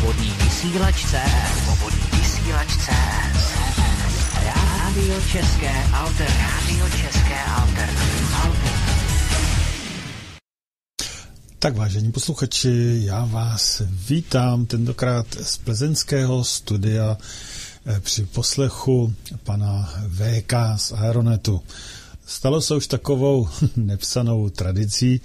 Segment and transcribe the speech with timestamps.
[0.00, 1.52] Svobodný vysílač CS.
[1.64, 3.44] Svobodný vysílač CS.
[4.44, 6.30] Rádio České Alter.
[6.40, 7.88] Rádio České Alter.
[8.44, 8.72] Alter.
[11.58, 17.18] Tak vážení posluchači, já vás vítám tentokrát z plzeňského studia
[17.86, 19.14] eh, při poslechu
[19.44, 21.60] pana VK z Aeronetu.
[22.26, 25.20] Stalo se už takovou nepsanou tradicí,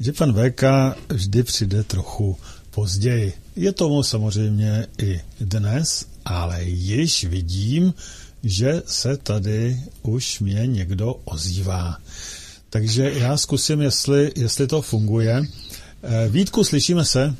[0.00, 0.62] že pan VK
[1.08, 2.38] vždy přijde trochu
[2.70, 3.43] později.
[3.56, 7.94] Je tomu samozřejmě i dnes, ale již vidím,
[8.42, 11.96] že se tady už mě někdo ozývá.
[12.70, 15.42] Takže já zkusím, jestli, jestli to funguje.
[16.02, 17.34] Eh, Vítku, slyšíme se?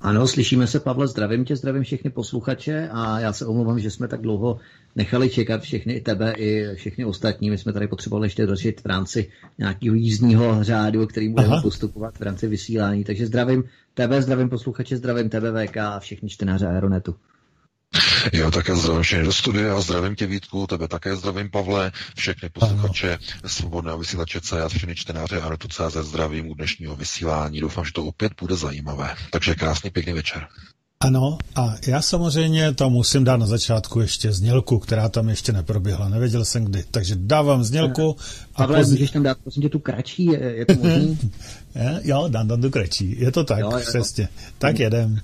[0.00, 4.08] Ano, slyšíme se, Pavle, zdravím tě, zdravím všechny posluchače a já se omlouvám, že jsme
[4.08, 4.58] tak dlouho
[4.96, 7.50] nechali čekat všechny i tebe, i všechny ostatní.
[7.50, 12.22] My jsme tady potřebovali ještě dořešit v rámci nějakého jízdního řádu, který budeme postupovat v
[12.22, 13.04] rámci vysílání.
[13.04, 13.64] Takže zdravím
[13.96, 17.14] tebe, zdravím posluchače, zdravím tebe VK a všechny čtenáře Aeronetu.
[18.32, 23.18] Jo, také zdravím všechny do studia, zdravím tě Vítku, tebe také zdravím Pavle, všechny posluchače
[23.46, 27.60] svobodného vysílače CS, všechny čtenáře Anetu CZ zdravím u dnešního vysílání.
[27.60, 29.14] Doufám, že to opět bude zajímavé.
[29.30, 30.46] Takže krásný, pěkný večer.
[31.00, 36.08] Ano, a já samozřejmě tam musím dát na začátku ještě znělku, která tam ještě neproběhla.
[36.08, 36.84] Nevěděl jsem kdy.
[36.90, 38.16] Takže dávám znělku.
[38.54, 38.92] A Pavle, pozdě...
[38.92, 41.18] můžeš tam dát, prosím tě, tu kratší, je, je to možný?
[42.02, 43.20] jo, dám tam tu kratší.
[43.20, 44.22] Je to tak, jo, přesně.
[44.24, 44.50] Jo.
[44.58, 45.20] Tak jedem.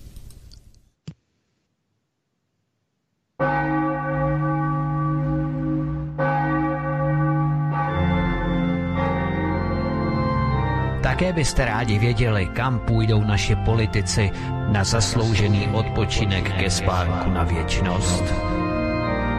[11.02, 14.30] Také byste rádi věděli, kam půjdou naši politici
[14.68, 18.24] na zasloužený odpočinek ke spánku na věčnost.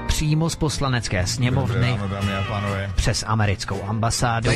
[0.07, 1.99] Přímo z poslanecké sněmovny,
[2.95, 4.51] přes americkou ambasádu,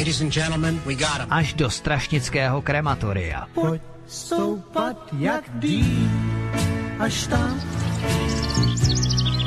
[1.29, 3.47] až do strašnického krematoria.
[3.53, 6.51] Pojď stoupat jak dým,
[6.99, 7.61] až tam,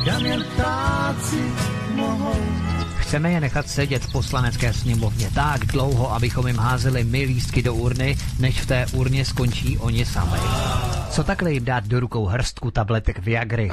[0.04, 1.52] kam jen ptáci
[1.94, 2.60] mohou
[3.10, 7.74] Chceme je nechat sedět v poslanecké sněmovně tak dlouho, abychom jim házeli my lístky do
[7.74, 10.38] urny, než v té urně skončí oni sami.
[11.10, 13.70] Co takhle jim dát do rukou hrstku tabletek Viagry?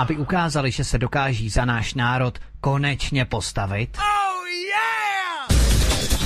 [0.00, 3.98] Aby ukázali, že se dokáží za náš národ konečně postavit?
[3.98, 4.70] Oh yeah!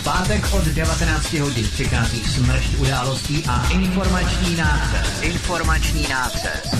[0.04, 5.22] pátek od 19 hodin přichází smršť událostí a informační nácest.
[5.22, 6.76] Informační nácest.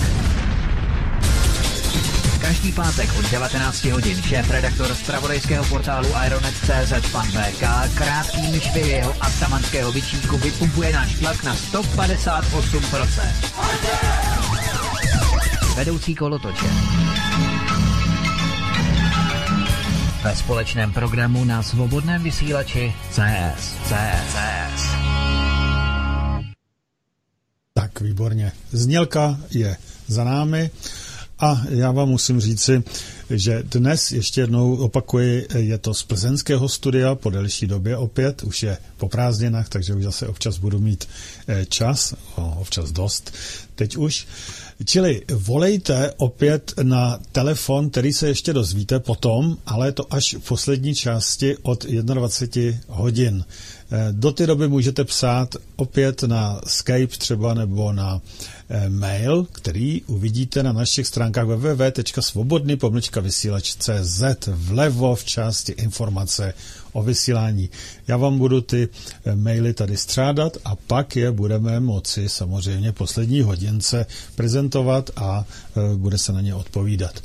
[2.41, 7.63] Každý pátek od 19 hodin šéf redaktor z pravodejského portálu Ironet.cz pan VK
[7.97, 14.54] krátkými švy jeho atamanského vyčínku vypumpuje náš tlak na 158%.
[15.75, 16.65] Vedoucí kolotoče.
[20.23, 23.75] Ve společném programu na svobodném vysílači CS.
[23.83, 24.33] CS.
[24.33, 24.85] CS.
[27.73, 28.51] Tak, výborně.
[28.71, 29.77] Znělka je
[30.07, 30.69] za námi.
[31.39, 32.83] A já vám musím říci,
[33.29, 38.63] že dnes ještě jednou opakuji, je to z plzeňského studia po delší době opět, už
[38.63, 41.07] je po prázdninách, takže už zase občas budu mít
[41.47, 43.33] eh, čas, občas dost,
[43.75, 44.27] teď už.
[44.83, 50.95] Čili volejte opět na telefon, který se ještě dozvíte potom, ale to až v poslední
[50.95, 53.45] části od 21 hodin.
[53.91, 58.21] Eh, do té doby můžete psát opět na Skype třeba nebo na
[58.69, 62.77] eh, mail, který uvidíte na našich stránkách www.svobodný
[63.21, 66.53] vysílač.cz vlevo v části informace
[66.95, 67.69] o vysílání.
[68.07, 68.89] Já vám budu ty
[69.25, 75.45] eh, maily tady střádat a pak je budeme moci samozřejmě poslední hodince prezentovat a
[75.95, 77.21] bude se na ně odpovídat.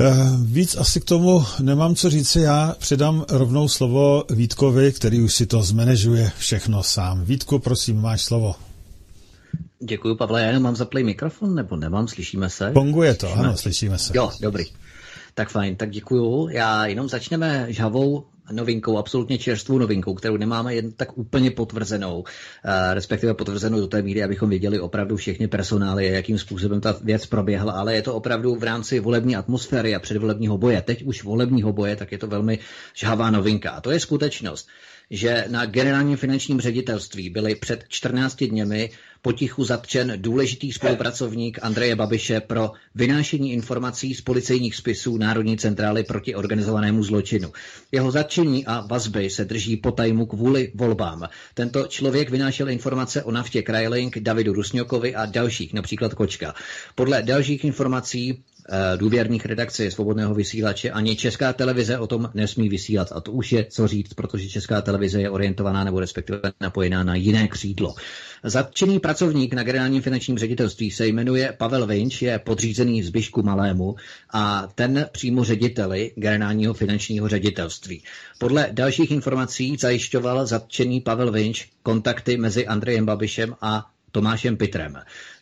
[0.00, 0.14] Eh,
[0.44, 2.36] víc asi k tomu nemám co říct.
[2.36, 7.24] Já předám rovnou slovo Vítkovi, který už si to zmanežuje všechno sám.
[7.24, 8.54] Vítku, prosím, máš slovo.
[9.82, 10.40] Děkuji, Pavle.
[10.42, 12.08] Já jenom mám zaplý mikrofon, nebo nemám?
[12.08, 12.72] Slyšíme se?
[12.72, 13.44] Funguje to, slyšíme?
[13.44, 14.12] ano, slyšíme se.
[14.16, 14.64] Jo, dobrý.
[15.34, 16.48] Tak fajn, tak děkuju.
[16.48, 22.24] Já jenom začneme žhavou novinkou, absolutně čerstvou novinkou, kterou nemáme jen tak úplně potvrzenou,
[22.64, 27.26] eh, respektive potvrzenou do té míry, abychom věděli opravdu všechny personály, jakým způsobem ta věc
[27.26, 30.82] proběhla, ale je to opravdu v rámci volební atmosféry a předvolebního boje.
[30.82, 32.58] Teď už volebního boje, tak je to velmi
[32.94, 33.70] žhavá novinka.
[33.70, 34.68] A to je skutečnost,
[35.10, 38.90] že na generálním finančním ředitelství byly před 14 dněmi
[39.22, 46.34] potichu zatčen důležitý spolupracovník Andreje Babiše pro vynášení informací z policejních spisů Národní centrály proti
[46.34, 47.52] organizovanému zločinu.
[47.92, 51.28] Jeho zatčení a vazby se drží tajmu kvůli volbám.
[51.54, 56.54] Tento člověk vynášel informace o naftě Krajlink, Davidu Rusňokovi a dalších, například Kočka.
[56.94, 58.44] Podle dalších informací
[58.96, 63.12] důvěrných redakcí svobodného vysílače, ani česká televize o tom nesmí vysílat.
[63.12, 67.14] A to už je co říct, protože česká televize je orientovaná nebo respektive napojená na
[67.14, 67.94] jiné křídlo.
[68.44, 73.96] Zatčený pracovník na generálním finančním ředitelství se jmenuje Pavel Vinč, je podřízený Zbyšku Malému
[74.32, 78.02] a ten přímo řediteli generálního finančního ředitelství.
[78.38, 84.96] Podle dalších informací zajišťoval zatčený Pavel Vinč kontakty mezi Andrejem Babišem a Tomášem Pitrem.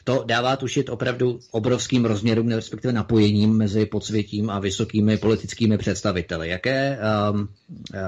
[0.04, 6.48] To dává tušit opravdu obrovským rozměrům, respektive napojením mezi podsvětím a vysokými politickými představiteli.
[6.48, 6.98] Jaké
[7.32, 7.48] um,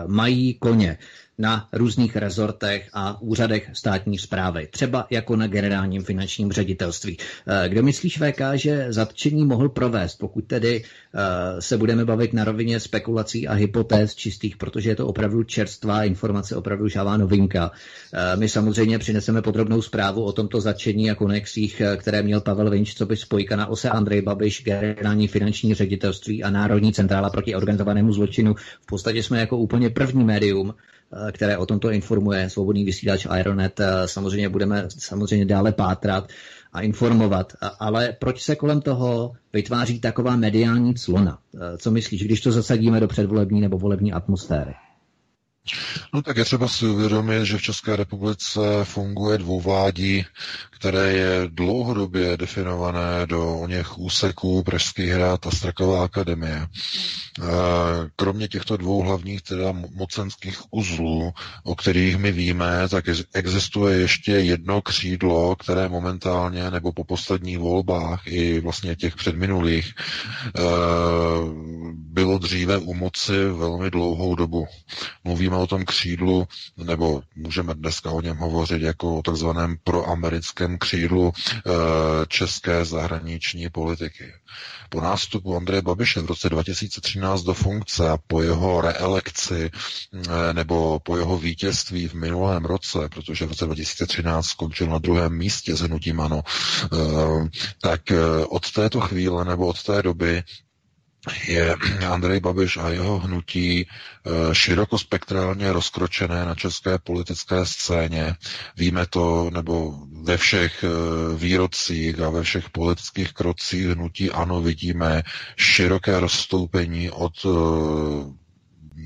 [0.06, 0.98] mají koně
[1.38, 7.16] na různých rezortech a úřadech státní zprávy, třeba jako na generálním finančním ředitelství.
[7.64, 10.84] Eh, kdo myslíš, VK, že zatčení mohl provést, pokud tedy
[11.14, 16.04] eh, se budeme bavit na rovině spekulací a hypotéz čistých, protože je to opravdu čerstvá
[16.04, 17.70] informace, opravdu žává novinka.
[18.14, 22.94] Eh, my samozřejmě přineseme podrobnou zprávu o tomto zatčení a konexích, které měl Pavel Vinč,
[22.94, 28.12] co by spojka na ose Andrej Babiš, generální finanční ředitelství a Národní centrála proti organizovanému
[28.12, 28.54] zločinu.
[28.82, 30.74] V podstatě jsme jako úplně první médium,
[31.32, 33.80] které o tomto informuje svobodný vysílač Ironet.
[33.80, 36.28] Eh, samozřejmě budeme samozřejmě dále pátrat
[36.72, 37.52] a informovat.
[37.80, 41.38] Ale proč se kolem toho vytváří taková mediální clona?
[41.54, 44.74] Eh, co myslíš, když to zasadíme do předvolební nebo volební atmosféry?
[46.14, 50.24] No tak je třeba si uvědomit, že v České republice funguje dvouvládí,
[50.70, 56.56] které je dlouhodobě definované do něch úseků Pražský hrad a Straková akademie.
[56.56, 56.66] E,
[58.16, 61.32] kromě těchto dvou hlavních teda mocenských uzlů,
[61.64, 63.04] o kterých my víme, tak
[63.34, 70.60] existuje ještě jedno křídlo, které momentálně nebo po posledních volbách i vlastně těch předminulých e,
[71.92, 74.66] bylo dříve u moci velmi dlouhou dobu.
[75.24, 81.32] Mluvíme o tom křídlu, nebo můžeme dneska o něm hovořit jako o takzvaném proamerickém křídlu
[81.32, 81.70] e,
[82.26, 84.32] české zahraniční politiky.
[84.88, 91.00] Po nástupu Andreje Babiše v roce 2013 do funkce a po jeho reelekci e, nebo
[91.00, 95.80] po jeho vítězství v minulém roce, protože v roce 2013 skončil na druhém místě s
[95.80, 96.96] hnutím ANO, e,
[97.82, 98.00] tak
[98.48, 100.42] od této chvíle nebo od té doby
[101.48, 101.74] je
[102.08, 108.34] Andrej Babiš a jeho hnutí eh, širokospektrálně rozkročené na české politické scéně.
[108.76, 110.88] Víme to, nebo ve všech eh,
[111.38, 115.22] výrocích a ve všech politických krocích hnutí ano vidíme
[115.56, 118.46] široké rozstoupení od eh,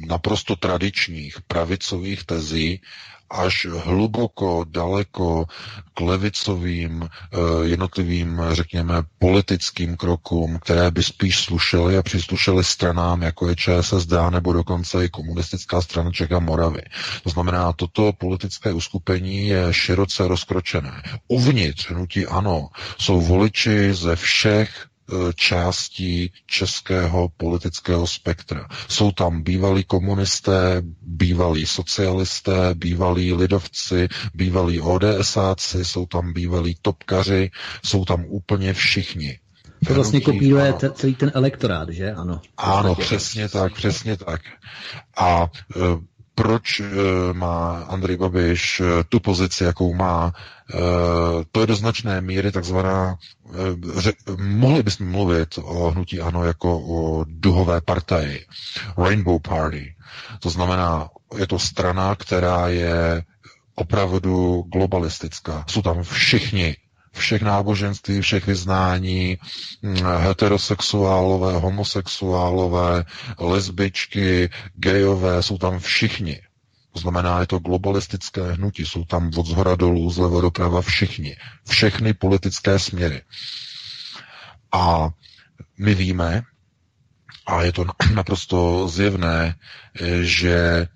[0.06, 2.81] naprosto tradičních pravicových tezí
[3.30, 5.44] až hluboko, daleko
[5.94, 13.48] k levicovým eh, jednotlivým, řekněme, politickým krokům, které by spíš slušely a přislušely stranám, jako
[13.48, 16.82] je ČSSD nebo dokonce i komunistická strana Čeka Moravy.
[17.22, 21.02] To znamená, toto politické uskupení je široce rozkročené.
[21.28, 22.68] Uvnitř hnutí ano,
[22.98, 24.89] jsou voliči ze všech
[25.34, 28.68] částí českého politického spektra.
[28.88, 37.50] Jsou tam bývalí komunisté, bývalí socialisté, bývalí lidovci, bývalí ODSáci, jsou tam bývalí topkaři,
[37.84, 39.38] jsou tam úplně všichni.
[39.86, 42.12] To vlastně kopíruje celý ten elektorát, že?
[42.12, 42.40] Ano.
[42.56, 44.40] Ano, přesně tak, přesně tak.
[45.16, 45.80] A e,
[46.34, 46.84] proč e,
[47.32, 50.59] má Andrej Babiš e, tu pozici, jakou má, e,
[51.52, 53.17] to je do značné míry takzvaná,
[53.96, 58.46] ře, mohli bychom mluvit o hnutí ANO jako o duhové partaji,
[58.99, 59.94] Rainbow Party.
[60.40, 61.08] To znamená,
[61.38, 63.22] je to strana, která je
[63.75, 65.64] opravdu globalistická.
[65.69, 66.76] Jsou tam všichni
[67.12, 69.38] všech náboženství, všech vyznání,
[69.82, 73.04] hm, heterosexuálové, homosexuálové,
[73.38, 76.40] lesbičky, gejové, jsou tam všichni.
[76.92, 81.37] To znamená, je to globalistické hnutí, jsou tam od zhora dolů, zleva doprava všichni.
[81.68, 83.23] Všechny politické směry.
[84.73, 85.11] A
[85.78, 86.42] my víme,
[87.47, 89.54] a je to naprosto zjevné,
[90.23, 90.87] že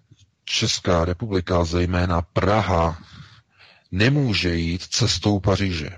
[0.44, 2.98] Česká republika, zejména Praha,
[3.92, 5.90] nemůže jít cestou Paříže.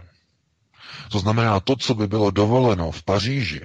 [1.10, 3.60] To znamená, to, co by bylo dovoleno v Paříži,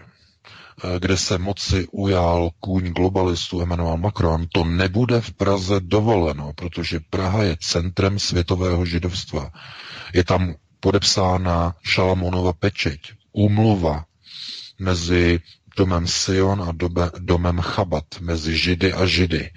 [1.00, 7.44] kde se moci ujal kůň globalistů Emmanuel Macron, to nebude v Praze dovoleno, protože Praha
[7.44, 9.52] je centrem světového židovstva.
[10.14, 13.00] Je tam podepsána Šalamonova pečeť,
[13.32, 14.06] úmluva
[14.80, 15.40] mezi
[15.78, 16.72] domem Sion a
[17.20, 19.50] domem Chabat, mezi Židy a Židy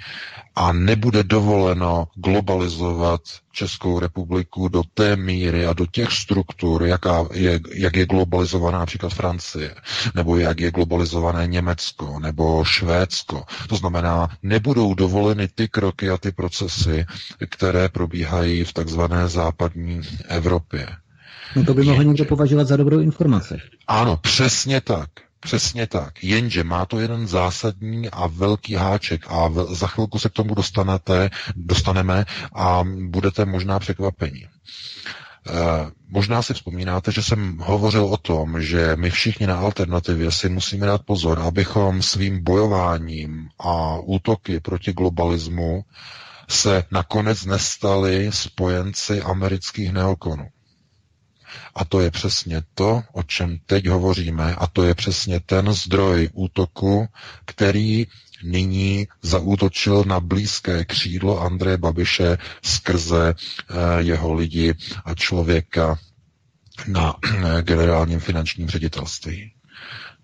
[0.56, 3.20] a nebude dovoleno globalizovat
[3.52, 9.12] Českou republiku do té míry a do těch struktur, jaká je, jak je globalizovaná například
[9.14, 9.74] Francie,
[10.14, 13.44] nebo jak je globalizované Německo, nebo Švédsko.
[13.68, 17.06] To znamená, nebudou dovoleny ty kroky a ty procesy,
[17.50, 20.86] které probíhají v takzvané západní Evropě.
[21.56, 23.54] No to by mohl někdo považovat za dobrou informaci.
[23.86, 25.08] Ano, přesně tak.
[25.44, 26.24] Přesně tak.
[26.24, 31.30] Jenže má to jeden zásadní a velký háček a za chvilku se k tomu dostanete,
[31.56, 32.24] dostaneme
[32.54, 34.46] a budete možná překvapení.
[35.46, 40.48] Eh, možná si vzpomínáte, že jsem hovořil o tom, že my všichni na alternativě si
[40.48, 45.84] musíme dát pozor, abychom svým bojováním a útoky proti globalismu
[46.48, 50.48] se nakonec nestali spojenci amerických neokonů.
[51.74, 56.28] A to je přesně to, o čem teď hovoříme, a to je přesně ten zdroj
[56.32, 57.08] útoku,
[57.44, 58.06] který
[58.44, 65.98] nyní zaútočil na blízké křídlo Andreje Babiše skrze eh, jeho lidi a člověka
[66.88, 69.53] na eh, generálním finančním ředitelství.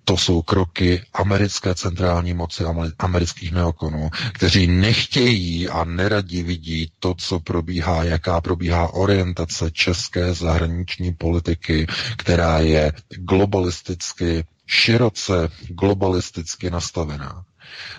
[0.05, 2.65] To jsou kroky americké centrální moci
[2.99, 11.13] amerických neokonů, kteří nechtějí a neradí vidí to, co probíhá, jaká probíhá orientace české zahraniční
[11.13, 17.45] politiky, která je globalisticky, široce globalisticky nastavená.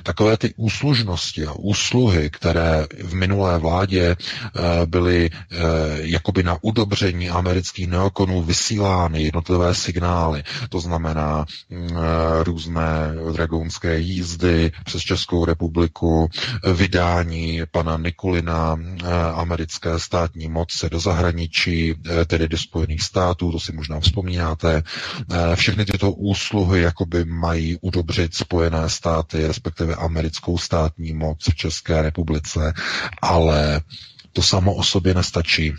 [0.03, 5.57] Takové ty úslužnosti a úsluhy, které v minulé vládě eh, byly eh,
[6.01, 12.91] jakoby na udobření amerických neokonů vysílány jednotlivé signály, to znamená mm, eh, různé
[13.33, 16.29] dragonské jízdy přes Českou republiku,
[16.73, 18.77] vydání pana Nikolina
[19.33, 21.95] americké státní moci do zahraničí,
[22.27, 24.83] tedy do Spojených států, to si možná vzpomínáte.
[25.55, 32.73] Všechny tyto úsluhy jakoby mají udobřit Spojené státy, respektive americkou státní moc v České republice,
[33.21, 33.81] ale
[34.33, 35.73] to samo o sobě nestačí,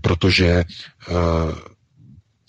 [0.00, 0.64] protože eh,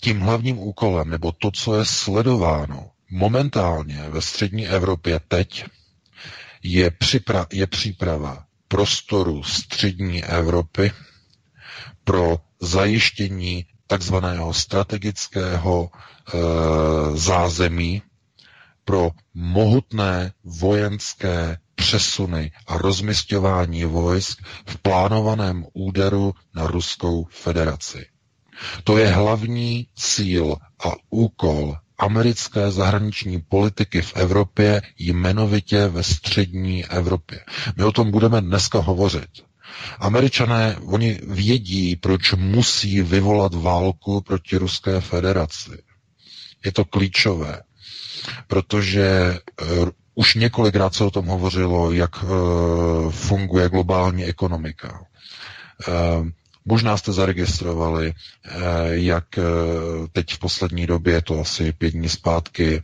[0.00, 5.64] tím hlavním úkolem, nebo to, co je sledováno momentálně ve střední Evropě teď,
[6.62, 10.92] je, připra- je příprava prostoru střední Evropy
[12.04, 16.36] pro zajištění takzvaného strategického e,
[17.16, 18.02] zázemí
[18.88, 28.06] pro mohutné vojenské přesuny a rozmistování vojsk v plánovaném úderu na Ruskou federaci.
[28.84, 37.40] To je hlavní cíl a úkol americké zahraniční politiky v Evropě, jmenovitě ve střední Evropě.
[37.76, 39.30] My o tom budeme dneska hovořit.
[39.98, 45.70] Američané, oni vědí, proč musí vyvolat válku proti Ruské federaci.
[46.64, 47.62] Je to klíčové
[48.46, 55.00] protože uh, už několikrát se o tom hovořilo, jak uh, funguje globální ekonomika.
[56.68, 58.14] Možná jste zaregistrovali,
[58.88, 59.24] jak
[60.12, 62.82] teď v poslední době, to asi pět dní zpátky,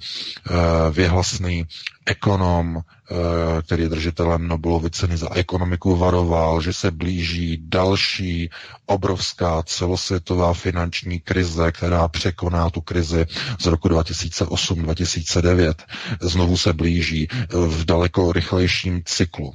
[0.90, 1.66] věhlasný
[2.06, 3.14] ekonom, eh,
[3.62, 8.50] který je držitelem Nobelovy ceny za ekonomiku, varoval, že se blíží další
[8.86, 13.26] obrovská celosvětová finanční krize, která překoná tu krizi
[13.60, 15.74] z roku 2008-2009.
[16.20, 19.54] Znovu se blíží v daleko rychlejším cyklu.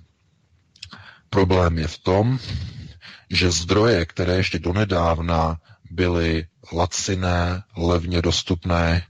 [1.30, 2.40] Problém je v tom,
[3.30, 5.60] že zdroje, které ještě donedávna
[5.92, 9.04] byly laciné, levně dostupné,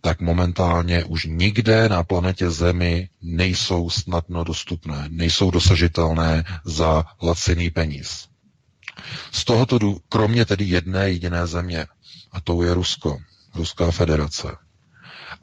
[0.00, 8.28] tak momentálně už nikde na planetě Zemi nejsou snadno dostupné, nejsou dosažitelné za laciný peníz.
[9.32, 9.78] Z tohoto,
[10.08, 11.86] kromě tedy jedné jediné země,
[12.32, 13.18] a to je Rusko,
[13.54, 14.48] Ruská federace.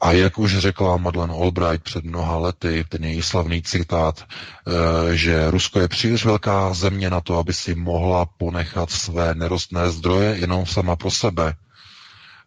[0.02, 5.50] A jak už řekla Madeleine Albright před mnoha lety, ten její slavný citát, eh, že
[5.50, 10.66] Rusko je příliš velká země na to, aby si mohla ponechat své nerostné zdroje jenom
[10.66, 11.54] sama pro sebe,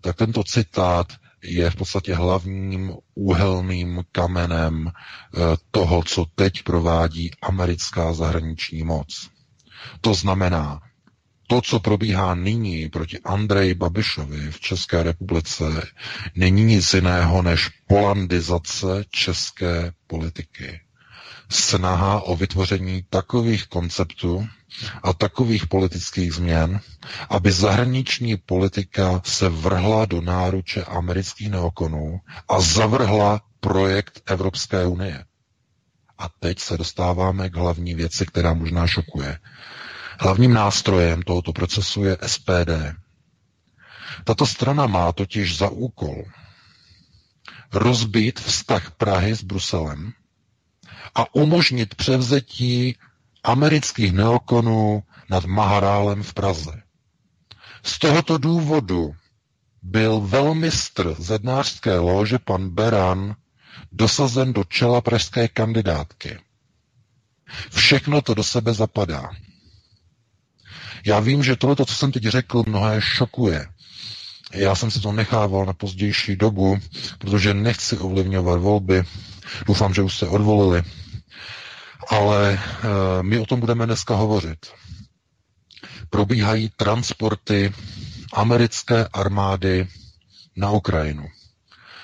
[0.01, 1.07] tak tento citát
[1.43, 5.39] je v podstatě hlavním úhelným kamenem eh,
[5.71, 9.29] toho, co teď provádí americká zahraniční moc.
[10.01, 10.81] To znamená,
[11.47, 15.63] to, co probíhá nyní proti Andreji Babišovi v České republice,
[16.35, 20.79] není nic jiného než polandizace české politiky
[21.49, 24.47] snaha o vytvoření takových konceptů
[25.03, 26.79] a takových politických změn,
[27.29, 35.25] aby zahraniční politika se vrhla do náruče amerických neokonů a zavrhla projekt Evropské unie.
[36.17, 39.39] A teď se dostáváme k hlavní věci, která možná šokuje.
[40.19, 42.95] Hlavním nástrojem tohoto procesu je SPD.
[44.23, 46.23] Tato strana má totiž za úkol
[47.73, 50.13] rozbít vztah Prahy s Bruselem,
[51.15, 52.97] a umožnit převzetí
[53.43, 56.81] amerických neokonů nad Maharálem v Praze.
[57.83, 59.15] Z tohoto důvodu
[59.81, 63.35] byl velmistr zednářské lože pan Beran
[63.91, 66.39] dosazen do čela pražské kandidátky.
[67.71, 69.29] Všechno to do sebe zapadá.
[71.05, 73.67] Já vím, že tohle, co jsem teď řekl, mnohé šokuje.
[74.53, 76.79] Já jsem si to nechával na pozdější dobu,
[77.19, 79.03] protože nechci ovlivňovat volby.
[79.67, 80.83] Doufám, že už se odvolili.
[82.09, 82.59] Ale e,
[83.23, 84.65] my o tom budeme dneska hovořit.
[86.09, 87.73] Probíhají transporty
[88.33, 89.87] americké armády
[90.55, 91.27] na Ukrajinu.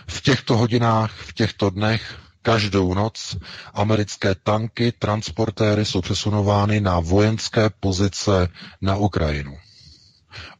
[0.07, 3.37] V těchto hodinách, v těchto dnech, každou noc
[3.73, 8.47] americké tanky, transportéry jsou přesunovány na vojenské pozice
[8.81, 9.57] na Ukrajinu.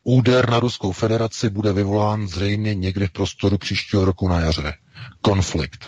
[0.04, 4.74] Úder na Ruskou federaci bude vyvolán zřejmě někdy v prostoru příštího roku na jaře.
[5.22, 5.86] Konflikt.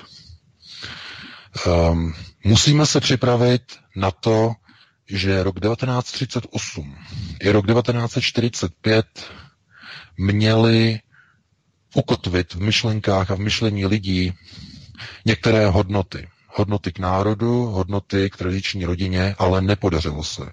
[1.68, 3.62] Um, musíme se připravit
[3.96, 4.54] na to,
[5.10, 6.98] že rok 1938
[7.42, 9.06] i rok 1945
[10.18, 11.00] měli
[11.96, 14.34] ukotvit v myšlenkách a v myšlení lidí
[15.26, 16.28] některé hodnoty.
[16.48, 20.52] Hodnoty k národu, hodnoty k tradiční rodině, ale nepodařilo se.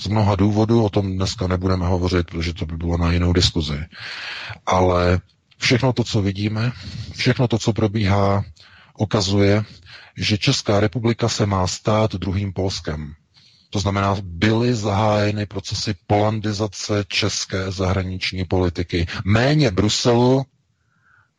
[0.00, 3.78] Z mnoha důvodů, o tom dneska nebudeme hovořit, protože to by bylo na jinou diskuzi.
[4.66, 5.20] Ale
[5.58, 6.72] všechno to, co vidíme,
[7.16, 8.44] všechno to, co probíhá,
[8.98, 9.64] ukazuje,
[10.16, 13.14] že Česká republika se má stát druhým Polskem.
[13.70, 19.06] To znamená, byly zahájeny procesy polandizace české zahraniční politiky.
[19.24, 20.44] Méně Bruselu,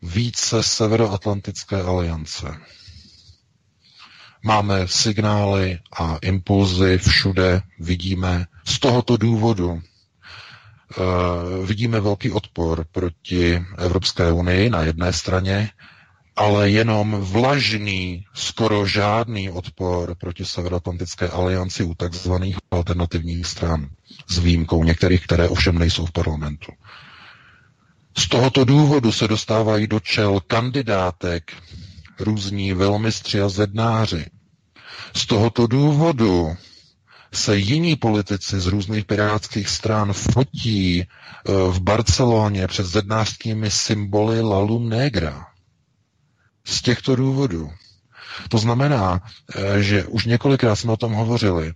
[0.03, 2.57] více Severoatlantické aliance.
[4.43, 8.45] Máme signály a impulzy všude, vidíme.
[8.65, 9.81] Z tohoto důvodu uh,
[11.65, 15.69] vidíme velký odpor proti Evropské unii na jedné straně,
[16.35, 23.89] ale jenom vlažný, skoro žádný odpor proti Severoatlantické alianci u takzvaných alternativních stran,
[24.29, 26.71] s výjimkou některých, které ovšem nejsou v parlamentu.
[28.17, 31.51] Z tohoto důvodu se dostávají do čel kandidátek
[32.19, 34.25] různí velmistři a zednáři.
[35.15, 36.55] Z tohoto důvodu
[37.33, 41.07] se jiní politici z různých pirátských stran fotí eh,
[41.71, 45.47] v Barceloně před zednářskými symboly Lalum Negra.
[46.65, 47.71] Z těchto důvodů.
[48.49, 49.21] To znamená,
[49.55, 51.73] eh, že už několikrát jsme o tom hovořili,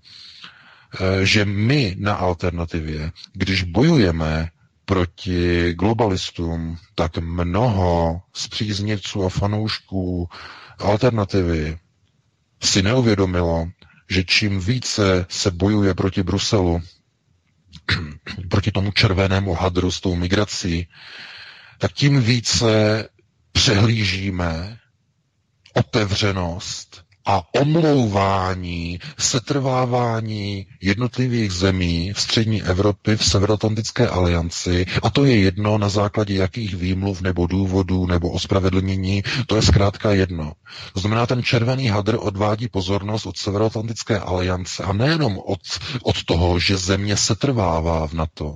[1.00, 4.50] eh, že my na alternativě, když bojujeme
[4.88, 10.30] proti globalistům, tak mnoho zpříznivců a fanoušků
[10.80, 11.78] alternativy
[12.64, 13.68] si neuvědomilo,
[14.10, 16.82] že čím více se bojuje proti Bruselu,
[18.50, 20.88] proti tomu červenému hadru s tou migrací,
[21.78, 23.04] tak tím více
[23.52, 24.78] přehlížíme
[25.74, 35.40] otevřenost a omlouvání, setrvávání jednotlivých zemí v střední Evropy v Severoatlantické alianci, a to je
[35.40, 40.54] jedno na základě jakých výmluv nebo důvodů nebo ospravedlnění, to je zkrátka jedno.
[40.94, 45.60] To znamená, ten červený hadr odvádí pozornost od Severoatlantické aliance a nejenom od,
[46.04, 48.56] od toho, že země setrvává v NATO,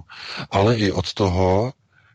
[0.52, 1.74] ale i od toho,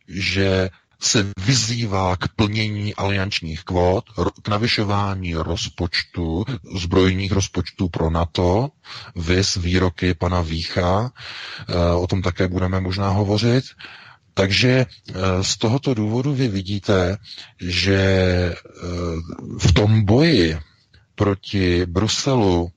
[0.09, 0.71] že
[1.07, 4.05] se vyzývá k plnění aliančních kvót,
[4.43, 6.45] k navyšování rozpočtu,
[6.77, 8.69] zbrojních rozpočtů pro NATO,
[9.17, 11.13] vys výroky pana Vícha,
[11.69, 13.65] eh, o tom také budeme možná hovořit.
[14.35, 17.17] Takže eh, z tohoto důvodu vy vidíte,
[17.61, 18.55] že eh,
[19.59, 20.59] v tom boji
[21.15, 22.71] proti Bruselu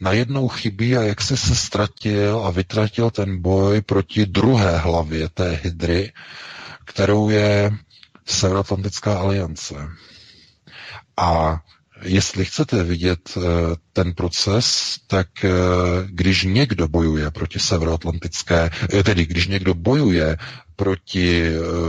[0.00, 5.60] najednou chybí a jak se se ztratil a vytratil ten boj proti druhé hlavě té
[5.64, 6.12] hydry,
[6.90, 7.70] kterou je
[8.26, 9.74] Severoatlantická aliance.
[11.16, 11.60] A
[12.02, 13.40] jestli chcete vidět eh,
[13.92, 15.50] ten proces, tak eh,
[16.06, 20.36] když někdo bojuje proti severoatlantické, eh, tedy když někdo bojuje
[20.76, 21.44] proti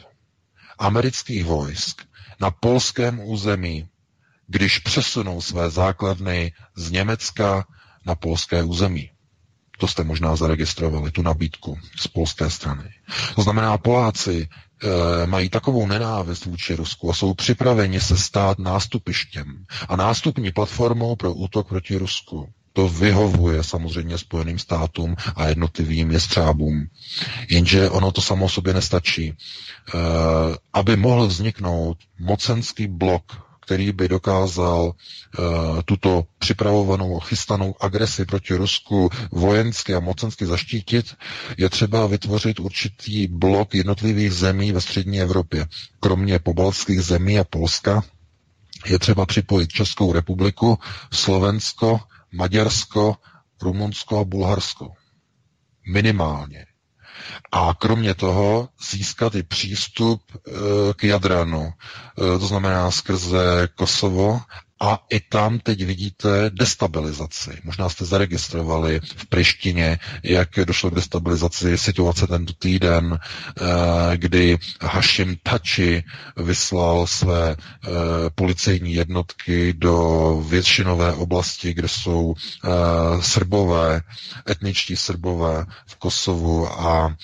[0.80, 2.02] amerických vojsk
[2.40, 3.88] na polském území
[4.54, 7.66] když přesunou své základny z Německa
[8.06, 9.10] na polské území.
[9.80, 12.84] To jste možná zaregistrovali, tu nabídku z polské strany.
[13.36, 19.66] To znamená, Poláci e, mají takovou nenávist vůči Rusku a jsou připraveni se stát nástupištěm
[19.90, 22.50] a nástupní platformou pro útok proti Rusku.
[22.74, 26.88] To vyhovuje samozřejmě Spojeným státům a jednotlivým jestřábům.
[27.50, 29.28] Jenže ono to samo sobě nestačí.
[29.30, 29.36] E,
[30.74, 39.10] aby mohl vzniknout mocenský blok který by dokázal uh, tuto připravovanou, chystanou agresi proti Rusku
[39.32, 41.16] vojensky a mocensky zaštítit,
[41.58, 45.66] je třeba vytvořit určitý blok jednotlivých zemí ve střední Evropě.
[46.00, 48.04] Kromě pobaltských zemí a Polska
[48.86, 50.80] je třeba připojit Českou republiku,
[51.14, 52.00] Slovensko,
[52.32, 53.16] Maďarsko,
[53.62, 54.92] Rumunsko a Bulharsko.
[55.94, 56.66] Minimálně.
[57.52, 60.52] A kromě toho získat i přístup e,
[60.94, 64.42] k Jadranu, e, to znamená skrze Kosovo
[64.82, 67.52] a i tam teď vidíte destabilizaci.
[67.64, 75.38] Možná jste zaregistrovali v Prištině, jak došlo k destabilizaci situace tento týden, eh, kdy Hashim
[75.44, 76.04] Tači
[76.38, 77.90] vyslal své eh,
[78.36, 82.70] policejní jednotky do většinové oblasti, kde jsou eh,
[83.22, 84.02] srbové,
[84.50, 87.16] etničtí srbové v Kosovu a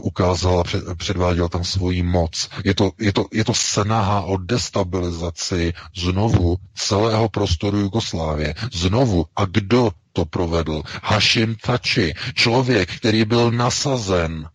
[0.00, 0.60] ukázal
[0.90, 2.48] a předváděl tam svoji moc.
[2.64, 8.54] Je to, je to, je to snaha o destabilizaci znovu celého prostoru Jugoslávie.
[8.72, 10.82] Znovu, a kdo to provedl?
[11.02, 14.48] Hashim Tači, člověk, který byl nasazen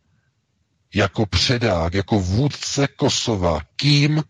[0.96, 3.60] jako předák, jako vůdce Kosova.
[3.76, 4.24] Kým?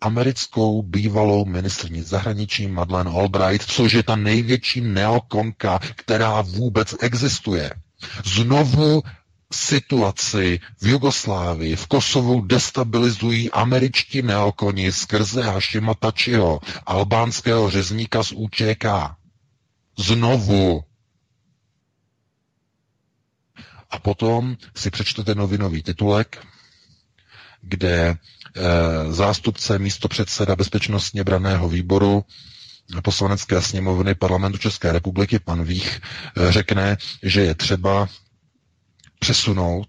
[0.00, 7.70] Americkou bývalou ministrní zahraničí Madeleine Albright, což je ta největší neokonka, která vůbec existuje.
[8.24, 9.02] Znovu
[9.52, 18.84] situaci v Jugoslávii, v Kosovu destabilizují američtí neokoni skrze Hashima Tačiho, albánského řezníka z UČK.
[19.98, 20.84] Znovu.
[23.90, 26.46] A potom si přečtete novinový titulek,
[27.62, 28.16] kde e,
[29.12, 32.24] zástupce místo předseda bezpečnostně braného výboru
[33.02, 36.00] poslanecké sněmovny parlamentu České republiky, pan Vích,
[36.48, 38.08] e, řekne, že je třeba
[39.18, 39.88] přesunout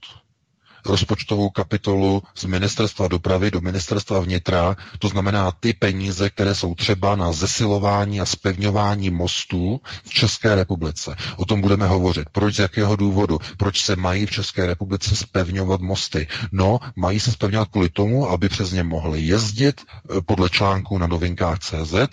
[0.86, 7.16] rozpočtovou kapitolu z ministerstva dopravy do ministerstva vnitra, to znamená ty peníze, které jsou třeba
[7.16, 11.16] na zesilování a spevňování mostů v České republice.
[11.38, 12.28] O tom budeme hovořit.
[12.32, 13.40] Proč, z jakého důvodu?
[13.58, 16.28] Proč se mají v České republice spevňovat mosty?
[16.52, 21.08] No, mají se spevňovat kvůli tomu, aby přes ně mohli jezdit eh, podle článku na
[21.08, 22.08] novinkách CZ, eh,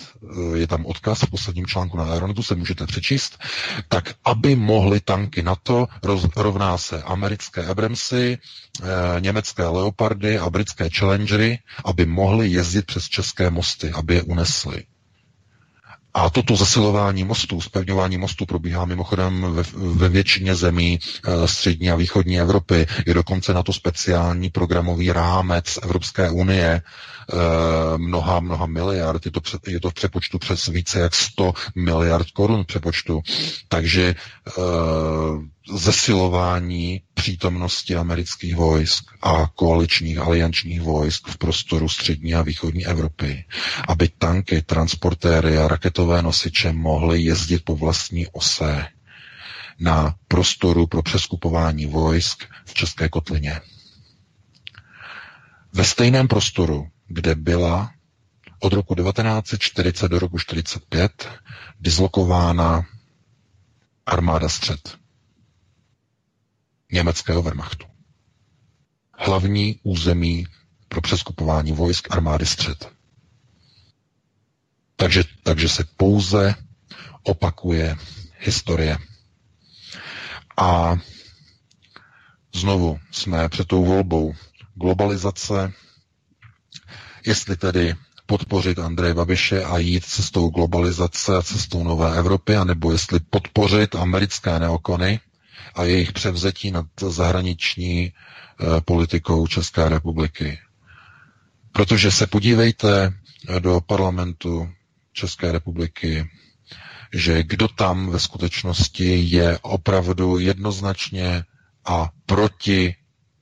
[0.54, 3.38] je tam odkaz v posledním článku na Aeronetu, se můžete přečíst,
[3.88, 5.86] tak aby mohly tanky NATO,
[6.36, 8.38] rovná se americké Abramsy,
[9.20, 14.84] německé Leopardy a britské Challengery, aby mohly jezdit přes české mosty, aby je unesly.
[16.14, 20.98] A toto zasilování mostů, spevňování mostů probíhá mimochodem ve, ve většině zemí
[21.44, 22.86] e, střední a východní Evropy.
[23.06, 26.82] Je dokonce na to speciální programový rámec Evropské unie,
[27.96, 29.24] mnoha, mnoha miliard.
[29.26, 33.22] Je to, je to v přepočtu přes více jak 100 miliard korun přepočtu.
[33.68, 34.14] Takže e,
[35.74, 43.44] zesilování přítomnosti amerických vojsk a koaličních aliančních vojsk v prostoru střední a východní Evropy,
[43.88, 48.86] aby tanky, transportéry a raketové nosiče mohly jezdit po vlastní ose
[49.80, 53.60] na prostoru pro přeskupování vojsk v České kotlině.
[55.72, 57.92] Ve stejném prostoru, kde byla
[58.60, 61.28] od roku 1940 do roku 1945
[61.80, 62.86] dislokována
[64.06, 64.98] armáda střed
[66.92, 67.86] německého Wehrmachtu.
[69.18, 70.46] Hlavní území
[70.88, 72.92] pro přeskupování vojsk armády střed.
[74.96, 76.54] Takže, takže se pouze
[77.22, 77.96] opakuje
[78.38, 78.98] historie.
[80.56, 80.96] A
[82.54, 84.34] znovu jsme před tou volbou
[84.74, 85.72] globalizace,
[87.26, 87.94] jestli tedy
[88.26, 94.58] podpořit Andreje Babiše a jít cestou globalizace a cestou nové Evropy, anebo jestli podpořit americké
[94.58, 95.20] neokony
[95.74, 100.58] a jejich převzetí nad zahraniční eh, politikou České republiky.
[101.72, 103.14] Protože se podívejte
[103.48, 104.68] eh, do parlamentu
[105.12, 106.30] České republiky,
[107.14, 111.44] že kdo tam ve skutečnosti je opravdu jednoznačně
[111.84, 112.94] a proti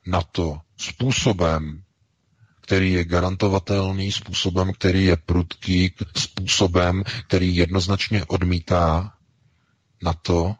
[0.07, 1.84] NATO způsobem,
[2.65, 9.13] který je garantovatelný, způsobem, který je prudký, způsobem, který jednoznačně odmítá
[10.03, 10.55] NATO,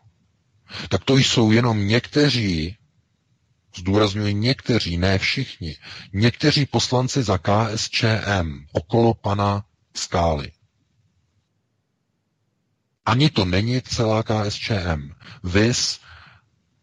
[0.89, 2.77] tak to jsou jenom někteří,
[3.79, 5.77] zdůrazňuji někteří, ne všichni,
[6.13, 9.65] někteří poslanci za KSČM okolo pana
[9.97, 10.53] Skály.
[13.07, 15.11] Ani to není celá KSČM.
[15.45, 16.01] Vys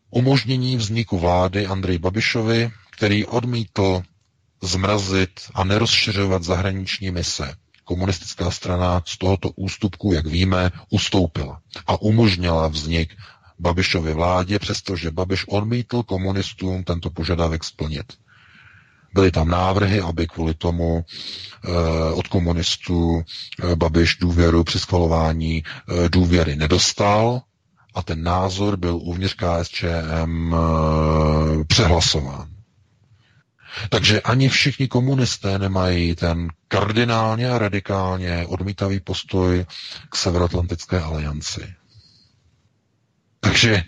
[0.10, 4.04] umožnění vzniku vlády Andrej Babišovi, který odmítl
[4.62, 7.56] zmrazit a nerozšiřovat zahraniční mise.
[7.84, 13.16] Komunistická strana z tohoto ústupku, jak víme, ustoupila a umožnila vznik
[13.60, 18.14] Babišovy vládě, přestože Babiš odmítl komunistům tento požadavek splnit.
[19.14, 25.64] Byly tam návrhy, aby kvůli tomu e, od komunistů e, Babiš důvěru při schvalování e,
[26.10, 27.42] důvěry nedostal
[27.96, 32.61] a ten názor byl uvnitř KSČM e, přehlasován.
[33.90, 39.66] Takže ani všichni komunisté nemají ten kardinálně a radikálně odmítavý postoj
[40.10, 41.74] k Severoatlantické alianci.
[43.40, 43.84] Takže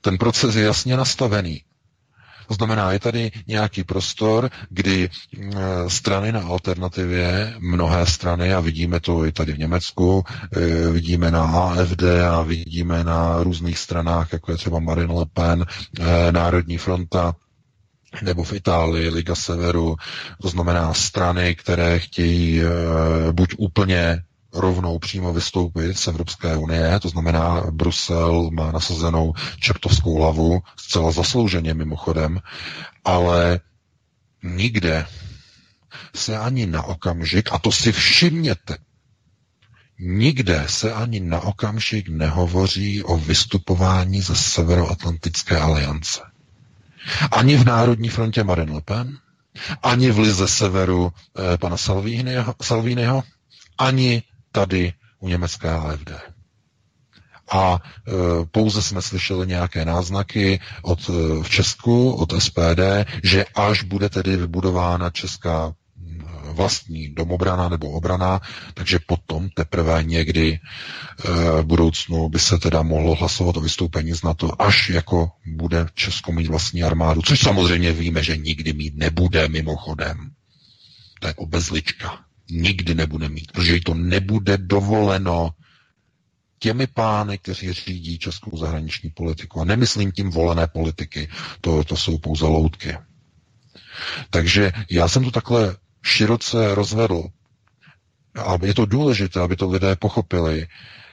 [0.00, 1.62] ten proces je jasně nastavený.
[2.50, 5.50] To znamená, je tady nějaký prostor, kdy eh,
[5.88, 10.24] strany na alternativě, mnohé strany, a vidíme to i tady v Německu,
[10.56, 15.64] eh, vidíme na AFD a vidíme na různých stranách, jako je třeba Marine Le Pen,
[16.00, 17.34] eh, Národní fronta,
[18.22, 19.96] nebo v Itálii Liga Severu,
[20.42, 22.60] to znamená strany, které chtějí
[23.32, 30.60] buď úplně rovnou přímo vystoupit z Evropské unie, to znamená, Brusel má nasazenou čertovskou hlavu,
[30.76, 32.40] zcela zaslouženě mimochodem,
[33.04, 33.60] ale
[34.42, 35.06] nikde
[36.14, 38.76] se ani na okamžik, a to si všimněte,
[39.98, 46.20] nikde se ani na okamžik nehovoří o vystupování ze Severoatlantické aliance.
[47.30, 49.18] Ani v Národní frontě Marine Le Pen,
[49.82, 51.12] ani v Lize Severu
[51.54, 51.76] eh, pana
[52.62, 53.22] Salviniho,
[53.78, 56.10] ani tady u německé AFD.
[57.52, 58.12] A e,
[58.46, 62.80] pouze jsme slyšeli nějaké náznaky od, e, v Česku, od SPD,
[63.22, 65.72] že až bude tedy vybudována česká
[66.50, 68.40] vlastní domobrana nebo obrana,
[68.74, 70.58] takže potom teprve někdy e,
[71.62, 76.32] v budoucnu by se teda mohlo hlasovat o vystoupení z NATO, až jako bude Česko
[76.32, 80.30] mít vlastní armádu, což samozřejmě víme, že nikdy mít nebude mimochodem.
[81.20, 82.18] To je obezlička
[82.50, 85.50] nikdy nebude mít, protože jí to nebude dovoleno
[86.58, 89.60] těmi pány, kteří řídí českou zahraniční politiku.
[89.60, 91.28] A nemyslím tím volené politiky,
[91.60, 92.98] to, to jsou pouze loutky.
[94.30, 97.22] Takže já jsem to takhle široce rozvedl.
[98.34, 100.66] A je to důležité, aby to lidé pochopili,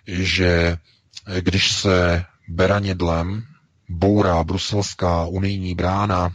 [0.08, 0.78] že
[1.40, 3.44] když se beranidlem
[3.90, 6.32] bourá bruselská unijní brána,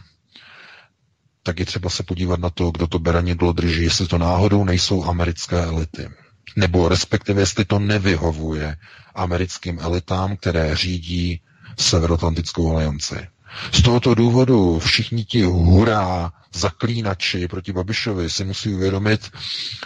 [1.43, 5.03] tak je třeba se podívat na to, kdo to beranidlo drží, jestli to náhodou nejsou
[5.05, 6.09] americké elity.
[6.55, 8.77] Nebo respektive, jestli to nevyhovuje
[9.15, 11.41] americkým elitám, které řídí
[11.79, 13.27] Severoatlantickou alianci.
[13.71, 19.31] Z tohoto důvodu všichni ti hurá zaklínači proti Babišovi si musí uvědomit,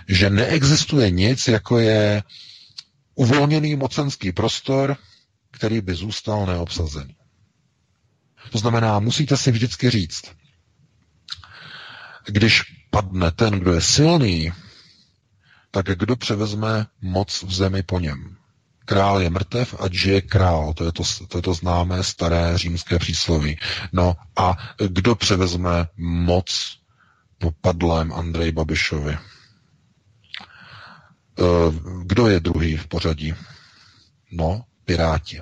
[0.07, 2.23] že neexistuje nic, jako je
[3.15, 4.97] uvolněný mocenský prostor,
[5.51, 7.15] který by zůstal neobsazený.
[8.51, 10.21] To znamená, musíte si vždycky říct,
[12.27, 14.51] když padne ten, kdo je silný,
[15.71, 18.36] tak kdo převezme moc v zemi po něm?
[18.87, 20.73] Král je mrtev a žije král.
[20.73, 23.59] To je to, to je to známé staré římské přísloví.
[23.93, 26.77] No a kdo převezme moc
[27.37, 29.13] po padlém Andrej Babišovi?
[29.13, 29.21] Eh,
[32.03, 33.35] kdo je druhý v pořadí?
[34.31, 35.41] No, Piráti.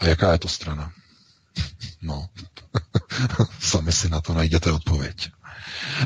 [0.00, 0.92] A jaká je to strana?
[2.02, 2.28] No,
[3.60, 5.30] Sami si na to najděte odpověď.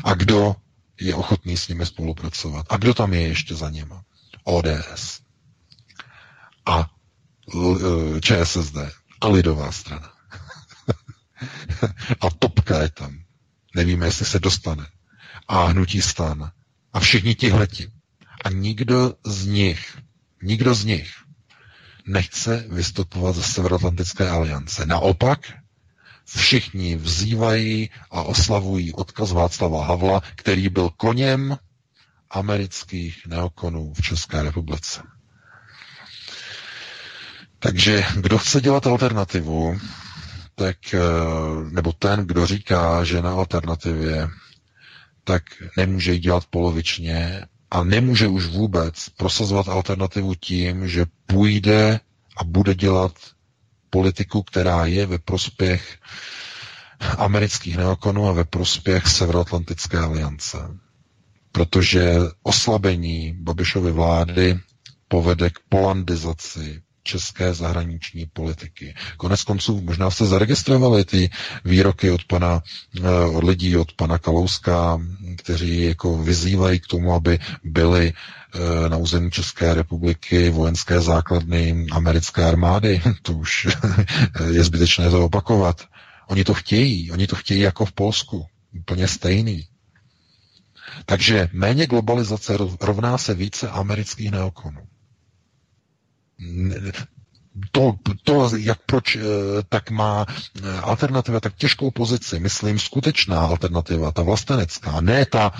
[0.03, 0.55] A kdo
[0.99, 2.65] je ochotný s nimi spolupracovat?
[2.69, 4.03] A kdo tam je ještě za něma?
[4.43, 5.24] ODS.
[6.65, 6.89] A
[8.15, 8.77] e, ČSSD.
[9.21, 10.11] A lidová strana.
[12.21, 13.19] a topka je tam.
[13.75, 14.87] Nevíme, jestli se dostane.
[15.47, 16.51] A hnutí stan.
[16.93, 17.91] A všichni tihleti.
[18.45, 19.97] A nikdo z nich,
[20.41, 21.25] nikdo z nich
[22.07, 24.85] nechce vystupovat ze Severoatlantické aliance.
[24.85, 25.39] Naopak,
[26.25, 31.57] všichni vzývají a oslavují odkaz Václava Havla, který byl koněm
[32.29, 35.01] amerických neokonů v České republice.
[37.65, 39.79] Takže kdo chce dělat alternativu,
[40.55, 40.99] tak, eh,
[41.71, 44.29] nebo ten, kdo říká, že na alternativě,
[45.23, 45.43] tak
[45.77, 51.99] nemůže ji dělat polovičně a nemůže už vůbec prosazovat alternativu tím, že půjde
[52.37, 53.13] a bude dělat
[53.89, 55.97] politiku, která je ve prospěch
[57.17, 60.57] amerických neokonů a ve prospěch Severoatlantické aliance.
[61.51, 64.59] Protože oslabení Babišovy vlády
[65.07, 68.95] povede k polandizaci české zahraniční politiky.
[69.17, 71.29] Konec konců možná jste zaregistrovali ty
[71.65, 72.61] výroky od pana,
[72.97, 75.01] eh, od lidí, od pana Kalouska,
[75.37, 82.43] kteří jako vyzývají k tomu, aby byly eh, na území České republiky vojenské základny americké
[82.45, 83.01] armády.
[83.21, 83.67] To už
[84.51, 85.81] je zbytečné to opakovat.
[86.27, 88.45] Oni to chtějí, oni to chtějí jako v Polsku.
[88.79, 89.67] Úplně stejný.
[91.05, 94.81] Takže méně globalizace rovná se více amerických neokonů.
[97.71, 99.21] To, to, jak proč, eh,
[99.69, 105.51] tak má eh, alternativa tak těžkou pozici, myslím, skutečná alternativa, ta vlastenecká, ne ta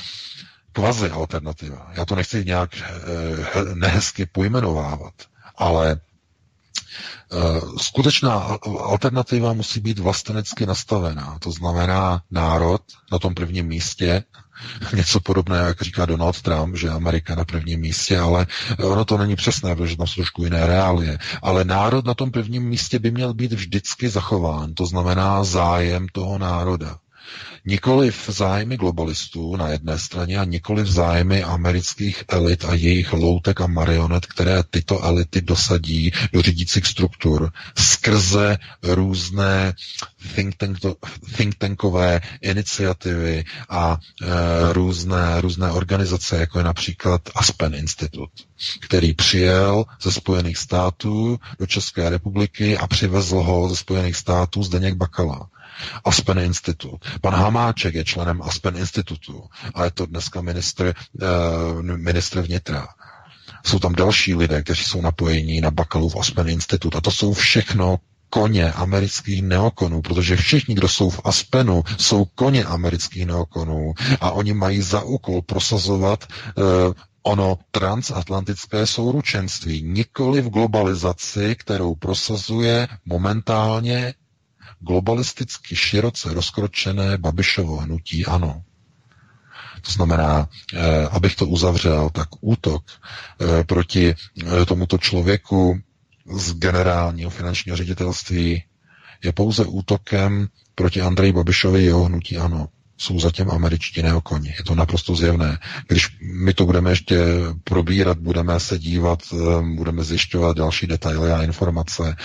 [0.71, 1.91] kvazi alternativa.
[1.93, 5.13] Já to nechci nějak eh, nehezky pojmenovávat,
[5.55, 5.99] ale
[7.77, 11.37] skutečná alternativa musí být vlastenecky nastavená.
[11.39, 12.81] To znamená národ
[13.11, 14.23] na tom prvním místě,
[14.95, 18.47] něco podobného, jak říká Donald Trump, že Amerika na prvním místě, ale
[18.83, 21.17] ono to není přesné, protože tam jsou trošku jiné reálie.
[21.41, 26.37] Ale národ na tom prvním místě by měl být vždycky zachován, to znamená zájem toho
[26.37, 26.97] národa.
[27.65, 33.13] Nikoli v zájmy globalistů na jedné straně a nikoli v zájmy amerických elit a jejich
[33.13, 39.73] loutek a marionet, které tyto elity dosadí do řídících struktur skrze různé
[40.35, 40.77] think, tank,
[41.37, 48.29] think tankové iniciativy a e, různé, různé organizace, jako je například Aspen Institut,
[48.81, 54.95] který přijel ze Spojených států do České republiky a přivezl ho ze Spojených států Zdeněk
[54.95, 55.49] Bakala.
[56.05, 57.01] Aspen Institut.
[57.21, 62.87] Pan Hamáček je členem Aspen Institutu a je to dneska ministr, uh, ministr vnitra.
[63.65, 67.97] Jsou tam další lidé, kteří jsou napojení na Bakalův Aspen Institut a to jsou všechno
[68.29, 74.53] koně amerických neokonů, protože všichni, kdo jsou v Aspenu, jsou koně amerických neokonů a oni
[74.53, 76.25] mají za úkol prosazovat
[76.57, 76.63] uh,
[77.23, 84.13] ono transatlantické souručenství, nikoli v globalizaci, kterou prosazuje momentálně
[84.87, 88.63] globalisticky široce rozkročené Babišovo hnutí ano.
[89.81, 95.79] To znamená, eh, abych to uzavřel, tak útok eh, proti eh, tomuto člověku
[96.35, 98.63] z generálního finančního ředitelství
[99.23, 102.67] je pouze útokem proti Andreji Babišovi jeho hnutí ano
[102.97, 104.49] jsou zatím američtí neokoni.
[104.57, 105.57] Je to naprosto zjevné.
[105.87, 107.17] Když my to budeme ještě
[107.63, 112.15] probírat, budeme se dívat, eh, budeme zjišťovat další detaily a informace,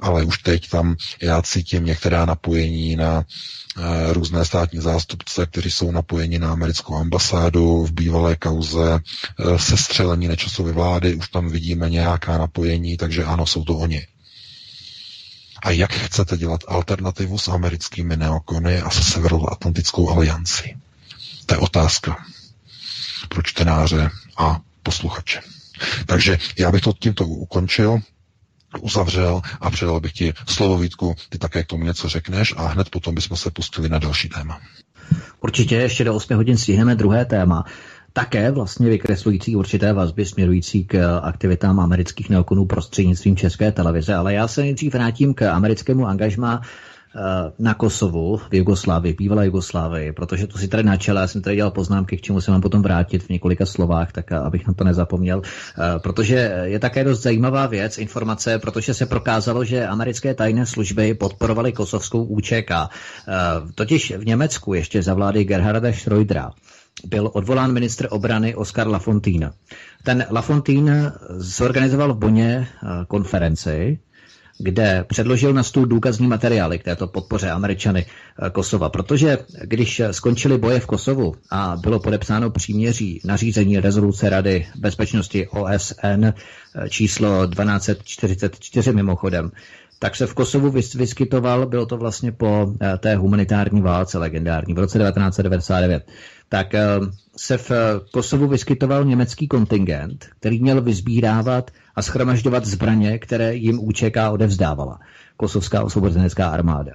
[0.00, 3.24] ale už teď tam já cítím některá napojení na
[3.78, 10.28] eh, různé státní zástupce, kteří jsou napojeni na americkou ambasádu v bývalé kauze eh, sestřelení
[10.28, 14.06] nečasové vlády, už tam vidíme nějaká napojení, takže ano, jsou to oni.
[15.62, 20.76] A jak chcete dělat alternativu s americkými neokony a se Severoatlantickou aliancí?
[21.46, 22.16] To je otázka
[23.28, 25.40] pro čtenáře a posluchače.
[26.06, 27.98] Takže já bych to tímto ukončil,
[28.80, 32.90] uzavřel a předal bych ti slovo Vítku, ty také k tomu něco řekneš a hned
[32.90, 34.60] potom bychom se pustili na další téma.
[35.40, 37.64] Určitě ještě do 8 hodin stihneme druhé téma
[38.16, 44.14] také vlastně vykreslující určité vazby směrující k aktivitám amerických neokonů prostřednictvím české televize.
[44.14, 47.20] Ale já se nejdřív vrátím k americkému angažmá eh,
[47.58, 51.70] na Kosovu, v Jugoslávii, bývalé Jugoslávii, protože to si tady načela, já jsem tady dělal
[51.70, 55.42] poznámky, k čemu se mám potom vrátit v několika slovách, tak abych na to nezapomněl,
[55.44, 61.14] eh, protože je také dost zajímavá věc, informace, protože se prokázalo, že americké tajné služby
[61.14, 62.38] podporovaly kosovskou.
[62.52, 62.88] Eh,
[63.74, 66.50] totiž v Německu ještě za vlády Gerharda Schrödera
[67.04, 69.52] byl odvolán ministr obrany Oskar Lafontaine.
[70.02, 73.98] Ten Lafontaine zorganizoval v Boně eh, konferenci,
[74.58, 78.88] kde předložil na stůl důkazní materiály k této podpoře Američany eh, Kosova.
[78.88, 86.24] Protože když skončily boje v Kosovu a bylo podepsáno příměří nařízení rezoluce Rady bezpečnosti OSN
[86.24, 86.34] eh,
[86.88, 89.50] číslo 1244 mimochodem,
[89.98, 94.98] tak se v Kosovu vyskytoval, bylo to vlastně po té humanitární válce legendární v roce
[94.98, 96.06] 1999
[96.48, 96.84] tak eh,
[97.36, 97.70] se v
[98.12, 105.00] Kosovu vyskytoval německý kontingent, který měl vyzbírávat a schromažďovat zbraně, které jim UČK odevzdávala.
[105.36, 106.92] Kosovská osvobozenecká armáda.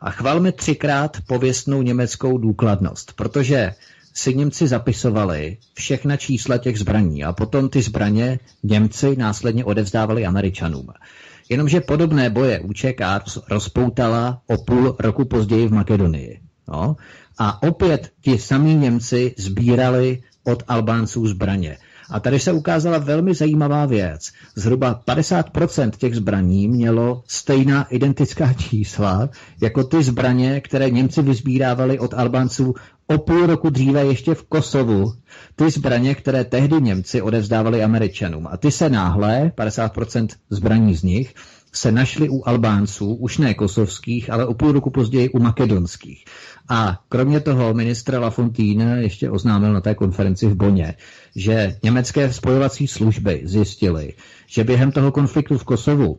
[0.00, 3.74] A chvalme třikrát pověstnou německou důkladnost, protože
[4.14, 10.86] si Němci zapisovali všechna čísla těch zbraní a potom ty zbraně Němci následně odevzdávali Američanům.
[11.48, 13.00] Jenomže podobné boje UČK
[13.50, 16.40] rozpoutala o půl roku později v Makedonii.
[16.68, 16.96] No?
[17.38, 21.78] A opět ti samí Němci sbírali od Albánců zbraně.
[22.10, 24.32] A tady se ukázala velmi zajímavá věc.
[24.54, 29.28] Zhruba 50% těch zbraní mělo stejná identická čísla
[29.62, 32.74] jako ty zbraně, které Němci vyzbírávali od Albánců
[33.06, 35.12] o půl roku dříve ještě v Kosovu.
[35.56, 38.46] Ty zbraně, které tehdy Němci odevzdávali Američanům.
[38.50, 41.34] A ty se náhle, 50% zbraní z nich,
[41.72, 46.24] se našli u Albánců, už ne kosovských, ale o půl roku později u makedonských.
[46.68, 50.94] A kromě toho ministr Lafontaine ještě oznámil na té konferenci v Boně,
[51.36, 54.14] že německé spojovací služby zjistily,
[54.46, 56.18] že během toho konfliktu v Kosovu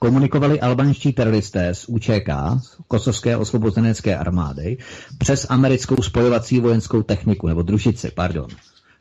[0.00, 2.28] komunikovali albanští teroristé z UČK,
[2.62, 4.78] z Kosovské osvobozenecké armády,
[5.18, 8.48] přes americkou spojovací vojenskou techniku, nebo družici, pardon.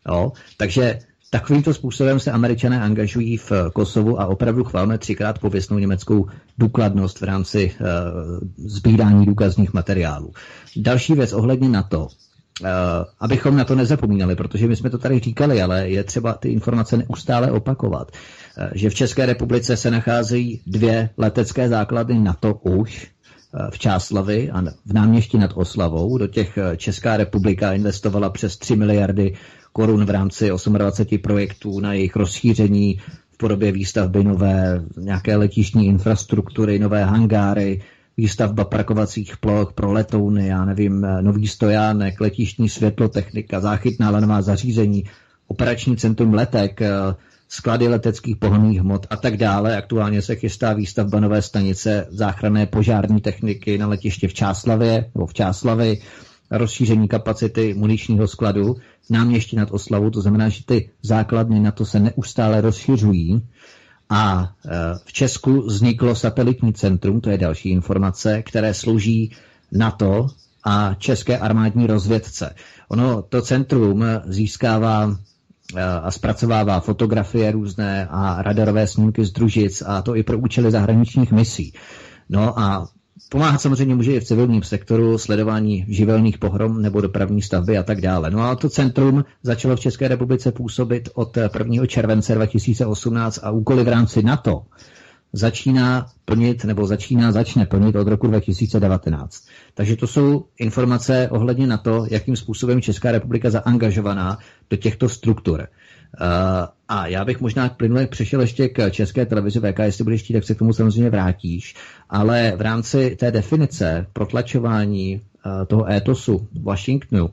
[0.07, 0.31] Jo?
[0.57, 6.27] Takže Takovýmto způsobem se američané angažují v Kosovu a opravdu chválme třikrát pověstnou německou
[6.57, 7.87] důkladnost v rámci uh,
[8.57, 10.33] sbírání důkazních materiálů.
[10.75, 12.07] Další věc ohledně NATO.
[12.61, 12.67] Uh,
[13.19, 16.97] abychom na to nezapomínali, protože my jsme to tady říkali, ale je třeba ty informace
[16.97, 23.07] neustále opakovat, uh, že v České republice se nacházejí dvě letecké základny NATO už,
[23.69, 26.17] v Čáslavi a v náměstí nad Oslavou.
[26.17, 29.35] Do těch Česká republika investovala přes 3 miliardy
[29.73, 32.99] korun v rámci 28 projektů na jejich rozšíření
[33.31, 37.81] v podobě výstavby nové nějaké letišní infrastruktury, nové hangáry,
[38.17, 45.03] výstavba parkovacích ploch pro letouny, já nevím, nový stojánek, letišní světlotechnika, záchytná lanová zařízení,
[45.47, 46.79] operační centrum letek,
[47.49, 49.77] sklady leteckých pohonných hmot a tak dále.
[49.77, 55.33] Aktuálně se chystá výstavba nové stanice záchranné požární techniky na letiště v Čáslavě, nebo v
[55.33, 56.01] Čáslavi,
[56.51, 58.75] rozšíření kapacity muničního skladu
[59.09, 63.47] náměstí nad Oslavu, to znamená, že ty základny na to se neustále rozšiřují
[64.09, 64.69] a e,
[65.05, 69.31] v Česku vzniklo satelitní centrum, to je další informace, které slouží
[69.71, 70.27] NATO
[70.63, 72.55] a České armádní rozvědce.
[72.89, 75.15] Ono to centrum získává
[75.75, 80.71] e, a zpracovává fotografie různé a radarové snímky z družic a to i pro účely
[80.71, 81.73] zahraničních misí.
[82.29, 82.87] No a
[83.29, 88.01] Pomáhat samozřejmě může i v civilním sektoru, sledování živelných pohrom nebo dopravní stavby a tak
[88.01, 88.31] dále.
[88.31, 91.85] No a to centrum začalo v České republice působit od 1.
[91.85, 94.65] července 2018 a úkoly v rámci NATO
[95.33, 99.47] začíná plnit nebo začíná, začne plnit od roku 2019.
[99.73, 104.37] Takže to jsou informace ohledně na to, jakým způsobem Česká republika zaangažovaná
[104.69, 105.67] do těchto struktur.
[106.21, 106.27] Uh,
[106.87, 110.43] a já bych možná plynule přešel ještě k české televizi VK, jestli budeš chtít, tak
[110.43, 111.75] se k tomu samozřejmě vrátíš.
[112.09, 117.31] Ale v rámci té definice protlačování uh, toho étosu Washingtonu uh,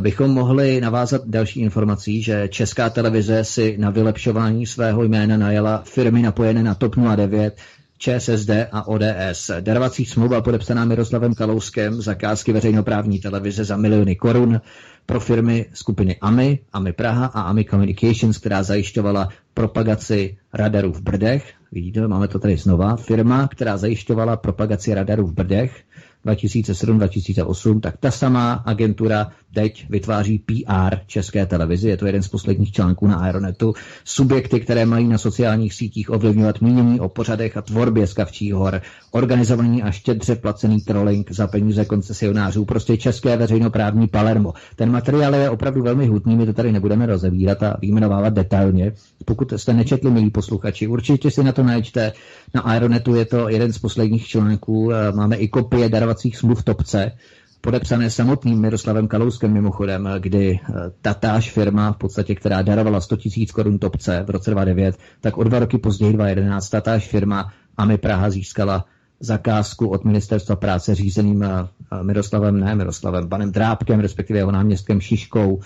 [0.00, 6.22] bychom mohli navázat další informací, že česká televize si na vylepšování svého jména najela firmy
[6.22, 7.56] napojené na TOP 09,
[7.98, 9.50] ČSSD a ODS.
[9.60, 14.60] Darovací smlouva podepsaná Miroslavem Kalouskem, zakázky veřejnoprávní televize za miliony korun
[15.06, 21.52] pro firmy skupiny AMI, AMI Praha a AMI Communications, která zajišťovala propagaci radarů v Brdech.
[21.72, 22.96] Vidíte, máme to tady znova.
[22.96, 25.82] Firma, která zajišťovala propagaci radarů v Brdech
[26.26, 32.72] 2007-2008, tak ta samá agentura teď vytváří PR České televizi, je to jeden z posledních
[32.72, 38.06] článků na Aeronetu, subjekty, které mají na sociálních sítích ovlivňovat mínění o pořadech a tvorbě
[38.06, 44.52] skavčí hor, organizovaný a štědře placený trolling za peníze koncesionářů, prostě české veřejnoprávní Palermo.
[44.76, 48.92] Ten materiál je opravdu velmi hutný, my to tady nebudeme rozebírat a vyjmenovávat detailně.
[49.24, 52.12] Pokud jste nečetli, milí posluchači, určitě si na to najďte.
[52.54, 57.12] Na Aeronetu je to jeden z posledních článků, máme i kopie darovacích smluv Topce,
[57.60, 63.46] podepsané samotným Miroslavem Kalouskem mimochodem, kdy eh, tatáž firma, v podstatě, která darovala 100 000
[63.54, 68.30] korun topce v roce 2009, tak o dva roky později 2011 tatáž firma AMI Praha
[68.30, 68.84] získala
[69.20, 71.68] zakázku od ministerstva práce řízeným eh,
[72.02, 75.60] Miroslavem, ne Miroslavem, panem Drábkem, respektive jeho náměstkem Šiškou.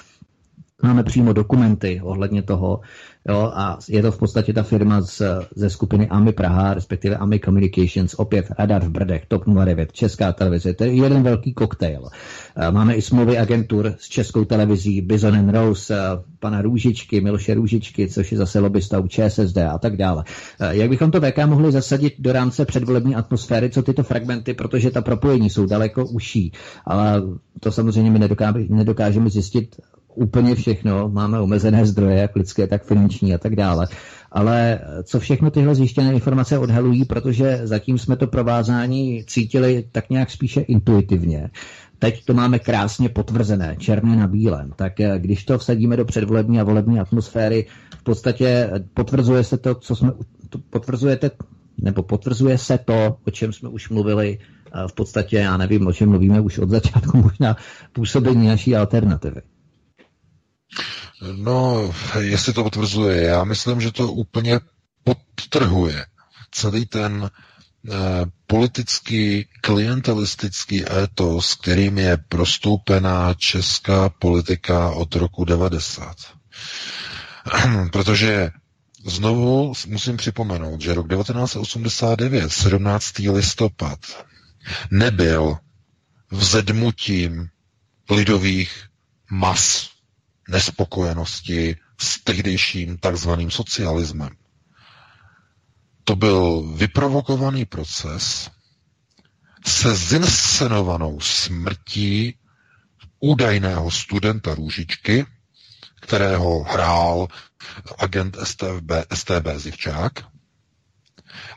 [0.82, 2.80] Máme přímo dokumenty ohledně toho,
[3.28, 5.22] Jo, a je to v podstatě ta firma z,
[5.56, 10.74] ze skupiny AMI Praha, respektive AMI Communications, opět Radar v Brdech, TOP 09, Česká televize,
[10.74, 12.08] to je jeden velký koktejl.
[12.70, 15.98] Máme i smlouvy agentur s Českou televizí, Bison Rose,
[16.40, 20.24] pana Růžičky, Miloše Růžičky, což je zase lobbysta u ČSSD a tak dále.
[20.70, 25.02] Jak bychom to VK mohli zasadit do rámce předvolební atmosféry, co tyto fragmenty, protože ta
[25.02, 26.52] propojení jsou daleko uší,
[26.84, 27.22] ale
[27.60, 28.28] to samozřejmě my
[28.68, 29.76] nedokážeme zjistit
[30.18, 33.88] úplně všechno, máme omezené zdroje, jak lidské, tak finanční a tak dále.
[34.32, 40.30] Ale co všechno tyhle zjištěné informace odhalují, protože zatím jsme to provázání cítili tak nějak
[40.30, 41.50] spíše intuitivně.
[41.98, 44.72] Teď to máme krásně potvrzené, černé na bílém.
[44.76, 47.66] Tak eh, když to vsadíme do předvolební a volební atmosféry,
[47.98, 50.12] v podstatě potvrzuje se to, co jsme,
[50.70, 51.30] potvrzujete,
[51.78, 54.38] nebo potvrzuje se to, o čem jsme už mluvili,
[54.86, 57.56] v podstatě, já nevím, o čem mluvíme už od začátku, možná
[57.92, 59.40] působení naší alternativy.
[61.32, 64.60] No, jestli to potvrzuje, já myslím, že to úplně
[65.04, 66.06] podtrhuje
[66.50, 67.94] celý ten eh,
[68.46, 76.16] politický, klientelistický étos, kterým je prostoupená česká politika od roku 90.
[77.92, 78.50] Protože
[79.06, 83.18] znovu musím připomenout, že rok 1989, 17.
[83.18, 83.98] listopad,
[84.90, 85.56] nebyl
[86.30, 87.48] vzedmutím
[88.10, 88.84] lidových
[89.30, 89.90] mas
[90.48, 94.30] nespokojenosti s tehdejším takzvaným socialismem.
[96.04, 98.50] To byl vyprovokovaný proces
[99.66, 102.38] se zinscenovanou smrtí
[103.20, 105.26] údajného studenta Růžičky,
[106.00, 107.28] kterého hrál
[107.98, 110.12] agent STB, STB Zivčák,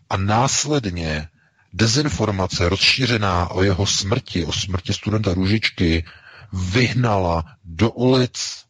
[0.09, 1.27] a následně
[1.73, 6.05] dezinformace rozšířená o jeho smrti, o smrti studenta Růžičky,
[6.53, 8.65] vyhnala do ulic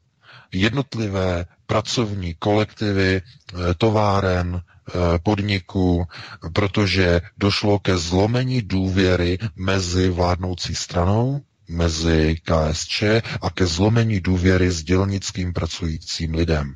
[0.53, 6.05] jednotlivé pracovní kolektivy eh, továren, eh, podniků,
[6.53, 13.03] protože došlo ke zlomení důvěry mezi vládnoucí stranou, mezi KSČ
[13.41, 16.75] a ke zlomení důvěry s dělnickým pracujícím lidem.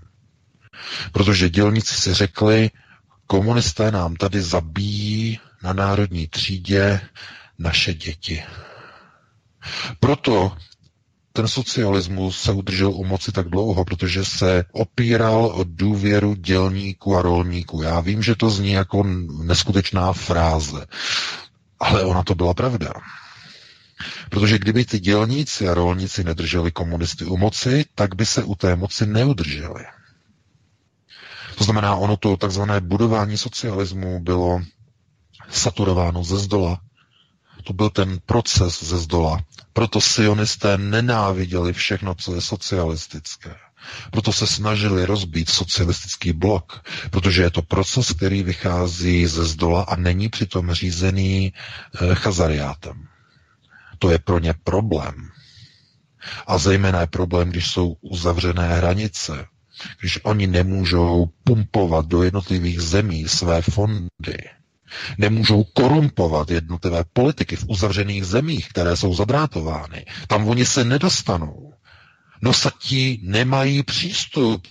[1.11, 2.69] Protože dělníci si řekli,
[3.28, 7.01] komunisté nám tady zabíjí na národní třídě
[7.59, 8.43] naše děti.
[9.99, 10.57] Proto
[11.36, 17.21] ten socialismus se udržel u moci tak dlouho, protože se opíral o důvěru dělníků a
[17.21, 17.81] rolníků.
[17.81, 19.03] Já vím, že to zní jako
[19.43, 20.86] neskutečná fráze,
[21.79, 22.93] ale ona to byla pravda.
[24.29, 28.75] Protože kdyby ty dělníci a rolníci nedrželi komunisty u moci, tak by se u té
[28.75, 29.83] moci neudrželi.
[31.57, 34.61] To znamená, ono to takzvané budování socialismu bylo
[35.49, 36.79] saturováno ze zdola.
[37.66, 39.43] To byl ten proces ze zdola.
[39.74, 43.55] Proto sionisté nenáviděli všechno, co je socialistické.
[44.11, 49.95] Proto se snažili rozbít socialistický blok, protože je to proces, který vychází ze zdola a
[49.95, 53.07] není přitom řízený e, chazariátem.
[53.99, 55.30] To je pro ně problém.
[56.47, 59.45] A zejména je problém, když jsou uzavřené hranice,
[59.99, 64.38] když oni nemůžou pumpovat do jednotlivých zemí své fondy,
[65.17, 70.05] nemůžou korumpovat jednotlivé politiky v uzavřených zemích, které jsou zadrátovány.
[70.27, 71.73] Tam oni se nedostanou.
[72.41, 74.67] Nosatí nemají přístup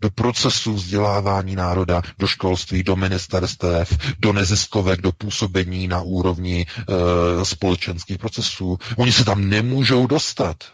[0.00, 7.44] do procesu vzdělávání národa, do školství, do ministerstev, do neziskovek, do působení na úrovni e,
[7.44, 8.78] společenských procesů.
[8.96, 10.64] Oni se tam nemůžou dostat.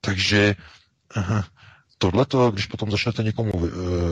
[0.00, 0.56] Takže
[1.14, 1.44] aha,
[2.02, 3.68] tohleto, když potom začnete někomu eh,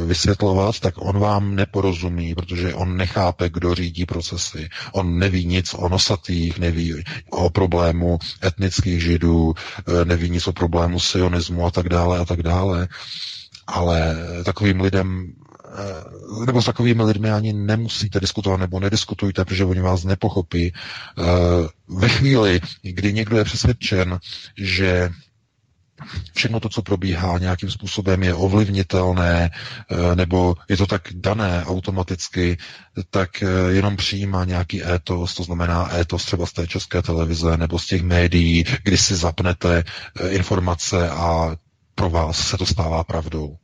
[0.07, 4.68] vysvětlovat, tak on vám neporozumí, protože on nechápe, kdo řídí procesy.
[4.93, 11.01] On neví nic o nosatých, neví o problému etnických židů, eh, neví nic o problému
[11.01, 12.88] sionismu a tak dále a tak dále.
[13.66, 15.32] Ale takovým lidem
[15.66, 20.72] eh, nebo s takovými lidmi ani nemusíte diskutovat nebo nediskutujte, protože oni vás nepochopí.
[21.88, 24.18] Ve chvíli, kdy někdo je přesvědčen,
[24.57, 25.11] že
[26.35, 29.51] všechno to, co probíhá nějakým způsobem, je ovlivnitelné,
[29.91, 32.59] eh, nebo je to tak dané automaticky,
[33.11, 37.79] tak eh, jenom přijímá nějaký étos, to znamená étos třeba z té české televize nebo
[37.79, 41.57] z těch médií, kdy si zapnete eh, informace a
[41.95, 43.57] pro vás se to stává pravdou.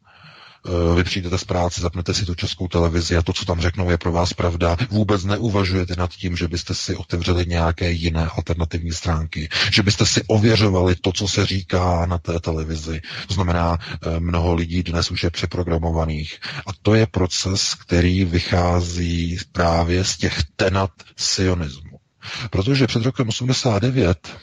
[0.66, 3.90] Eh, vy přijdete z práce, zapnete si tu českou televizi a to, co tam řeknou,
[3.90, 4.76] je pro vás pravda.
[4.90, 10.22] Vůbec neuvažujete nad tím, že byste si otevřeli nějaké jiné alternativní stránky, že byste si
[10.26, 13.00] ověřovali to, co se říká na té televizi.
[13.28, 16.38] To znamená, eh, mnoho lidí dnes už je přeprogramovaných.
[16.66, 21.98] A to je proces, který vychází právě z těch tenat sionismu.
[22.50, 24.36] Protože před rokem 89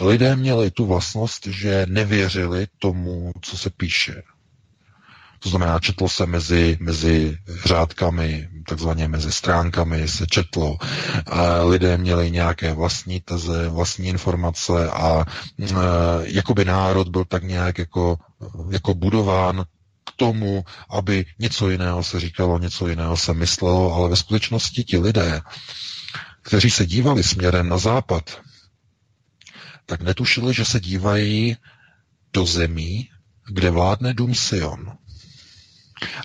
[0.00, 4.22] lidé měli tu vlastnost, že nevěřili tomu, co se píše.
[5.38, 10.76] To znamená, četlo se mezi, mezi řádkami, takzvaně mezi stránkami se četlo.
[11.26, 15.24] A lidé měli nějaké vlastní teze, vlastní informace a
[15.60, 15.74] e,
[16.22, 18.18] jakoby národ byl tak nějak jako,
[18.70, 19.64] jako budován
[20.04, 24.98] k tomu, aby něco jiného se říkalo, něco jiného se myslelo, ale ve skutečnosti ti
[24.98, 25.40] lidé,
[26.42, 28.40] kteří se dívali směrem na západ,
[29.86, 31.56] tak netušili, že se dívají
[32.32, 33.08] do zemí,
[33.52, 34.98] kde vládne dům Sion.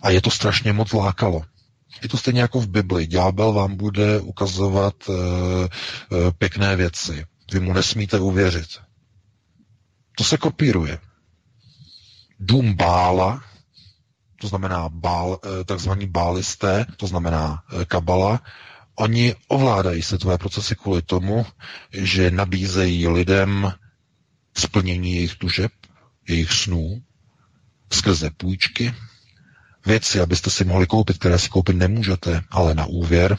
[0.02, 1.44] A je to strašně moc lákalo.
[2.02, 3.08] Je to stejně jako v Bibli.
[3.08, 7.26] Ďábel vám bude ukazovat e, e, pěkné věci.
[7.54, 8.70] Vy mu nesmíte uvěřit.
[10.18, 11.00] To se kopíruje.
[12.40, 13.44] Dům Bála,
[14.42, 18.42] to znamená bál, e, takzvaní bálisté, to znamená kabala,
[18.96, 21.46] oni ovládají světové procesy kvůli tomu,
[21.92, 23.74] že nabízejí lidem
[24.58, 25.72] splnění jejich tužeb,
[26.28, 27.02] jejich snů
[27.92, 28.94] skrze půjčky,
[29.86, 33.38] věci, abyste si mohli koupit, které si koupit nemůžete, ale na úvěr,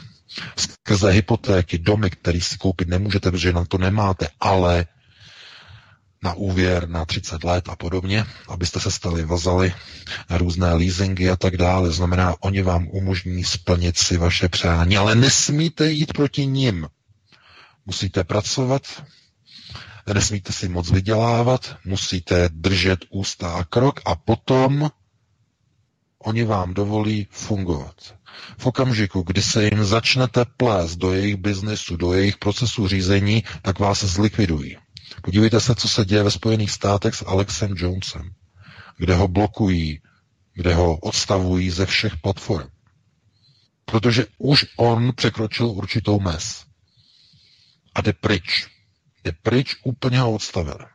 [0.57, 4.85] skrze hypotéky, domy, které si koupit nemůžete, protože na to nemáte, ale
[6.23, 9.73] na úvěr na 30 let a podobně, abyste se stali vazali
[10.29, 11.91] na různé leasingy a tak dále.
[11.91, 16.87] Znamená, oni vám umožní splnit si vaše přání, ale nesmíte jít proti nim.
[17.85, 19.03] Musíte pracovat,
[20.13, 24.89] nesmíte si moc vydělávat, musíte držet ústa a krok a potom
[26.25, 28.15] oni vám dovolí fungovat.
[28.57, 33.79] V okamžiku, kdy se jim začnete plést do jejich biznesu, do jejich procesu řízení, tak
[33.79, 34.77] vás zlikvidují.
[35.21, 38.31] Podívejte se, co se děje ve Spojených státech s Alexem Jonesem,
[38.97, 40.01] kde ho blokují,
[40.53, 42.67] kde ho odstavují ze všech platform.
[43.85, 46.65] Protože už on překročil určitou mez.
[47.95, 48.67] A jde pryč.
[49.23, 50.85] Jde pryč, úplně ho odstavili.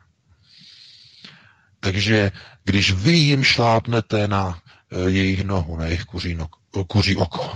[1.79, 2.31] Takže
[2.63, 4.61] když vy jim šlápnete na
[5.07, 6.47] jejich nohu, na jejich kuří, no,
[6.87, 7.51] kuří oko,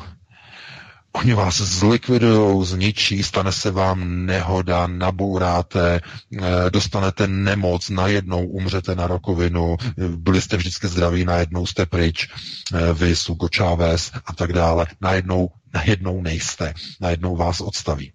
[1.16, 9.08] Oni vás zlikvidují, zničí, stane se vám nehoda, nabouráte, eh, dostanete nemoc, najednou umřete na
[9.08, 14.88] rakovinu, byli jste vždycky zdraví, najednou jste pryč, eh, vy, Sugo Chávez a tak dále.
[15.02, 18.12] Najednou, najednou nejste, najednou vás odstaví.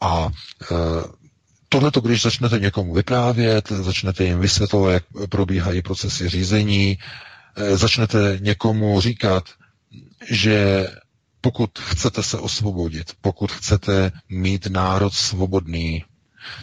[0.00, 0.28] A
[0.62, 0.76] eh,
[1.68, 6.98] tohle, když začnete někomu vyprávět, začnete jim vysvětlovat, jak probíhají procesy řízení,
[7.74, 9.44] začnete někomu říkat,
[10.30, 10.86] že
[11.40, 16.04] pokud chcete se osvobodit, pokud chcete mít národ svobodný,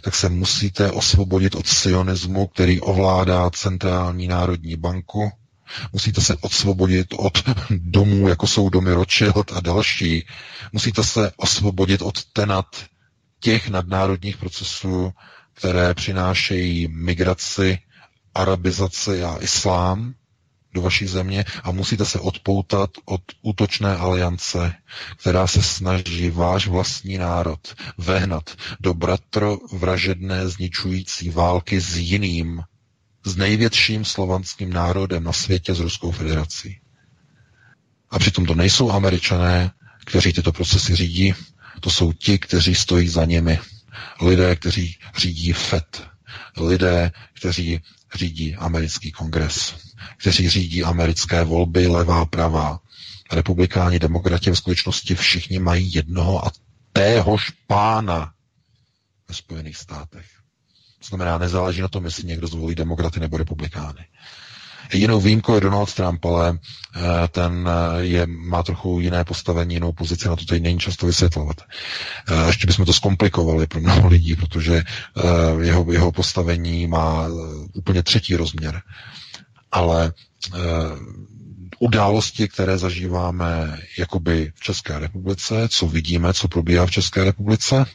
[0.02, 5.32] tak se musíte osvobodit od sionismu, který ovládá centrální národní banku.
[5.94, 10.26] Musíte se osvobodit od domů, jako jsou domy Rothschild a další.
[10.72, 12.66] Musíte se osvobodit od tenat
[13.40, 15.12] těch nadnárodních procesů,
[15.54, 17.80] které přinášejí migraci,
[18.36, 20.14] arabizaci a islám
[20.74, 24.74] do vaší země a musíte se odpoutat od útočné aliance,
[25.18, 32.62] která se snaží váš vlastní národ vehnat do bratro vražedné zničující války s jiným,
[33.26, 36.80] s největším slovanským národem na světě, s Ruskou federací.
[38.10, 39.72] A přitom to nejsou američané,
[40.06, 41.34] kteří tyto procesy řídí,
[41.80, 43.60] to jsou ti, kteří stojí za nimi.
[44.22, 46.08] Lidé, kteří řídí FED,
[46.58, 47.82] lidé, kteří
[48.16, 49.76] řídí americký kongres
[50.18, 52.80] kteří řídí americké volby, levá, pravá.
[53.32, 56.52] Republikáni, demokrati v skutečnosti všichni mají jednoho a
[56.94, 58.34] téhož pána
[59.28, 60.26] ve Spojených státech.
[61.00, 64.06] To znamená, nezáleží na tom, jestli někdo zvolí demokraty nebo republikány.
[64.94, 66.60] Jinou výjimkou je Donald Trump, ale
[66.96, 71.06] eh, ten eh, je, má trochu jiné postavení, jinou pozici, na to tady není často
[71.06, 71.62] vysvětlovat.
[71.62, 74.84] Eh, ještě bychom to zkomplikovali pro mnoho lidí, protože
[75.62, 77.28] jeho, jeho postavení má
[77.74, 78.82] úplně třetí rozměr
[79.72, 80.60] ale e,
[81.80, 87.86] události, které zažíváme jakoby v České republice, co vidíme, co probíhá v České republice,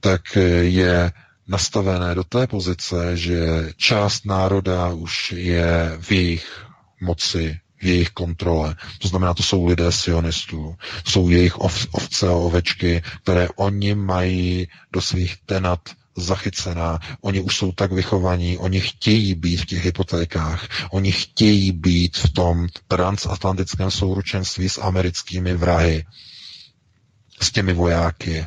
[0.00, 1.12] tak je
[1.48, 3.38] nastavené do té pozice, že
[3.76, 6.66] část národa už je v jejich
[7.00, 8.74] moci, v jejich kontrole.
[8.98, 14.68] To znamená, to jsou lidé sionistů, jsou jejich ov, ovce a ovečky, které oni mají
[14.92, 15.80] do svých tenat
[16.16, 16.98] zachycená.
[17.20, 22.32] Oni už jsou tak vychovaní, oni chtějí být v těch hypotékách, oni chtějí být v
[22.32, 26.04] tom transatlantickém souručenství s americkými vrahy,
[27.40, 28.46] s těmi vojáky,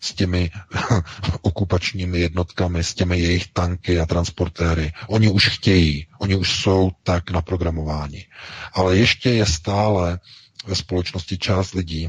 [0.00, 0.50] s těmi
[1.42, 4.92] okupačními jednotkami, s těmi jejich tanky a transportéry.
[5.08, 8.26] Oni už chtějí, oni už jsou tak naprogramováni.
[8.72, 10.20] Ale ještě je stále
[10.66, 12.08] ve společnosti část lidí,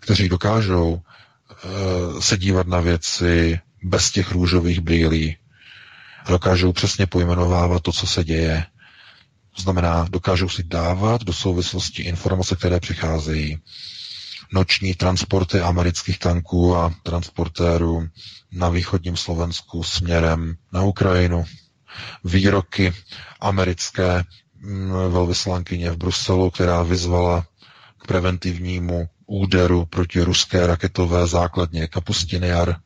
[0.00, 1.00] kteří dokážou
[2.20, 5.36] se dívat na věci bez těch růžových brýlí.
[6.28, 8.66] Dokážou přesně pojmenovávat to, co se děje.
[9.56, 13.58] To znamená, dokážou si dávat do souvislosti informace, které přicházejí.
[14.52, 18.08] Noční transporty amerických tanků a transportérů
[18.52, 21.44] na východním Slovensku směrem na Ukrajinu.
[22.24, 22.92] Výroky
[23.40, 24.24] americké
[24.56, 27.46] mm, velvyslankyně v Bruselu, která vyzvala
[27.98, 32.76] k preventivnímu úderu proti ruské raketové základně Kapustiny Jar,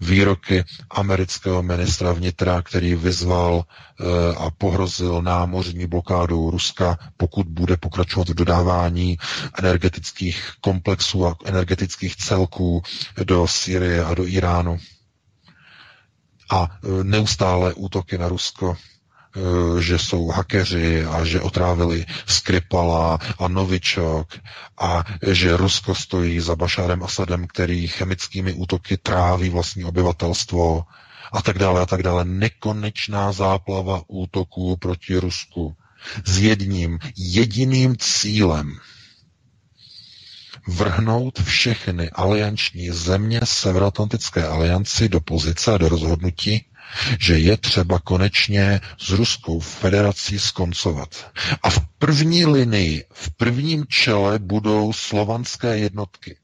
[0.00, 8.28] výroky amerického ministra vnitra, který vyzval e, a pohrozil námořní blokádou Ruska, pokud bude pokračovat
[8.28, 9.18] v dodávání
[9.58, 12.82] energetických komplexů a energetických celků
[13.24, 14.78] do Syrie a do Iránu.
[16.50, 16.68] A
[17.00, 18.93] e, neustále útoky na Rusko Eh,
[19.78, 24.38] že jsou hakeři a že otrávili Skripala a Novičok
[24.78, 30.84] a že Rusko stojí za Bašárem Asadem, který chemickými útoky tráví vlastní obyvatelstvo
[31.32, 32.24] a tak dále a tak dále.
[32.24, 35.76] Nekonečná záplava útoků proti Rusku
[36.24, 38.78] s jedním jediným cílem
[40.66, 46.64] vrhnout všechny alianční země Severoatlantické alianci do pozice a do rozhodnutí,
[47.20, 51.30] že je třeba konečně s Ruskou federací skoncovat.
[51.62, 56.36] A v první linii, v prvním čele budou slovanské jednotky.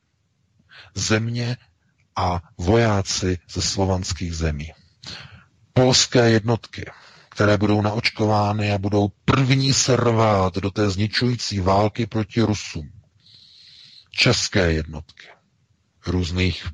[0.94, 1.56] Země
[2.16, 4.72] a vojáci ze slovanských zemí.
[5.72, 6.84] Polské jednotky,
[7.28, 12.90] které budou naočkovány a budou první se rvát do té zničující války proti Rusům.
[14.10, 15.26] České jednotky
[16.06, 16.68] různých,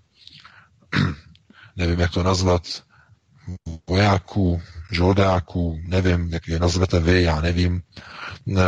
[1.76, 2.85] nevím, jak to nazvat,
[3.88, 7.82] vojáků, žoldáků, nevím, jak je nazvete vy, já nevím,
[8.48, 8.62] eh,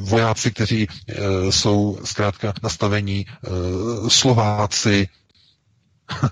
[0.00, 3.50] vojáci, kteří eh, jsou zkrátka nastavení eh,
[4.10, 5.08] Slováci,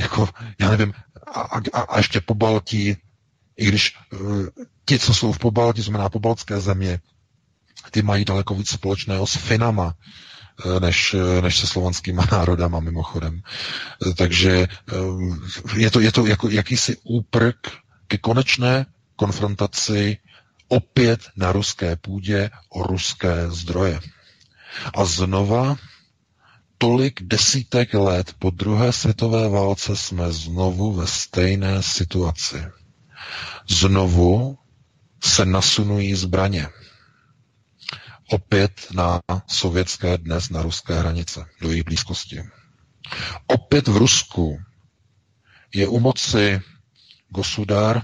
[0.00, 0.28] jako,
[0.60, 0.92] já nevím,
[1.34, 2.96] a, a, a ještě po Baltí,
[3.56, 3.94] i když
[4.84, 7.00] ti, co jsou v Pobaltí, znamená pobaltské země,
[7.90, 9.94] ty mají daleko víc společného s Finama,
[10.80, 13.42] než, než se slovanskýma národama mimochodem.
[14.16, 14.68] Takže
[15.76, 17.56] je to, je to jako jakýsi úprk
[18.08, 18.86] ke konečné
[19.16, 20.18] konfrontaci
[20.68, 24.00] opět na ruské půdě o ruské zdroje.
[24.94, 25.76] A znova
[26.78, 32.64] tolik desítek let po druhé světové válce jsme znovu ve stejné situaci.
[33.68, 34.58] Znovu
[35.24, 36.68] se nasunují zbraně.
[38.32, 42.42] Opět na sovětské, dnes na ruské hranice, do jejich blízkosti.
[43.46, 44.58] Opět v Rusku
[45.74, 46.60] je u moci
[47.28, 48.02] Gosudar,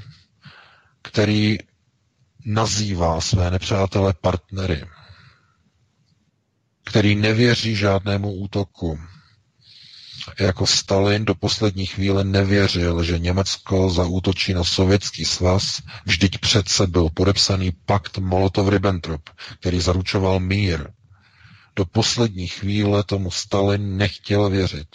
[1.02, 1.58] který
[2.44, 4.84] nazývá své nepřátele partnery,
[6.84, 8.98] který nevěří žádnému útoku.
[10.40, 17.08] Jako Stalin do poslední chvíle nevěřil, že Německo zaútočí na sovětský svaz, vždyť přece byl
[17.14, 19.20] podepsaný pakt Molotov-Ribbentrop,
[19.60, 20.88] který zaručoval mír.
[21.76, 24.88] Do poslední chvíle tomu Stalin nechtěl věřit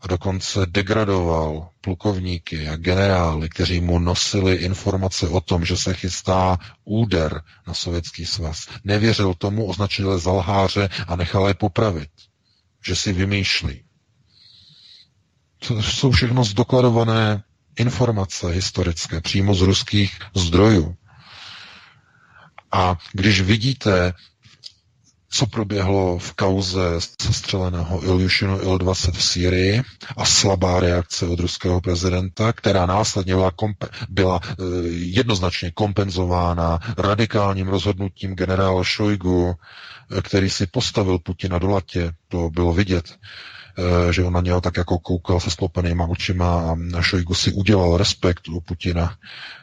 [0.00, 6.58] a dokonce degradoval plukovníky a generály, kteří mu nosili informace o tom, že se chystá
[6.84, 8.68] úder na sovětský svaz.
[8.84, 12.10] Nevěřil tomu, označil je za lháře a nechal je popravit,
[12.86, 13.84] že si vymýšlí.
[15.68, 17.42] To jsou všechno zdokladované
[17.76, 20.94] informace historické, přímo z ruských zdrojů.
[22.72, 24.12] A když vidíte
[25.32, 26.80] co proběhlo v kauze
[27.22, 29.82] sestřeleného Ilyushinu Il-20 v Sýrii
[30.16, 34.52] a slabá reakce od ruského prezidenta, která následně byla, kompe- byla e,
[34.88, 39.54] jednoznačně kompenzována radikálním rozhodnutím generála Šojgu,
[40.18, 43.04] e, který si postavil Putina do latě, to bylo vidět.
[43.14, 43.59] Eh,
[44.10, 48.48] že on na něho tak jako koukal se sklopenýma očima a Šojgu si udělal respekt
[48.48, 49.16] u Putina.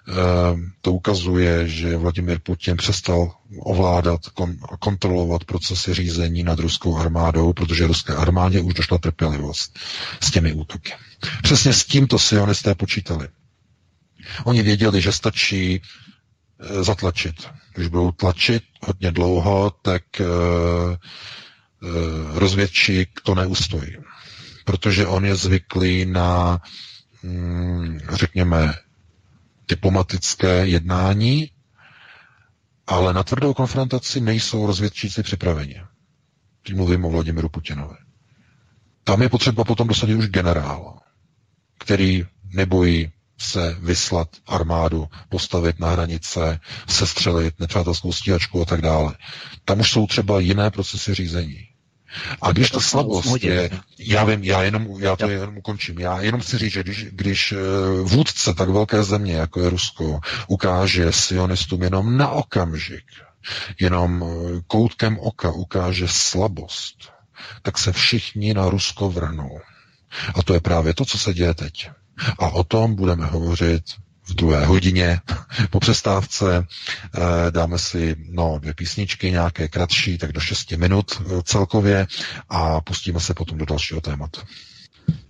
[0.10, 0.14] Eh,
[0.82, 4.22] to ukazuje, že Vladimir Putin přestal ovládat,
[4.80, 9.80] kontrolovat procesy řízení nad ruskou armádou, protože ruské armádě už došla trpělivost
[10.22, 10.94] s těmi útoky.
[11.44, 13.28] Přesně s tímto sionisté počítali.
[14.46, 15.82] Oni věděli, že stačí
[16.60, 17.36] eh, zatlačit.
[17.76, 20.98] Když budou tlačit hodně dlouho, tak Eh,
[22.34, 23.98] rozvědčík to neustojí.
[24.66, 26.62] Protože on je zvyklý na,
[27.24, 28.74] mm, řekněme,
[29.68, 31.52] diplomatické jednání,
[32.88, 35.82] ale na tvrdou konfrontaci nejsou rozvědčíci připraveni.
[36.64, 37.96] Teď mluvím o Vladimiru Putinovi.
[39.04, 41.00] Tam je potřeba potom dosadit už generál,
[41.80, 49.16] který nebojí se vyslat armádu, postavit na hranice, sestřelit nepřátelskou stíhačku a tak dále.
[49.66, 51.68] Tam už jsou třeba jiné procesy řízení.
[52.42, 53.70] A když ta slabost je,
[54.00, 57.52] já vím, já, jenom, já to jenom ukončím, já jenom chci říct, že když, když
[57.52, 57.58] eh,
[58.04, 63.04] vůdce tak velké země, jako je Rusko, ukáže sionistům jenom na okamžik,
[63.80, 66.98] jenom eh, koutkem oka ukáže slabost,
[67.62, 69.60] tak se všichni na Rusko vrhnou.
[70.36, 71.90] A to je právě to, co se děje teď.
[72.40, 73.84] A o tom budeme hovořit
[74.24, 75.22] v druhé hodině
[75.70, 76.68] po přestávce.
[77.16, 82.08] Eh, dáme si no, dvě písničky, nějaké kratší, tak do 6 minut eh, celkově
[82.50, 84.42] a pustíme se potom do dalšího tématu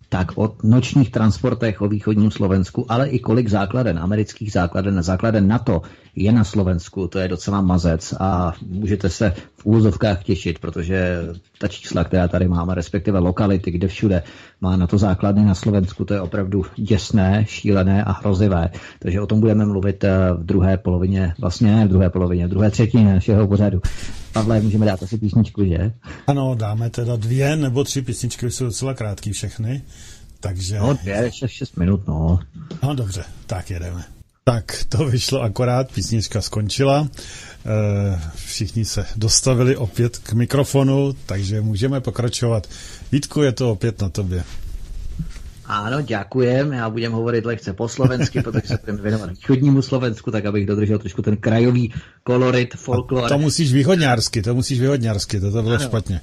[0.09, 5.81] tak o nočních transportech o východním Slovensku, ale i kolik základen, amerických základen, základen NATO
[6.15, 11.19] je na Slovensku, to je docela mazec a můžete se v úvozovkách těšit, protože
[11.59, 14.23] ta čísla, která tady máme, respektive lokality, kde všude
[14.61, 18.69] má na to základny na Slovensku, to je opravdu děsné, šílené a hrozivé.
[18.99, 22.49] Takže o tom budeme mluvit eh, v druhé polovině, vlastně ne v druhé polovině, v
[22.49, 23.81] druhé třetině našeho pořadu.
[24.33, 25.91] Pavle, můžeme dát asi písničku, že?
[26.27, 29.81] Ano, dáme teda dvě nebo tři písničky, jsou docela krátké všechny.
[30.39, 30.79] Takže...
[30.79, 32.39] No, dvě, šest, šest minut, no.
[32.83, 34.03] No, dobře, tak jedeme.
[34.43, 37.07] Tak to vyšlo akorát, písnička skončila.
[37.65, 42.67] Eh, všichni se dostavili opět k mikrofonu, takže můžeme pokračovat.
[43.11, 44.43] Vítku, je to opět na tobě.
[45.67, 46.73] Ano, děkujem.
[46.73, 50.99] Já budem hovorit lehce po slovensky, protože se budeme věnovat východnímu Slovensku, tak abych dodržel
[50.99, 51.93] trošku ten krajový
[52.23, 53.29] kolorit, folklor.
[53.29, 56.21] To musíš východňársky, to musíš východňársky, to, to bylo ano, špatně.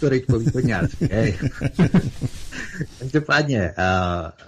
[0.00, 1.08] To ryť po východňársky.
[2.98, 3.74] Každopádně, eh,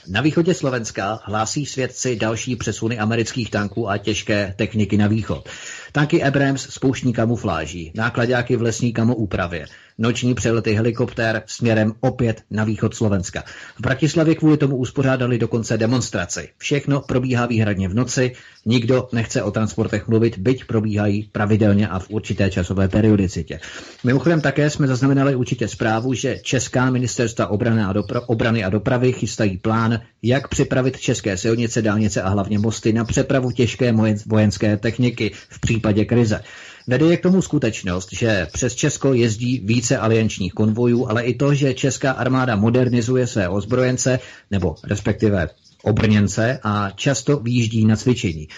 [0.09, 5.49] na východě Slovenska hlásí svědci další přesuny amerických tanků a těžké techniky na východ.
[5.93, 9.66] Tanky Abrams spouštní kamufláží, nákladáky v lesní úpravě,
[10.03, 13.45] noční přelety helikoptér směrem opět na východ Slovenska.
[13.77, 16.49] V Bratislavě kvůli tomu uspořádali dokonce demonstraci.
[16.59, 18.33] Všechno probíhá výhradně v noci,
[18.67, 23.61] nikdo nechce o transportech mluvit, byť probíhají pravidelně a v určité časové periodicitě.
[24.05, 29.13] Mimochodem také jsme zaznamenali určitě zprávu, že Česká ministerstva obrany a, dopra- obrany a dopravy
[29.13, 33.95] chystají plán, jak připravit české silnice, dálnice a hlavně mosty na přepravu těžké
[34.27, 36.41] vojenské techniky v případě krize.
[36.87, 41.55] Vede je k tomu skutečnost, že přes Česko jezdí více aliančních konvojů, ale i to,
[41.55, 44.18] že česká armáda modernizuje své ozbrojence,
[44.51, 45.49] nebo respektive
[45.83, 48.49] obrněnce a často výjíždí na cvičení.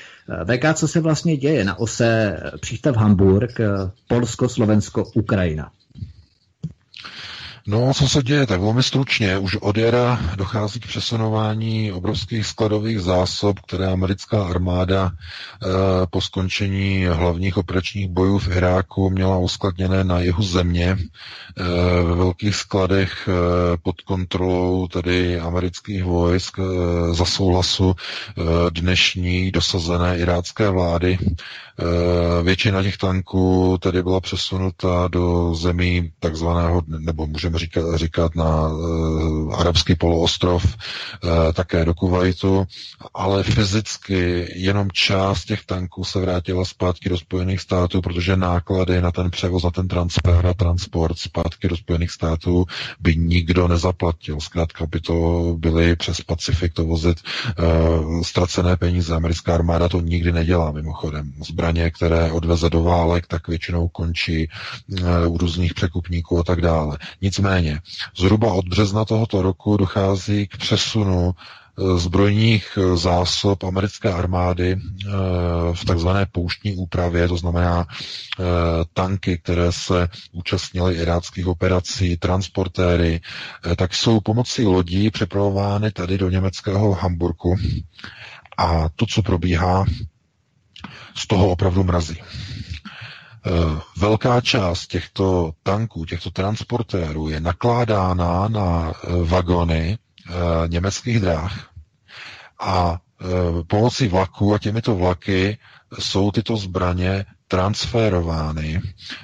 [0.45, 3.61] VK, co se vlastně děje na ose přístav Hamburg,
[4.09, 5.71] Polsko, Slovensko, Ukrajina?
[7.67, 8.47] No, co se děje?
[8.47, 9.39] Tak velmi stručně.
[9.39, 15.67] Už od jara dochází k přesunování obrovských skladových zásob, které americká armáda e,
[16.07, 20.99] po skončení hlavních operačních bojů v Iráku měla uskladněné na jihu země e,
[22.03, 23.33] ve velkých skladech e,
[23.77, 26.63] pod kontrolou tedy amerických vojsk e,
[27.15, 31.19] za souhlasu e, dnešní dosazené irácké vlády.
[32.43, 39.55] Většina těch tanků tedy byla přesunuta do zemí takzvaného, nebo můžeme říkat, říkat na uh,
[39.61, 42.67] arabský poloostrov, uh, také do Kuwaitu,
[43.15, 49.11] ale fyzicky jenom část těch tanků se vrátila zpátky do Spojených států, protože náklady na
[49.11, 52.65] ten převoz, na ten transfer a transport zpátky do Spojených států
[53.01, 54.41] by nikdo nezaplatil.
[54.41, 55.15] Zkrátka by to
[55.59, 57.21] byly přes Pacifik to vozit
[57.59, 59.15] uh, ztracené peníze.
[59.15, 61.33] Americká armáda to nikdy nedělá mimochodem.
[61.65, 64.49] Zbraně, které odveze do válek, tak většinou končí
[65.27, 66.99] uh, u různých překupníků a tak dále.
[67.23, 67.81] Nicméně,
[68.17, 71.35] zhruba od března tohoto roku dochází k přesunu
[71.77, 74.77] uh, zbrojních uh, zásob americké armády
[75.73, 77.87] v takzvané pouštní úpravě, to znamená
[78.95, 83.21] tanky, které se účastnily iráckých operací, transportéry,
[83.77, 87.57] tak jsou pomocí lodí přepravovány tady do německého Hamburku.
[88.59, 89.85] A to, co probíhá,
[91.15, 92.17] z toho opravdu mrazí.
[93.47, 93.51] Eh,
[93.97, 100.33] velká část těchto tanků, těchto transportérů je nakládána na eh, vagony eh,
[100.69, 101.69] německých dráh
[102.61, 102.99] a
[103.67, 105.59] pomocí vlaků a těmito vlaky
[105.99, 108.81] jsou tyto zbraně transferovány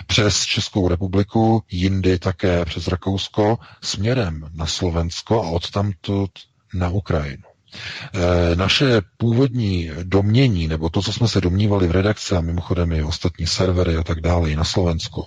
[0.06, 6.30] přes Českou republiku, jindy také přes Rakousko, směrem na Slovensko a odtamtud
[6.74, 7.49] na Ukrajinu.
[8.14, 13.02] Eh, naše původní domění, nebo to, co jsme se domnívali v redakci a mimochodem i
[13.02, 15.24] ostatní servery a tak dále, i na Slovensku,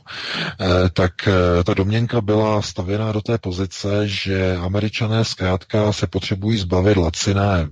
[0.61, 6.57] eh, tak eh, ta domněnka byla stavěná do té pozice, že američané zkrátka se potřebují
[6.57, 7.67] zbavit laciné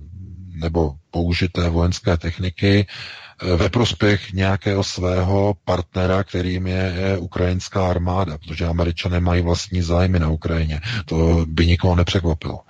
[0.54, 2.86] nebo použité vojenské techniky
[3.56, 10.28] ve prospěch nějakého svého partnera, kterým je ukrajinská armáda, protože američané mají vlastní zájmy na
[10.28, 10.80] Ukrajině.
[11.04, 12.60] To by nikoho nepřekvapilo.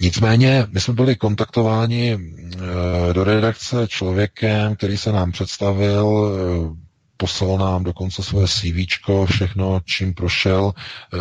[0.00, 6.84] Nicméně my jsme byli kontaktováni eh, do redakce člověkem, který se nám představil, eh,
[7.16, 8.86] poslal nám dokonce svoje CV,
[9.26, 11.18] všechno, čím prošel, eh,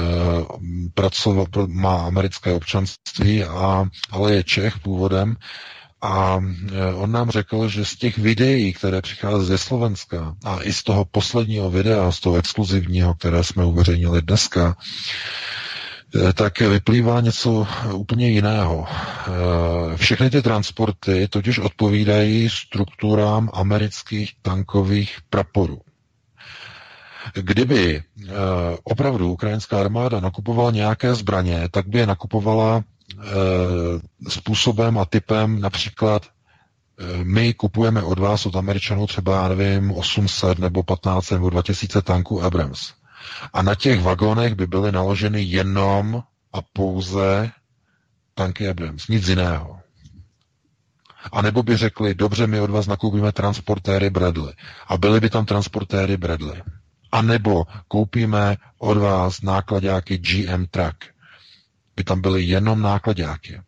[0.93, 5.35] pracoval, má americké občanství, a, ale je Čech původem.
[6.05, 6.39] A
[6.95, 11.05] on nám řekl, že z těch videí, které přichází ze Slovenska a i z toho
[11.05, 14.75] posledního videa, z toho exkluzivního, které jsme uveřejnili dneska,
[16.33, 18.87] tak vyplývá něco úplně jiného.
[18.87, 25.81] Eh, všechny ty transporty totiž odpovídají strukturám amerických tankových praporů.
[27.33, 28.31] Kdyby eh,
[28.83, 32.83] opravdu ukrajinská armáda nakupovala nějaké zbraně, tak by je nakupovala
[34.29, 36.25] způsobem a typem například
[37.23, 42.43] my kupujeme od vás, od Američanů třeba, já nevím, 800 nebo 15 nebo 2000 tanků
[42.43, 42.93] Abrams.
[43.53, 47.51] A na těch vagonech by byly naloženy jenom a pouze
[48.33, 49.79] tanky Abrams, nic jiného.
[51.31, 54.53] A nebo by řekli, dobře, my od vás nakoupíme transportéry Bradley.
[54.87, 56.61] A byly by tam transportéry Bradley.
[57.11, 61.03] A nebo koupíme od vás nákladáky GM Truck.
[61.95, 63.61] by tam byly jenom nákladáky.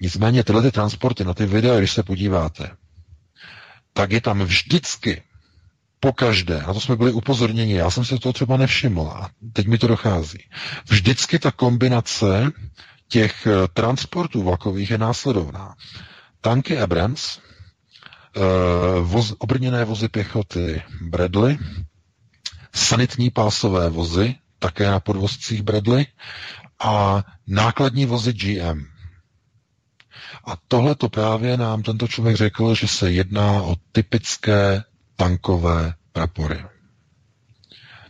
[0.00, 2.70] Nicméně tyhle ty transporty na ty videa, když se podíváte,
[3.92, 5.22] tak je tam vždycky
[6.00, 9.66] po každé, a to jsme byli upozorněni, já jsem se to třeba nevšiml a teď
[9.66, 10.38] mi to dochází.
[10.88, 12.52] Vždycky ta kombinace
[13.08, 15.74] těch eh, transportů vlakových je následovná.
[16.40, 18.40] Tanky Abrams, eh,
[19.00, 21.58] voz, obrněné vozy pěchoty Bradley,
[22.74, 26.06] sanitní pásové vozy, také na podvozcích Bradley,
[26.80, 28.84] a nákladní vozy GM.
[30.44, 34.82] A tohle to právě nám tento člověk řekl, že se jedná o typické
[35.20, 36.64] tankové prapory.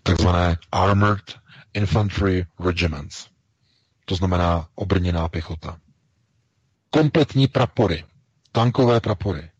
[0.02, 1.38] Takzvané Armored
[1.74, 3.26] Infantry Regiments.
[4.04, 5.78] To znamená obrněná pěchota.
[6.90, 8.04] Kompletní prapory.
[8.52, 9.50] Tankové prapory.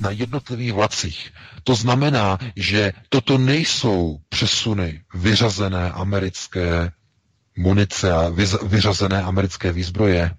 [0.00, 1.32] Na jednotlivých vlacích.
[1.64, 6.92] To znamená, že toto nejsou přesuny vyřazené americké
[7.56, 8.28] munice a
[8.62, 10.34] vyřazené americké výzbroje.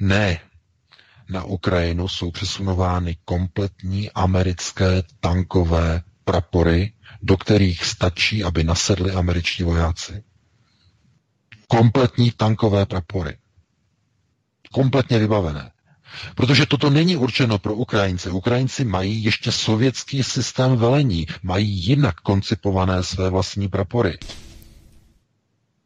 [0.00, 0.40] Ne.
[1.28, 10.22] Na Ukrajinu jsou přesunovány kompletní americké tankové prapory, do kterých stačí, aby nasedli američtí vojáci.
[11.68, 13.36] Kompletní tankové prapory.
[14.72, 15.70] Kompletně vybavené.
[16.34, 18.30] Protože toto není určeno pro Ukrajince.
[18.30, 24.18] Ukrajinci mají ještě sovětský systém velení, mají jinak koncipované své vlastní prapory.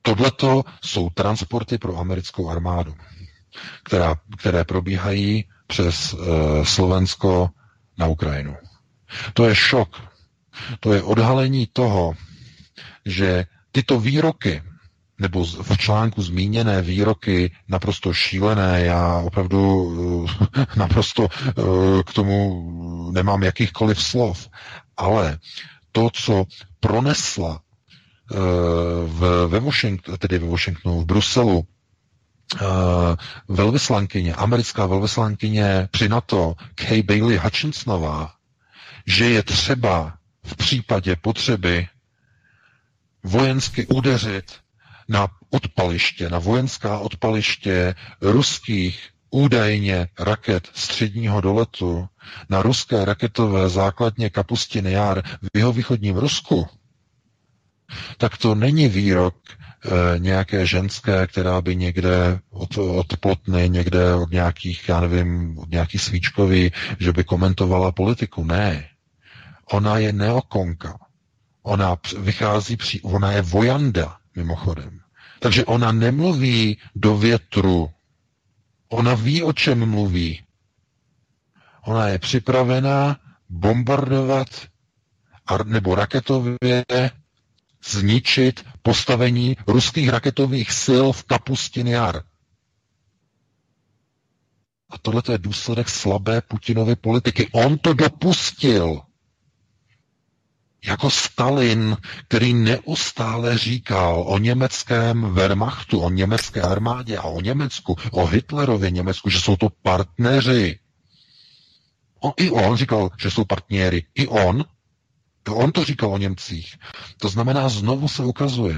[0.03, 2.95] Tohleto jsou transporty pro americkou armádu
[3.83, 6.21] která, které probíhají přes uh,
[6.65, 7.51] Slovensko
[7.99, 8.57] na Ukrajinu.
[9.35, 10.01] To je šok.
[10.81, 12.15] To je odhalení toho,
[13.07, 14.63] že tyto výroky,
[15.19, 20.31] nebo v článku zmíněné výroky naprosto šílené, já opravdu uh,
[20.77, 22.63] naprosto uh, k tomu
[23.13, 24.49] nemám jakýchkoliv slov,
[24.97, 25.39] ale
[25.93, 26.45] to, co
[26.81, 27.61] pronesla
[29.47, 31.67] ve Washingtonu, tedy ve Washingtonu, v Bruselu,
[32.55, 32.67] uh,
[33.49, 38.33] velvyslankyně, americká velvyslankyně při NATO Kay Bailey Hutchinsonová,
[39.07, 41.89] že je třeba v případě potřeby
[43.25, 44.53] vojensky udeřit
[45.09, 52.09] na odpaliště, na vojenská odpaliště ruských údajně raket středního doletu
[52.49, 56.67] na ruské raketové základně Kapustin Jar v jeho východním Rusku,
[58.19, 59.35] tak to není výrok
[60.19, 66.01] nějaké ženské, která by někde od, od plotny, někde od nějakých, já nevím, od nějakých
[66.03, 68.45] svíčkový, že by komentovala politiku.
[68.45, 68.89] Ne.
[69.73, 70.99] Ona je neokonka.
[71.63, 75.01] Ona vychází, při, ona je vojanda, mimochodem.
[75.41, 77.91] Takže ona nemluví do větru.
[78.89, 80.43] Ona ví, o čem mluví.
[81.85, 83.17] Ona je připravená
[83.49, 84.49] bombardovat
[85.65, 86.85] nebo raketově
[87.85, 92.23] zničit postavení ruských raketových sil v Kapustin Jar.
[94.91, 97.49] A tohle je důsledek slabé Putinovy politiky.
[97.53, 99.01] On to dopustil.
[100.85, 101.97] Jako Stalin,
[102.29, 109.31] který neustále říkal o německém Wehrmachtu, o německé armádě a o Německu, o Hitlerově Německu,
[109.31, 110.79] že jsou to partneři.
[112.21, 114.07] O, I on říkal, že jsou partnéry.
[114.15, 114.65] I on
[115.49, 116.75] On to říkal o Němcích.
[117.17, 118.77] To znamená, znovu se ukazuje,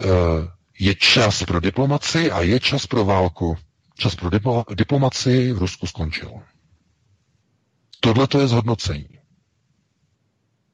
[0.00, 0.06] eh,
[0.78, 3.56] je čas pro diplomaci a je čas pro válku.
[3.98, 4.30] Čas pro
[4.74, 6.30] diplomaci v Rusku skončil.
[8.00, 9.08] Tohle to je zhodnocení.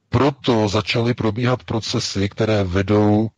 [0.09, 3.29] Proto začaly probíhat procesy, které vedou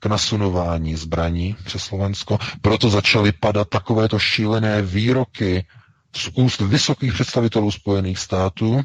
[0.00, 2.38] k nasunování zbraní přes Slovensko.
[2.62, 5.66] Proto začaly padat takovéto šílené výroky
[6.16, 8.82] z úst vysokých představitelů Spojených států,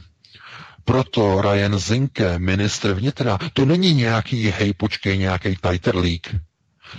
[0.86, 6.36] proto Ryan Zinke, ministr vnitra, to není nějaký, hej, počkej, nějaký tajterlík.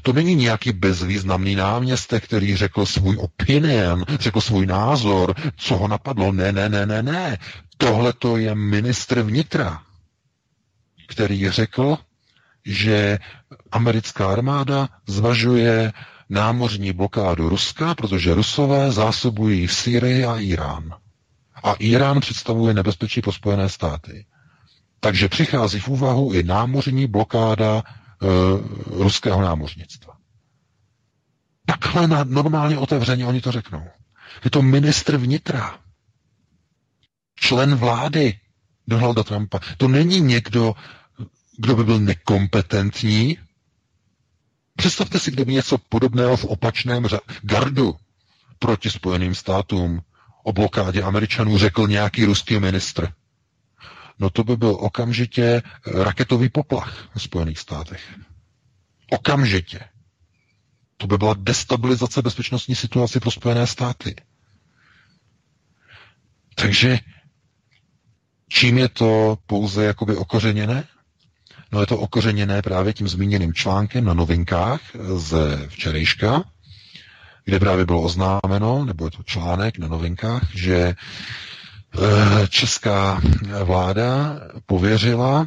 [0.03, 6.32] To není nějaký bezvýznamný náměstek, který řekl svůj opinion, řekl svůj názor, co ho napadlo.
[6.32, 7.39] Ne, ne, ne, ne, ne.
[7.76, 9.82] Tohle to je ministr vnitra,
[11.07, 11.99] který řekl,
[12.64, 13.18] že
[13.72, 15.93] americká armáda zvažuje
[16.30, 20.95] námořní blokádu Ruska, protože Rusové zásobují Syrii a Irán.
[21.63, 24.27] A Irán představuje nebezpečí pro Spojené státy.
[25.01, 27.83] Takže přichází v úvahu i námořní blokáda e,
[29.03, 30.17] ruského námořnictva.
[31.67, 33.85] Takhle na, normálně otevřeně oni to řeknou.
[34.45, 35.79] Je to ministr vnitra.
[37.37, 38.39] Člen vlády
[38.87, 39.61] Donalda Trumpa.
[39.77, 40.75] To není někdo,
[41.59, 43.39] kdo by byl nekompetentní.
[44.77, 47.07] Představte si, kdyby něco podobného v opačném
[47.43, 47.97] gardu
[48.59, 50.01] proti Spojeným státům
[50.47, 53.12] o blokádě Američanů řekl nějaký ruský ministr.
[54.18, 55.62] No to by byl okamžitě
[55.94, 58.14] raketový poplach v Spojených státech.
[59.11, 59.80] Okamžitě.
[60.97, 64.14] To by byla destabilizace bezpečnostní situace pro Spojené státy.
[66.55, 66.99] Takže
[68.49, 70.84] čím je to pouze jakoby okořeněné?
[71.72, 74.80] No je to okořeněné právě tím zmíněným článkem na novinkách
[75.16, 76.44] ze včerejška,
[77.47, 83.20] kde právě bylo oznámeno, nebo je to článek na novinkách, že eh, česká
[83.64, 85.47] vláda pověřila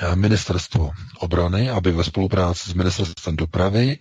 [0.00, 3.98] eh, ministerstvo obrany, aby ve spolupráci s ministerstvem dopravy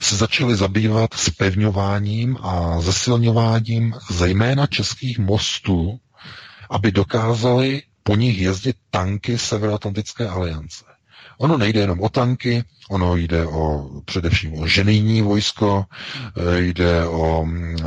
[0.00, 5.98] se začali zabývat spevňováním a zesilňováním zejména českých mostů,
[6.70, 10.84] aby dokázali po nich jezdit tanky Severoatlantické aliance.
[11.38, 15.84] Ono nejde jenom o tanky, ono jde o především o ženijní vojsko,
[16.36, 17.84] eh, jde o eh,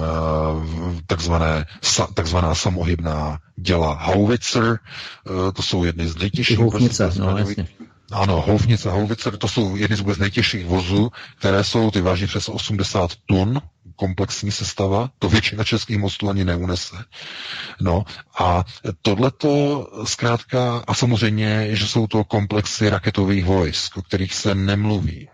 [1.07, 1.65] takzvané,
[2.13, 6.57] takzvaná samohybná děla Howitzer, eh, to jsou jedny z nejtěžších...
[6.57, 7.67] Houfnice, no, jasně.
[8.11, 12.27] Ano, houfnice a houvice, to jsou jedny z vůbec nejtěžších vozů, které jsou, ty váží
[12.27, 13.61] přes 80 tun,
[13.95, 16.95] komplexní sestava, to většina českých mostů ani neunese.
[17.81, 18.03] No
[18.39, 18.63] a
[19.01, 25.29] tohleto zkrátka, a samozřejmě, že jsou to komplexy raketových vojsk, o kterých se nemluví,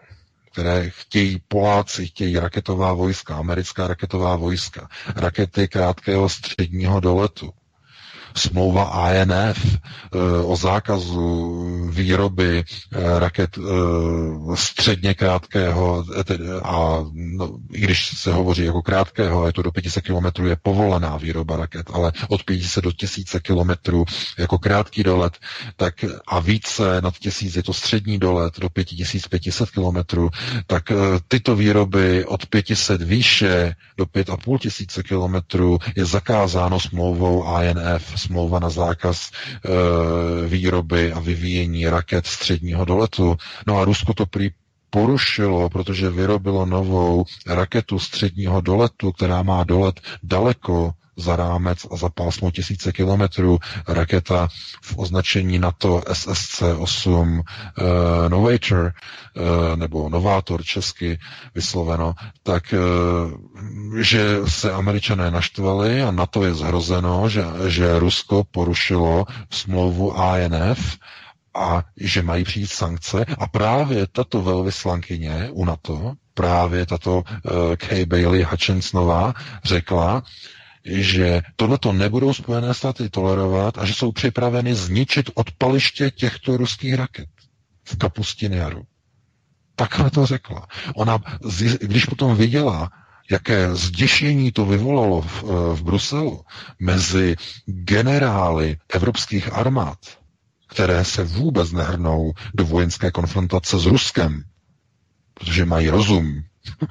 [0.52, 7.54] které chtějí Poláci, chtějí raketová vojska, americká raketová vojska, rakety krátkého středního doletu,
[8.36, 13.62] smlouva ANF eh, o zákazu výroby eh, raket eh,
[14.56, 16.06] středně krátkého
[16.64, 21.18] a no, i když se hovoří jako krátkého, je to do 500 km je povolená
[21.18, 24.04] výroba raket, ale od 500 do 1000 km
[24.38, 25.34] jako krátký dolet,
[25.76, 30.30] tak a více nad 1000 je to střední dolet do 5500 km,
[30.68, 30.84] tak
[31.28, 35.36] tyto výroby od 500 výše do 5500 km
[35.96, 43.38] je zakázáno smlouvou ANF smlouva na zákaz e, výroby a vyvíjení raket středního doletu.
[43.68, 44.50] No a Rusko to prý
[44.90, 50.92] porušilo, protože vyrobilo novou raketu středního doletu, která má dolet daleko
[51.22, 54.48] za rámec a za pásmo tisíce kilometrů raketa
[54.82, 57.42] v označení NATO SSC-8 uh,
[58.26, 61.20] eh, Novator, uh, nebo Novátor česky
[61.56, 62.14] vysloveno,
[62.44, 70.18] tak uh, že se američané naštvali a NATO je zhrozeno, že, že Rusko porušilo smlouvu
[70.20, 70.98] ANF
[71.54, 73.26] a že mají přijít sankce.
[73.38, 77.24] A právě tato velvyslankyně u NATO, právě tato uh,
[77.76, 80.24] Kay Bailey Hutchinsonová řekla,
[80.86, 87.30] že tohleto nebudou Spojené státy tolerovat a že jsou připraveny zničit odpaliště těchto ruských raket
[87.84, 88.84] v Kapustine jaru.
[89.76, 90.68] Takhle to řekla.
[90.96, 91.20] Ona,
[91.82, 92.90] když potom viděla,
[93.32, 96.42] jaké zděšení to vyvolalo v, eh, v Bruselu
[96.80, 99.98] mezi generály evropských armád,
[100.68, 104.44] které se vůbec nehrnou do vojenské konfrontace s Ruskem,
[105.34, 106.44] protože mají rozum,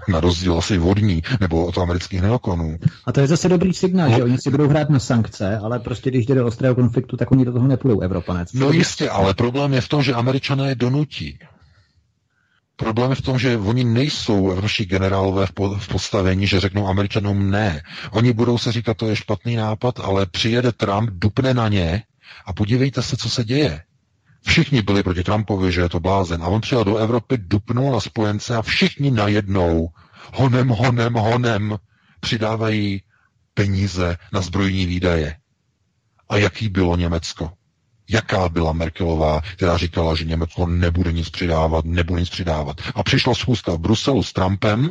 [0.09, 2.79] na rozdíl asi vodní nebo od amerických neokonů.
[3.07, 4.17] A to je zase dobrý signál, no.
[4.17, 7.31] že oni si budou hrát na sankce, ale prostě když jde do ostrého konfliktu, tak
[7.31, 8.53] oni do toho nepůjdou, Evropanec.
[8.53, 11.39] No jistě, ale problém je v tom, že američané je donutí.
[12.77, 15.47] Problém je v tom, že oni nejsou evropští generálové
[15.79, 17.83] v postavení, že řeknou američanům ne.
[18.11, 22.03] Oni budou se říkat, to je špatný nápad, ale přijede Trump, dupne na ně
[22.47, 23.83] a podívejte se, co se děje.
[24.47, 26.43] Všichni byli proti Trumpovi, že je to blázen.
[26.43, 29.89] A on přijel do Evropy, dupnul na spojence a všichni najednou
[30.35, 31.79] honem, honem, honem
[32.21, 33.03] přidávají
[33.55, 35.37] peníze na zbrojní výdaje.
[36.29, 37.53] A jaký bylo Německo?
[38.11, 42.77] Jaká byla Merkelová, která říkala, že Německo nebude nic přidávat, nebude nic přidávat.
[42.95, 44.91] A přišla schůzka v Bruselu s Trumpem,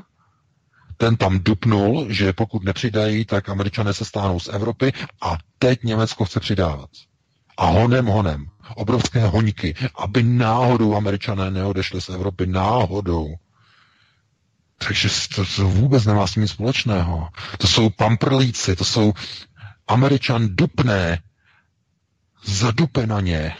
[0.97, 6.25] ten tam dupnul, že pokud nepřidají, tak američané se stáhnou z Evropy a teď Německo
[6.25, 6.89] chce přidávat.
[7.57, 8.45] A honem, honem
[8.75, 13.35] obrovské hoňky, aby náhodou američané neodešli z Evropy, náhodou.
[14.77, 17.29] Takže to, to vůbec nemá s nic společného.
[17.57, 19.13] To jsou pamprlíci, to jsou
[19.87, 21.19] američan dupné,
[22.45, 23.55] zadupe na ně.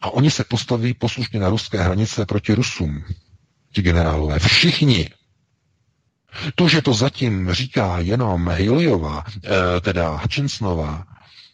[0.00, 3.04] A oni se postaví poslušně na ruské hranice proti Rusům.
[3.72, 4.38] Ti generálové.
[4.38, 5.10] Všichni.
[6.54, 11.04] To, že to zatím říká jenom Haleyová, eh, teda Hutchinsonová,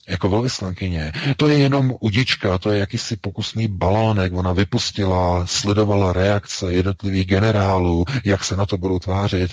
[0.09, 1.13] jako velvyslankyně.
[1.37, 4.33] To je jenom udička, to je jakýsi pokusný balónek.
[4.35, 9.51] Ona vypustila, sledovala reakce jednotlivých generálů, jak se na to budou tvářit.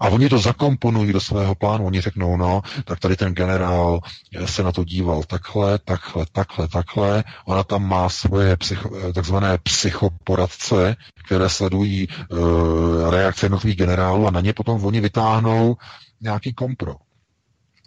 [0.00, 1.86] A oni to zakomponují do svého plánu.
[1.86, 4.00] Oni řeknou, no, tak tady ten generál
[4.44, 7.24] se na to díval takhle, takhle, takhle, takhle.
[7.44, 14.40] Ona tam má svoje psycho, takzvané psychoporadce, které sledují uh, reakce jednotlivých generálů a na
[14.40, 15.76] ně potom oni vytáhnou
[16.20, 16.94] nějaký kompro.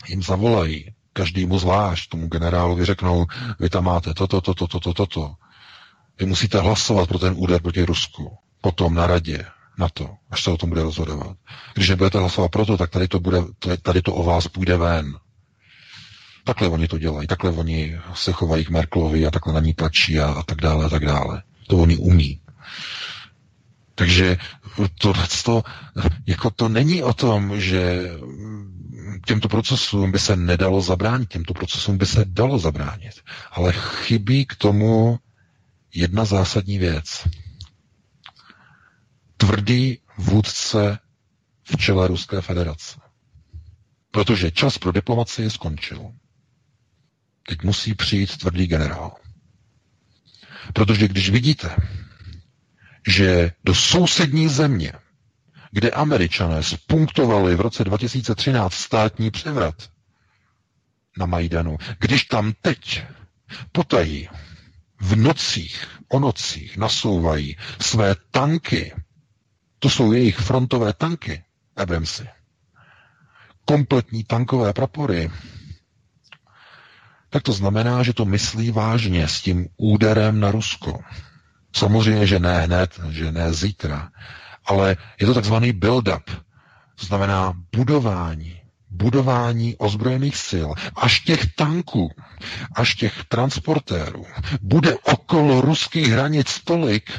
[0.07, 3.25] Jim zavolají každému zvlášť, tomu generálovi řeknou,
[3.59, 5.33] vy tam máte toto, toto, toto, toto.
[6.19, 8.37] Vy musíte hlasovat pro ten úder proti Rusku.
[8.61, 9.45] Potom na radě.
[9.77, 11.37] na to, až se o tom bude rozhodovat.
[11.73, 13.41] Když nebudete hlasovat pro to, tak tady to, bude,
[13.81, 15.17] tady to o vás půjde ven.
[16.43, 20.19] Takhle oni to dělají, takhle oni se chovají k Merklovi a takhle na ní tlačí
[20.19, 21.43] a, a tak dále a tak dále.
[21.67, 22.39] To oni umí.
[23.95, 24.37] Takže
[24.97, 25.13] to,
[25.43, 25.63] to,
[26.27, 28.09] jako to není o tom, že
[29.25, 33.21] těmto procesům by se nedalo zabránit, těmto procesům by se dalo zabránit.
[33.51, 35.19] Ale chybí k tomu
[35.93, 37.27] jedna zásadní věc.
[39.37, 40.99] Tvrdý vůdce
[41.63, 42.99] v čele Ruské federace.
[44.11, 46.11] Protože čas pro diplomaci skončil.
[47.47, 49.15] Teď musí přijít tvrdý generál.
[50.73, 51.75] Protože když vidíte,
[53.07, 54.93] že do sousední země,
[55.73, 59.75] kde američané spunktovali v roce 2013 státní převrat
[61.17, 63.03] na Majdanu, když tam teď
[63.71, 64.29] potají
[65.01, 68.93] v nocích, o nocích nasouvají své tanky,
[69.79, 71.43] to jsou jejich frontové tanky,
[71.75, 72.27] Abramsy,
[73.65, 75.31] kompletní tankové prapory,
[77.29, 80.99] tak to znamená, že to myslí vážně s tím úderem na Rusko.
[81.75, 84.09] Samozřejmě, že ne hned, že ne zítra,
[84.65, 86.23] ale je to takzvaný build-up.
[86.95, 92.11] To znamená budování, budování ozbrojených sil, až těch tanků,
[92.75, 94.25] až těch transportérů
[94.61, 97.11] bude okolo ruských hranic tolik,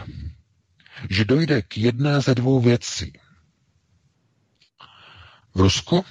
[1.10, 3.12] že dojde k jedné ze dvou věcí.
[5.54, 6.04] V Rusku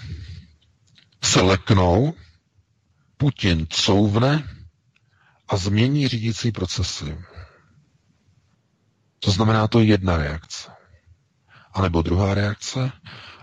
[1.24, 2.14] se leknou,
[3.18, 4.48] Putin couvne
[5.48, 7.18] a změní řídící procesy.
[9.20, 10.73] To znamená, to jedna reakce.
[11.74, 12.92] A nebo druhá reakce,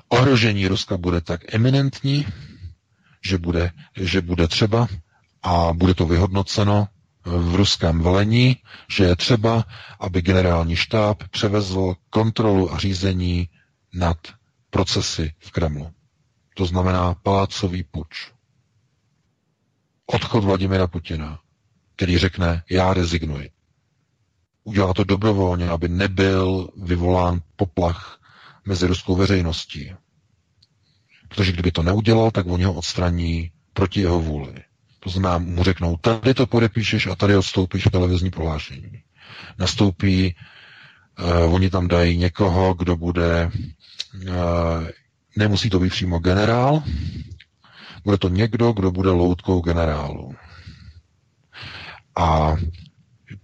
[0.09, 2.27] ohrožení Ruska bude tak eminentní,
[3.25, 4.89] že bude, že bude třeba
[5.43, 6.89] a bude to vyhodnoceno
[7.25, 8.57] v ruském velení,
[8.91, 9.65] že je třeba,
[10.01, 13.49] aby generální štáb převezl kontrolu a řízení
[13.95, 14.17] nad
[14.71, 15.91] procesy v Kremlu.
[16.55, 18.33] To znamená palácový puč.
[20.07, 21.39] Odchod Vladimira Putina,
[21.97, 23.51] který řekne, já rezignuji
[24.65, 28.20] udělá to dobrovolně, aby nebyl vyvolán poplach
[28.65, 29.93] mezi ruskou veřejností.
[31.29, 34.55] Protože kdyby to neudělal, tak oni ho odstraní proti jeho vůli.
[35.01, 39.03] To znamená, mu řeknou, tady to podepíšeš a tady odstoupíš televizní prohlášení.
[39.59, 40.35] Nastoupí,
[41.47, 43.51] uh, oni tam dají někoho, kdo bude,
[44.15, 44.31] uh,
[45.37, 46.83] nemusí to být přímo generál,
[48.05, 50.35] bude to někdo, kdo bude loutkou generálu.
[52.17, 52.57] A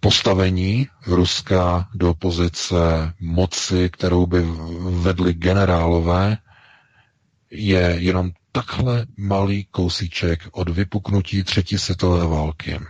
[0.01, 4.43] postavení Ruska do pozice moci, kterou by
[5.02, 6.39] vedli generálové,
[7.51, 12.81] je jenom takhle malý kousíček od vypuknutí třetí světové války.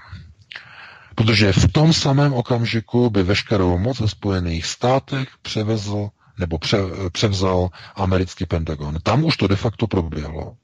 [1.14, 6.08] Protože v tom samém okamžiku by veškerou moc ve Spojených státech převezl
[6.38, 6.78] nebo pře,
[7.12, 8.98] převzal americký Pentagon.
[9.02, 10.56] Tam už to de facto proběhlo.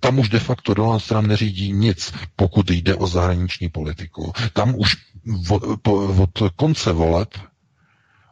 [0.00, 4.32] Tam už de facto Donald Trump neřídí nic, pokud jde o zahraniční politiku.
[4.52, 4.96] Tam už
[6.18, 7.28] od konce voleb,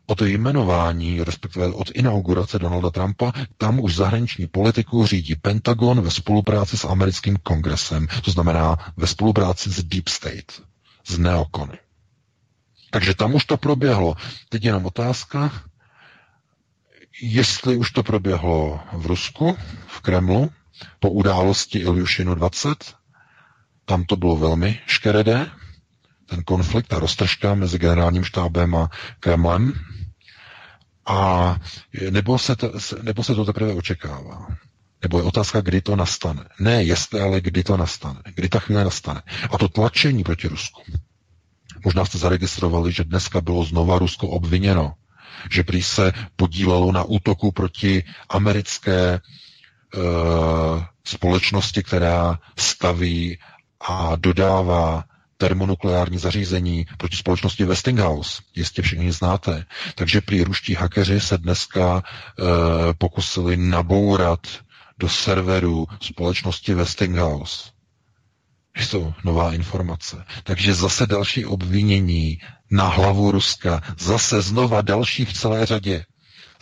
[0.06, 6.78] od jmenování, respektive od inaugurace Donalda Trumpa, tam už zahraniční politiku řídí Pentagon ve spolupráci
[6.78, 10.62] s americkým kongresem, to znamená ve spolupráci s Deep State,
[11.06, 11.78] s neokony.
[12.90, 14.16] Takže tam už to proběhlo.
[14.48, 15.52] Teď jenom otázka,
[17.22, 19.56] jestli už to proběhlo v Rusku,
[19.86, 20.50] v Kremlu,
[21.00, 22.94] po události Iljušinu 20,
[23.84, 25.50] tam to bylo velmi škeredé,
[26.26, 28.90] ten konflikt, ta roztržka mezi generálním štábem a
[29.20, 29.72] Kremlem,
[31.06, 31.56] a
[32.10, 32.72] nebo se, to,
[33.02, 34.46] nebo se to teprve očekává.
[35.02, 36.44] Nebo je otázka, kdy to nastane.
[36.60, 38.20] Ne jestli, ale kdy to nastane.
[38.34, 39.22] Kdy ta chvíle nastane.
[39.50, 40.82] A to tlačení proti Rusku.
[41.84, 44.94] Možná jste zaregistrovali, že dneska bylo znova Rusko obviněno,
[45.50, 49.20] že prý se podílelo na útoku proti americké
[49.96, 53.38] uh, společnosti, která staví
[53.88, 55.04] a dodává
[55.36, 58.42] termonukleární zařízení proti společnosti Westinghouse.
[58.54, 59.64] Jistě všichni znáte.
[59.94, 62.42] Takže prý ruští hackeři se dneska e,
[62.94, 64.40] pokusili nabourat
[64.98, 67.70] do serveru společnosti Westinghouse.
[68.76, 70.24] Je to nová informace.
[70.44, 72.38] Takže zase další obvinění
[72.70, 73.82] na hlavu Ruska.
[73.98, 76.04] Zase znova další v celé řadě.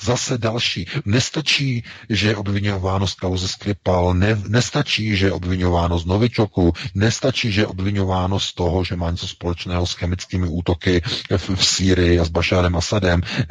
[0.00, 0.86] Zase další.
[1.04, 7.52] Nestačí, že je obvinováno z kauzy Skripal, ne, nestačí, že je obvinováno z Novičoku, nestačí,
[7.52, 11.02] že je obvinováno z toho, že má něco společného s chemickými útoky
[11.36, 13.20] v, v Sýrii a s Bašárem Asadem.
[13.20, 13.44] E,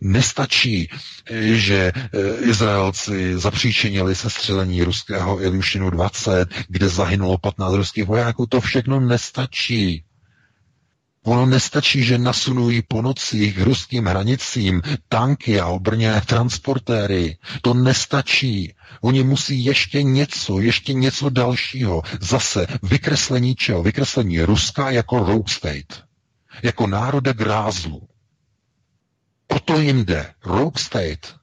[0.00, 0.88] nestačí,
[1.52, 8.46] že e, Izraelci zapříčinili se střelení ruského Ilyushinu 20, kde zahynulo 15 ruských vojáků.
[8.46, 10.04] To všechno nestačí.
[11.24, 17.36] Ono nestačí, že nasunují po nocích k ruským hranicím tanky a obrněné transportéry.
[17.62, 18.74] To nestačí.
[19.00, 22.02] Oni musí ještě něco, ještě něco dalšího.
[22.20, 23.82] Zase vykreslení čeho?
[23.82, 26.04] Vykreslení Ruska jako rogue state.
[26.62, 28.08] Jako národa grázlu.
[29.48, 30.34] O to jim jde.
[30.44, 31.34] Rogue state.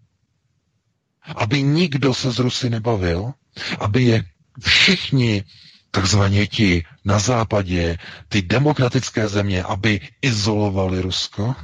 [1.35, 3.33] Aby nikdo se z Rusy nebavil,
[3.79, 4.23] aby je
[4.59, 5.43] všichni
[5.91, 7.97] takzvaně ti na západě,
[8.29, 11.55] ty demokratické země, aby izolovali Rusko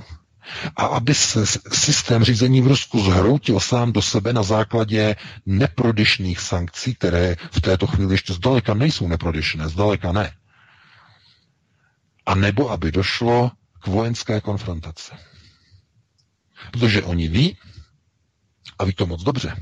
[0.75, 6.95] a aby se systém řízení v Rusku zhroutil sám do sebe na základě neprodyšných sankcí,
[6.95, 10.31] které v této chvíli ještě zdaleka nejsou neprodyšné, zdaleka ne.
[12.25, 15.11] A nebo aby došlo k vojenské konfrontaci.
[16.71, 17.57] Protože oni ví,
[18.79, 19.55] a ví to moc dobře,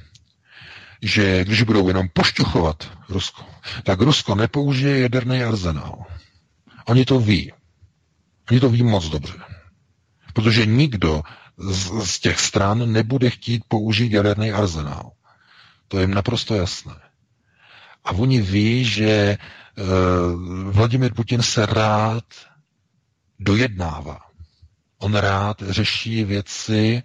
[1.06, 3.46] že když budou jenom pošťuchovat Rusko,
[3.84, 6.06] tak Rusko nepoužije jaderný arzenál.
[6.86, 7.54] Oni to ví.
[8.52, 9.34] Oni to ví moc dobře.
[10.34, 11.22] Protože nikdo
[11.58, 15.12] z, z těch stran nebude chtít použít jaderný arzenál.
[15.88, 16.96] To je jim naprosto jasné.
[18.04, 19.38] A oni ví, že
[19.78, 22.24] uh, Vladimir Putin se rád
[23.40, 24.20] dojednává.
[24.98, 27.04] On rád řeší věci,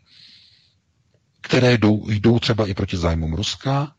[1.41, 3.93] které jdou, jdou třeba i proti zájmům Ruska,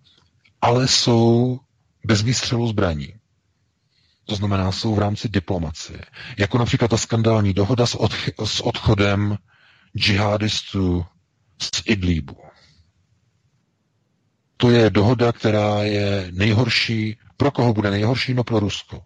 [0.61, 1.59] ale jsou
[2.05, 3.13] bez výstřelu zbraní.
[4.25, 5.99] To znamená, jsou v rámci diplomacie.
[6.37, 8.13] Jako například ta skandální dohoda s, od,
[8.45, 9.37] s odchodem
[9.97, 11.05] džihadistů
[11.61, 12.37] z Idlíbu.
[14.57, 17.17] To je dohoda, která je nejhorší.
[17.37, 18.33] Pro koho bude nejhorší?
[18.33, 19.03] No pro Rusko.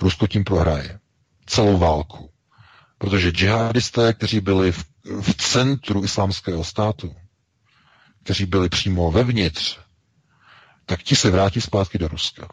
[0.00, 0.98] Rusko tím prohraje.
[1.46, 2.30] Celou válku.
[2.98, 4.84] Protože džihadisté, kteří byli v,
[5.20, 7.14] v centru islámského státu,
[8.24, 9.78] kteří byli přímo vevnitř,
[10.86, 12.48] tak ti se vrátí zpátky do Ruska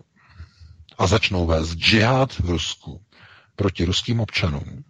[0.97, 3.01] a začnou vést džihad v Rusku
[3.55, 4.83] proti ruským občanům.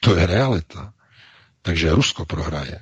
[0.00, 0.92] To je realita.
[1.62, 2.80] Takže Rusko prohraje.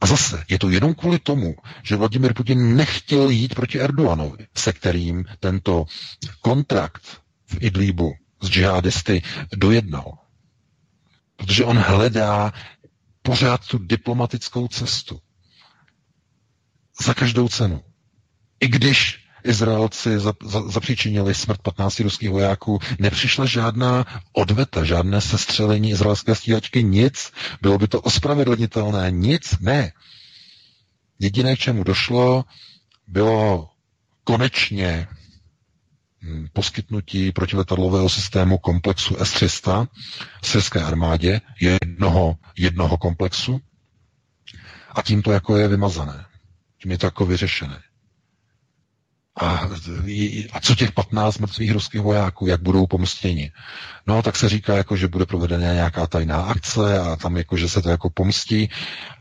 [0.00, 4.72] A zase je to jenom kvůli tomu, že Vladimir Putin nechtěl jít proti Erdoganovi, se
[4.72, 5.84] kterým tento
[6.40, 7.02] kontrakt
[7.46, 9.22] v Idlíbu s džihadisty
[9.56, 10.18] dojednal.
[11.36, 12.52] Protože on hledá
[13.28, 15.20] pořád tu diplomatickou cestu.
[17.04, 17.82] Za každou cenu.
[18.60, 20.10] I když Izraelci
[20.68, 27.32] zapříčinili smrt 15 ruských vojáků, nepřišla žádná odveta, žádné sestřelení izraelské stíhačky, nic.
[27.62, 29.92] Bylo by to ospravedlnitelné, nic, ne.
[31.18, 32.44] Jediné, k čemu došlo,
[33.06, 33.68] bylo
[34.24, 35.08] konečně
[36.52, 39.88] poskytnutí protiletadlového systému komplexu S-300
[40.44, 43.60] syrské armádě, jednoho, jednoho komplexu,
[44.92, 46.24] a tím to jako je vymazané.
[46.82, 47.82] Tím je to jako vyřešené.
[49.40, 49.68] A,
[50.52, 53.52] a co těch 15 mrtvých ruských vojáků, jak budou pomstěni?
[54.06, 57.68] No, tak se říká, jako, že bude provedena nějaká tajná akce a tam jako, že
[57.68, 58.70] se to jako pomstí,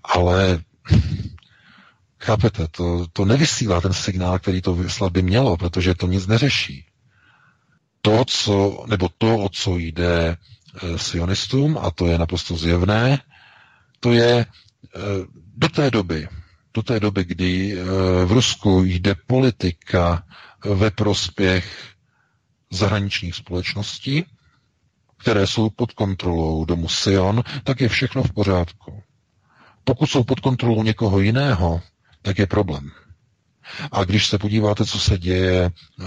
[0.04, 0.60] ale
[2.20, 6.86] chápete, to, to nevysílá ten signál, který to vyslat by mělo, protože to nic neřeší.
[8.02, 10.28] To, co, nebo to, o co jde
[10.84, 13.22] e, sionistům, a to je naprosto zjevné,
[14.00, 14.46] to je e,
[15.58, 16.28] do té doby,
[16.78, 17.84] do té doby, kdy eh,
[18.26, 20.24] v Rusku jde politika
[20.66, 21.94] ve prospěch
[22.72, 24.26] zahraničních společností,
[25.18, 29.04] které jsou pod kontrolou domu Sion, tak je všechno v pořádku.
[29.84, 31.82] Pokud jsou pod kontrolou někoho jiného,
[32.22, 32.92] tak je problém.
[33.92, 36.04] A když se podíváte, co se děje eh,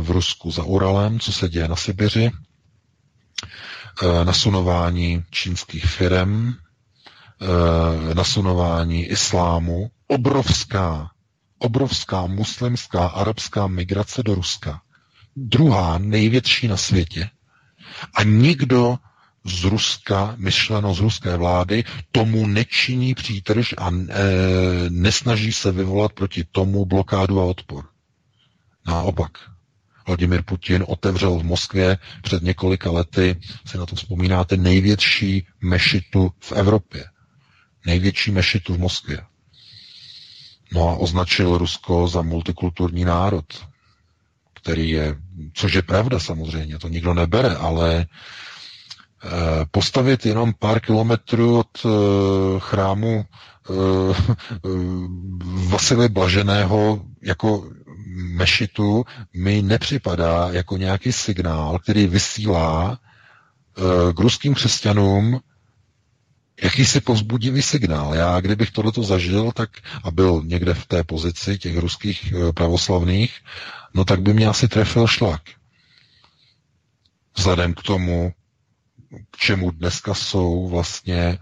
[0.00, 2.30] v Rusku za Uralem, co se děje na Sibiři,
[4.02, 6.52] eh, nasunování čínských firm,
[8.14, 11.10] nasunování islámu obrovská,
[11.58, 14.80] obrovská muslimská arabská migrace do Ruska.
[15.36, 17.30] Druhá největší na světě.
[18.14, 18.98] A nikdo
[19.44, 23.94] z Ruska, myšleno z ruské vlády, tomu nečiní přítrž a e,
[24.90, 27.84] nesnaží se vyvolat proti tomu blokádu a odpor.
[28.86, 29.30] Naopak.
[30.06, 36.52] Vladimir Putin otevřel v Moskvě před několika lety, si na to vzpomínáte, největší mešitu v
[36.52, 37.04] Evropě.
[37.86, 39.20] Největší mešitu v Moskvě.
[40.72, 43.66] No a označil Rusko za multikulturní národ,
[44.54, 45.16] který je,
[45.54, 48.06] což je pravda samozřejmě, to nikdo nebere, ale
[49.70, 51.88] postavit jenom pár kilometrů od eh,
[52.58, 53.72] chrámu eh,
[55.68, 57.70] Vasily Blaženého jako
[58.14, 59.04] mešitu
[59.34, 62.98] mi nepřipadá jako nějaký signál, který vysílá
[64.14, 65.40] k ruským křesťanům
[66.62, 68.14] jakýsi povzbudivý signál.
[68.14, 69.70] Já, kdybych tohleto zažil, tak
[70.04, 73.40] a byl někde v té pozici těch ruských eh, pravoslavných,
[73.94, 75.42] no tak by mě asi trefil šlak.
[77.36, 78.32] Vzhledem k tomu,
[79.30, 81.38] k čemu dneska jsou vlastně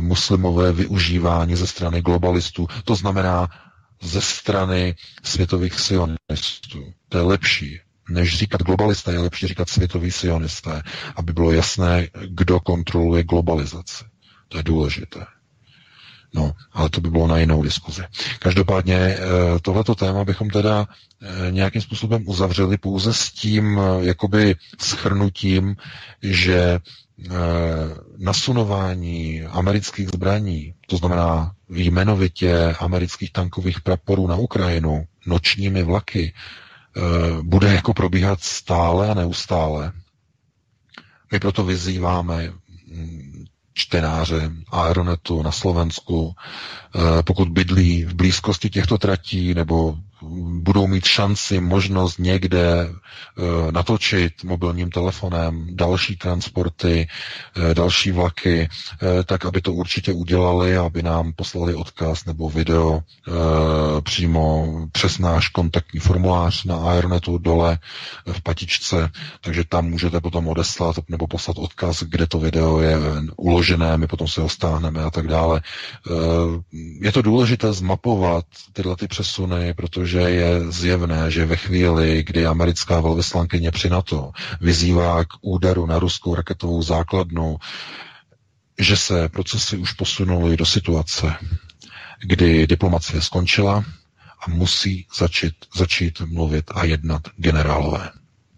[0.00, 2.66] muslimové využívání ze strany globalistů.
[2.84, 3.48] To znamená
[4.02, 6.92] ze strany světových sionistů.
[7.08, 7.80] To je lepší.
[8.10, 10.82] Než říkat globalisté, je lepší říkat světoví sionisté,
[11.16, 14.04] aby bylo jasné, kdo kontroluje globalizaci.
[14.48, 15.26] To je důležité.
[16.34, 18.02] No, ale to by bylo na jinou diskuzi.
[18.38, 19.18] Každopádně eh,
[19.62, 20.86] tohleto téma bychom teda
[21.22, 25.76] eh, nějakým způsobem uzavřeli pouze s tím eh, jakoby schrnutím,
[26.22, 26.78] že
[28.18, 36.34] nasunování amerických zbraní, to znamená jmenovitě amerických tankových praporů na Ukrajinu, nočními vlaky,
[37.42, 39.92] bude jako probíhat stále a neustále.
[41.32, 42.52] My proto vyzýváme
[42.86, 49.96] mm, čtenáře Aeronetu na Slovensku, eh, pokud bydlí v blízkosti těchto tratí nebo
[50.60, 57.08] budou mít šanci, možnost někde uh, natočit mobilním telefonem další transporty,
[57.56, 63.02] uh, další vlaky, uh, tak aby to určitě udělali, aby nám poslali odkaz nebo video
[64.00, 67.78] přímo přes náš kontaktní formulář na Aeronetu dole
[68.32, 72.96] v patičce, takže tam můžete potom odeslat nebo poslat odkaz, kde to video je
[73.36, 75.60] uložené, my potom se ho stáhneme a tak dále.
[77.00, 82.46] Je to důležité zmapovat tyhle ty přesuny, protože protože je zjevné, že ve chvíli, kdy
[82.46, 87.56] americká velvyslankyně při NATO vyzývá k údaru na ruskou raketovou základnu,
[88.78, 91.36] že se procesy už posunuly do situace,
[92.20, 93.84] kdy diplomacie skončila
[94.46, 98.10] a musí začít, začít mluvit a jednat generálové.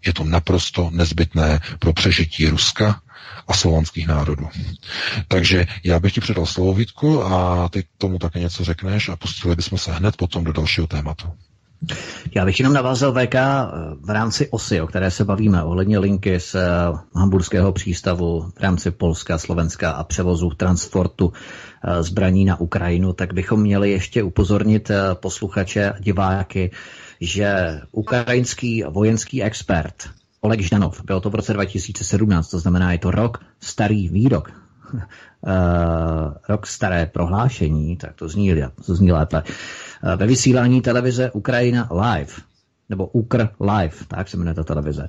[0.05, 3.01] Je to naprosto nezbytné pro přežití Ruska
[3.47, 4.47] a slovanských národů.
[5.27, 9.15] Takže já bych ti předal slovo Vítku a ty k tomu také něco řekneš a
[9.15, 11.27] pustili bychom se hned potom do dalšího tématu.
[12.35, 13.67] Já bych jenom navázal VK eh,
[14.01, 16.67] v rámci osy, o které se bavíme, ohledně linky z eh,
[17.15, 21.33] hamburského přístavu v rámci Polska, Slovenska a převozu transportu
[21.83, 26.71] eh, zbraní na Ukrajinu, tak bychom měli ještě upozornit posluchače a diváky,
[27.21, 30.09] že ukrajinský vojenský expert
[30.41, 34.51] Oleg Ždanov, bylo to v roce 2017, to znamená, je to rok starý výrok,
[34.93, 34.99] uh,
[36.49, 38.55] rok staré prohlášení, tak to zní,
[38.85, 42.33] to zní lépe, uh, ve vysílání televize Ukrajina Live,
[42.89, 45.07] nebo Ukr Live, tak se jmenuje ta televize,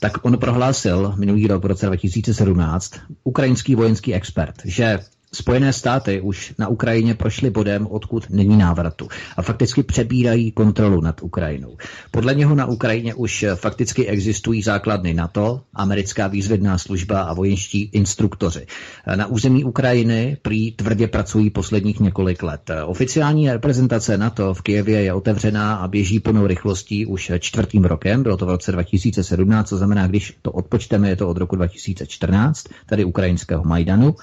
[0.00, 2.92] tak on prohlásil minulý rok v roce 2017,
[3.24, 4.98] ukrajinský vojenský expert, že
[5.34, 11.22] Spojené státy už na Ukrajině prošly bodem, odkud není návratu a fakticky přebírají kontrolu nad
[11.22, 11.76] Ukrajinou.
[12.10, 18.66] Podle něho na Ukrajině už fakticky existují základny NATO, americká výzvědná služba a vojenští instruktoři.
[19.14, 22.70] Na území Ukrajiny prý tvrdě pracují posledních několik let.
[22.84, 28.36] Oficiální reprezentace NATO v Kijevě je otevřená a běží plnou rychlostí už čtvrtým rokem, bylo
[28.36, 33.04] to v roce 2017, co znamená, když to odpočteme, je to od roku 2014, tady
[33.04, 34.14] ukrajinského Majdanu.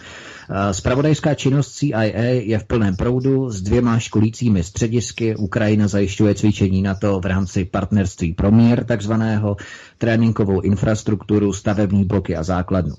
[0.71, 5.35] Spravodajská činnost CIA je v plném proudu s dvěma školícími středisky.
[5.35, 9.57] Ukrajina zajišťuje cvičení NATO v rámci partnerství pro mír, takzvaného
[9.97, 12.95] tréninkovou infrastrukturu, stavební bloky a základnu.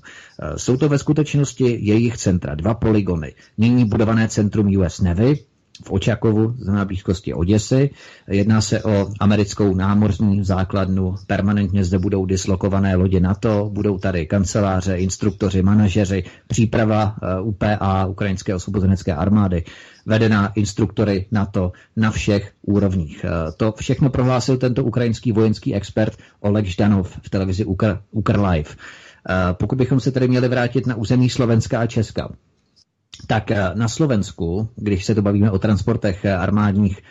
[0.57, 3.33] Jsou to ve skutečnosti jejich centra, dva poligony.
[3.57, 5.39] Nyní budované centrum US Navy,
[5.85, 7.89] v Očakovu, na blízkosti Oděsy.
[8.27, 11.15] Jedná se o americkou námořní základnu.
[11.27, 18.55] Permanentně zde budou dislokované lodě NATO, budou tady kanceláře, instruktoři, manažeři, příprava eh, UPA, Ukrajinské
[18.55, 19.63] osvobozenecké armády,
[20.05, 23.25] vedená instruktory NATO na všech úrovních.
[23.25, 28.69] Eh, to všechno prohlásil tento ukrajinský vojenský expert Oleg Ždanov v televizi Ukr, Ukr Live.
[29.29, 32.29] Eh, pokud bychom se tedy měli vrátit na území Slovenska a Česka,
[33.27, 37.01] tak eh, na Slovensku, když se to bavíme o transportech eh, armádních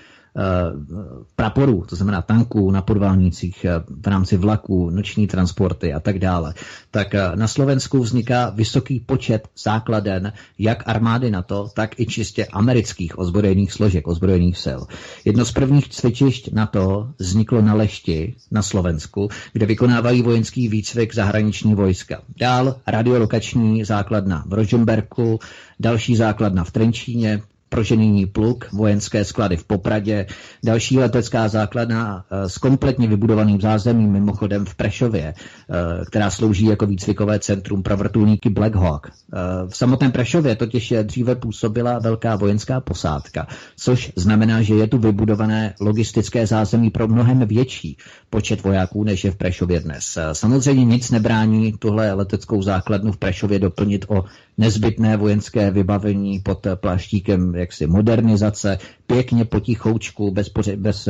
[1.36, 6.54] praporů, to znamená tanků na podválnicích eh, v rámci vlaků, noční transporty a tak dále,
[6.90, 13.18] tak eh, na Slovensku vzniká vysoký počet základen jak armády NATO, tak i čistě amerických
[13.18, 14.80] ozbrojených složek, ozbrojených sil.
[15.24, 21.74] Jedno z prvních cvičišť NATO vzniklo na Lešti na Slovensku, kde vykonávají vojenský výcvik zahraniční
[21.74, 22.22] vojska.
[22.36, 25.38] Dál radiolokační základna v Rožemberku,
[25.80, 30.26] další základna v Trenčíně, prožený pluk, vojenské sklady v Popradě,
[30.64, 36.86] další letecká základna eh, s kompletně vybudovaným zázemím mimochodem v Prešově, eh, která slouží jako
[36.86, 39.06] výcvikové centrum pro vrtulníky Black Hawk.
[39.06, 39.38] Eh,
[39.68, 43.46] v samotném Prešově totiž dříve působila velká vojenská posádka,
[43.76, 47.96] což znamená, že je tu vybudované logistické zázemí pro mnohem větší
[48.30, 50.18] počet vojáků, než je v Prešově dnes.
[50.32, 54.24] Samozřejmě nic nebrání tuhle leteckou základnu v Prešově doplnit o
[54.58, 61.08] nezbytné vojenské vybavení pod pláštíkem jaksi modernizace, pěkně potichoučku, bez, poře- bez,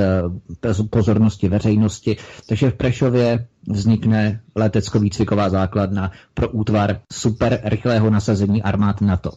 [0.62, 2.16] bez pozornosti veřejnosti.
[2.49, 9.31] Takže v Prešově vznikne letecko-výcviková základna pro útvar super rychlého nasazení armád NATO.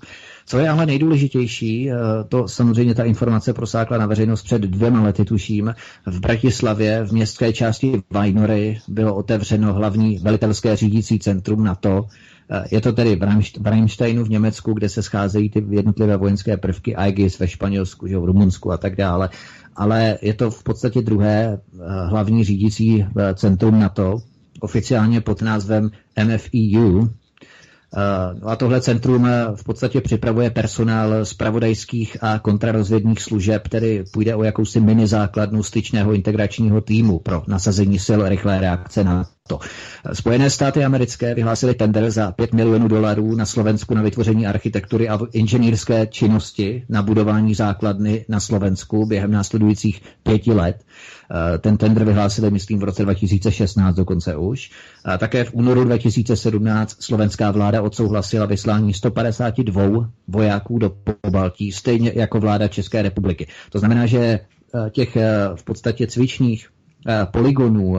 [0.51, 1.95] Co je ale nejdůležitější, eh,
[2.29, 5.75] to samozřejmě ta informace prosákla na veřejnost před dvěma lety, tuším.
[6.05, 12.05] V Bratislavě v městské části Vajnory bylo otevřeno hlavní velitelské řídící centrum NATO.
[12.49, 16.95] Eh, je to tedy v Rheinsteinu v Německu, kde se scházejí ty jednotlivé vojenské prvky
[16.95, 19.29] Aegis ve Španělsku, v Rumunsku a tak dále.
[19.75, 23.05] Ale je to v podstatě druhé eh, hlavní řídící
[23.35, 24.17] centrum NATO,
[24.59, 25.91] oficiálně pod názvem
[26.25, 27.07] MFEU,
[28.45, 34.35] a tohle centrum eh, v podstatě připravuje personál z pravodajských a kontrarozvědních služeb, tedy půjde
[34.35, 39.59] o jakousi mini základnu styčného integračního týmu pro nasazení sil rychlé reakce na to.
[40.13, 45.19] Spojené státy americké vyhlásily tender za 5 milionů dolarů na Slovensku na vytvoření architektury a
[45.33, 50.83] inženýrské činnosti na budování základny na Slovensku během následujících pěti let.
[51.31, 54.71] Eh, ten tender vyhlásili, myslím, v roce 2016 dokonce už.
[55.05, 62.39] A také v únoru 2017 slovenská vláda odsouhlasila vyslání 152 vojáků do Pobaltí, stejně jako
[62.39, 63.47] vláda České republiky.
[63.69, 66.69] To znamená, že eh, těch eh, v podstatě cvičních
[67.31, 67.97] poligonů,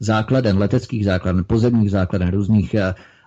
[0.00, 2.74] základen, leteckých základen, pozemních základen, různých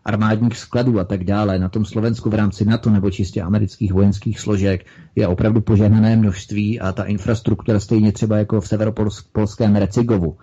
[0.06, 4.40] armádních skladů a tak dále na tom Slovensku v rámci NATO nebo čistě amerických vojenských
[4.40, 4.86] složek
[5.16, 10.38] je opravdu požehnané množství a ta infrastruktura stejně třeba jako v severopolském Recigovu,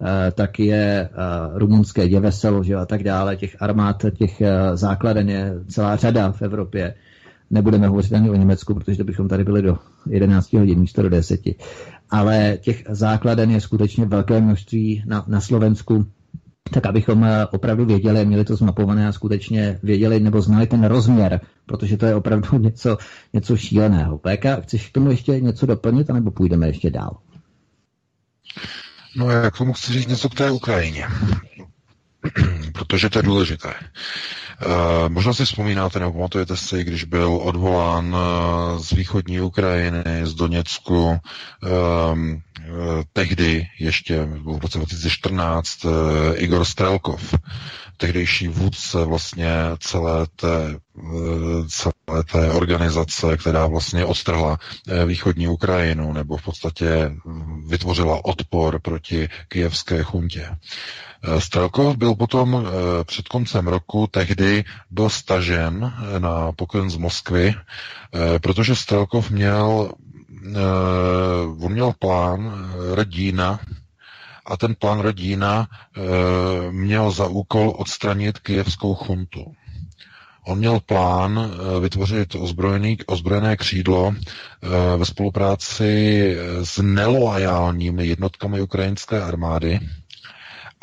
[0.00, 1.08] eh, tak je eh,
[1.54, 6.42] rumunské Děveselo že a tak dále, těch armád, těch eh, základen je celá řada v
[6.42, 6.94] Evropě.
[7.50, 9.78] Nebudeme hovořit ani o Německu, protože to bychom tady byli do
[10.10, 11.40] 11 hodin místo do 10.
[12.14, 16.06] Ale těch základen je skutečně velké množství na, na Slovensku
[16.70, 21.40] tak abychom eh, opravdu věděli, měli to zmapované a skutečně věděli nebo znali ten rozměr,
[21.66, 22.98] protože to je opravdu něco,
[23.32, 24.18] něco šíleného.
[24.18, 27.16] PK, chceš k tomu ještě něco doplnit, anebo půjdeme ještě dál?
[29.16, 31.06] No já k tomu chci říct něco k té Ukrajině,
[32.72, 33.74] protože to je důležité.
[34.66, 40.34] Uh, možná si vzpomínáte nebo pamatujete si, když byl odvolán uh, z východní Ukrajiny, z
[40.34, 41.18] Doněcku,
[42.12, 42.42] um,
[43.12, 45.92] tehdy ještě v roce 2014 uh,
[46.34, 47.34] Igor Strelkov,
[47.96, 50.76] tehdejší vůdce vlastně celé té,
[51.68, 54.58] celé té organizace, která vlastně odstrhla
[55.06, 57.10] východní Ukrajinu, nebo v podstatě
[57.66, 60.48] vytvořila odpor proti kijevské chuntě.
[61.38, 67.54] Strelkov byl potom eh, před koncem roku tehdy byl stažen eh, na pokyn z Moskvy,
[67.54, 69.92] eh, protože Strelkov měl,
[71.60, 72.52] on měl plán
[72.94, 73.60] Radína,
[74.46, 75.68] a ten plán Radína
[76.70, 79.44] měl za úkol odstranit kijevskou chuntu.
[80.46, 81.50] On měl plán
[81.80, 84.14] vytvořit ozbrojený, ozbrojené křídlo
[84.96, 89.80] ve spolupráci s neloajálními jednotkami ukrajinské armády,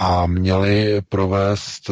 [0.03, 1.89] a měli provést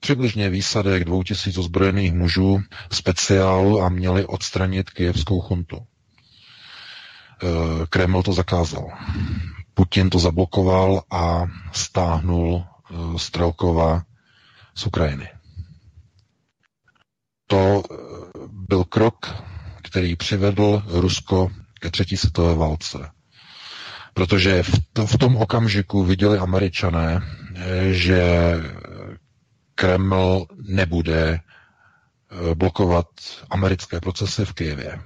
[0.00, 2.60] přibližně výsadek dvou tisíc ozbrojených mužů
[2.92, 5.78] speciálu a měli odstranit kijevskou chuntu.
[7.90, 8.88] Kreml to zakázal.
[9.74, 14.02] Putin to zablokoval a stáhnul uh, Strelkova
[14.74, 15.28] z Ukrajiny.
[17.46, 17.82] To
[18.50, 19.34] byl krok,
[19.82, 23.10] který přivedl Rusko ke třetí světové válce.
[24.14, 27.20] Protože v, to, v tom okamžiku viděli američané,
[27.56, 28.22] eh, že
[29.74, 33.06] Kreml nebude eh, blokovat
[33.50, 35.00] americké procesy v Kijevě.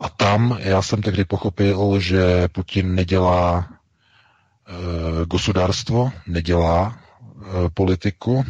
[0.00, 6.98] A tam já jsem tehdy pochopil, že Putin nedělá e, gospodárstvo, nedělá
[7.66, 8.44] e, politiku,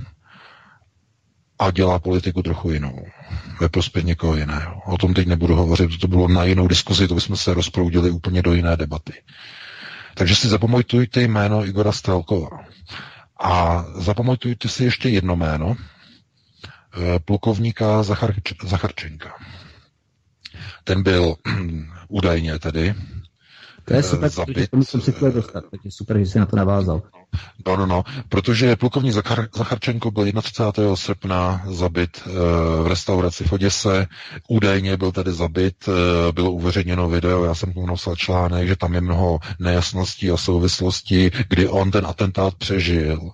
[1.61, 3.07] a dělá politiku trochu jinou,
[3.61, 4.83] ve prospěch někoho jiného.
[4.87, 8.43] O tom teď nebudu hovořit, to bylo na jinou diskuzi, to bychom se rozproudili úplně
[8.43, 9.13] do jiné debaty.
[10.15, 12.49] Takže si zapamatujte jméno Igora Strelkova.
[13.41, 19.35] A zapamatujte si ještě jedno jméno, eh, plukovníka Zachar, Zacharčenka.
[20.85, 21.35] Ten byl
[22.09, 22.95] údajně tedy
[23.85, 26.47] to je super, zabit, tomu jsem si chtěl dostat, tak je super, že jsi na
[26.47, 27.03] to navázal.
[27.67, 30.97] No, no, no, protože plukovník Zachar, Zacharčenko byl 31.
[30.97, 32.31] srpna zabit e,
[32.83, 34.07] v restauraci v Oděse,
[34.49, 38.95] údajně byl tedy zabit, e, bylo uveřejněno video, já jsem k napsal článek, že tam
[38.95, 43.31] je mnoho nejasností a souvislostí, kdy on ten atentát přežil.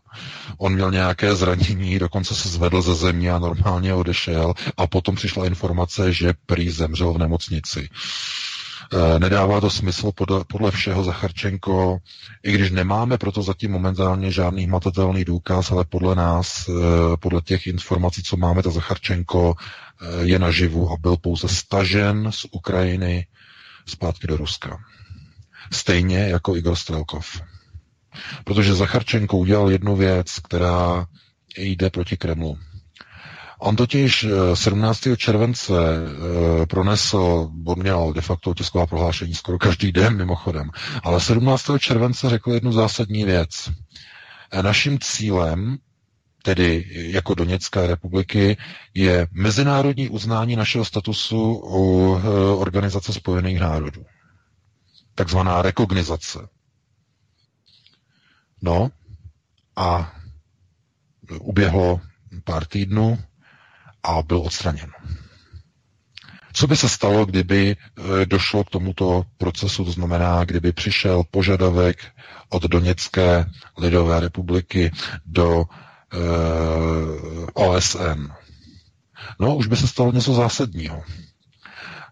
[0.58, 5.46] On měl nějaké zranění, dokonce se zvedl ze země a normálně odešel a potom přišla
[5.46, 7.88] informace, že prý zemřel v nemocnici.
[8.92, 11.98] Eh, nedává to smysl podle, podle všeho Zacharčenko,
[12.42, 16.72] i když nemáme proto zatím momentálně žádný hmatatelný důkaz, ale podle nás, eh,
[17.16, 22.46] podle těch informací, co máme, ta Zacharčenko eh, je naživu a byl pouze stažen z
[22.50, 23.26] Ukrajiny
[23.86, 24.78] zpátky do Ruska.
[25.72, 27.42] Stejně jako Igor Strelkov.
[28.44, 31.06] Protože Zacharčenko udělal jednu věc, která
[31.56, 32.58] jde proti Kremlu.
[33.58, 35.06] On totiž 17.
[35.06, 40.70] Eh, července eh, pronesl, on měl de facto tisková prohlášení skoro každý den mimochodem,
[41.02, 41.70] ale 17.
[41.78, 43.70] července řekl jednu zásadní věc.
[44.52, 45.78] Eh, naším cílem
[46.42, 48.56] tedy jako Doněcké republiky,
[48.94, 52.12] je mezinárodní uznání našeho statusu u
[52.58, 54.04] Organizace spojených národů.
[55.14, 56.38] Takzvaná rekognizace.
[58.62, 58.88] No
[59.76, 60.12] a
[61.40, 62.00] uběhlo
[62.44, 63.18] pár týdnů
[64.06, 64.90] a byl odstraněn.
[66.52, 67.76] Co by se stalo, kdyby
[68.22, 71.98] e, došlo k tomuto procesu, to znamená, kdyby přišel požadavek
[72.48, 73.46] od Doněcké
[73.78, 74.92] lidové republiky
[75.26, 76.16] do e,
[77.54, 78.28] OSN?
[79.40, 81.02] No, už by se stalo něco zásadního.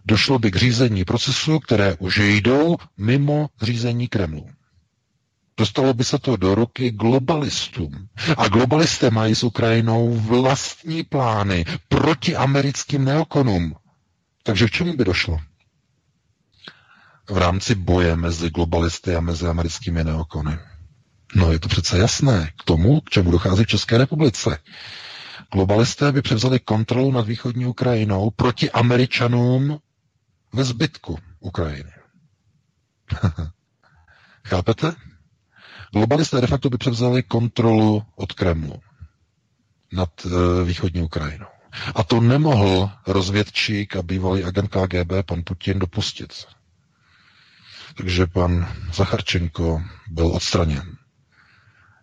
[0.04, 4.48] Došlo by k řízení procesu, které už jdou mimo řízení Kremlu.
[5.56, 8.08] Dostalo by se to do ruky globalistům.
[8.36, 13.76] A globalisté mají s Ukrajinou vlastní plány proti americkým neokonům.
[14.42, 15.38] Takže k čemu by došlo?
[17.30, 20.58] V rámci boje mezi globalisty a mezi americkými neokony.
[21.34, 22.50] No je to přece jasné.
[22.60, 24.58] K tomu, k čemu dochází v České republice.
[25.52, 29.78] Globalisté by převzali kontrolu nad východní Ukrajinou proti Američanům
[30.52, 31.92] ve zbytku Ukrajiny.
[34.44, 34.92] Chápete?
[35.94, 38.80] Globalisté de facto by převzali kontrolu od Kremlu
[39.92, 41.46] nad e, východní Ukrajinou.
[41.94, 46.32] A to nemohl rozvědčík a bývalý agent KGB pan Putin dopustit.
[47.96, 50.96] Takže pan Zacharčenko byl odstraněn.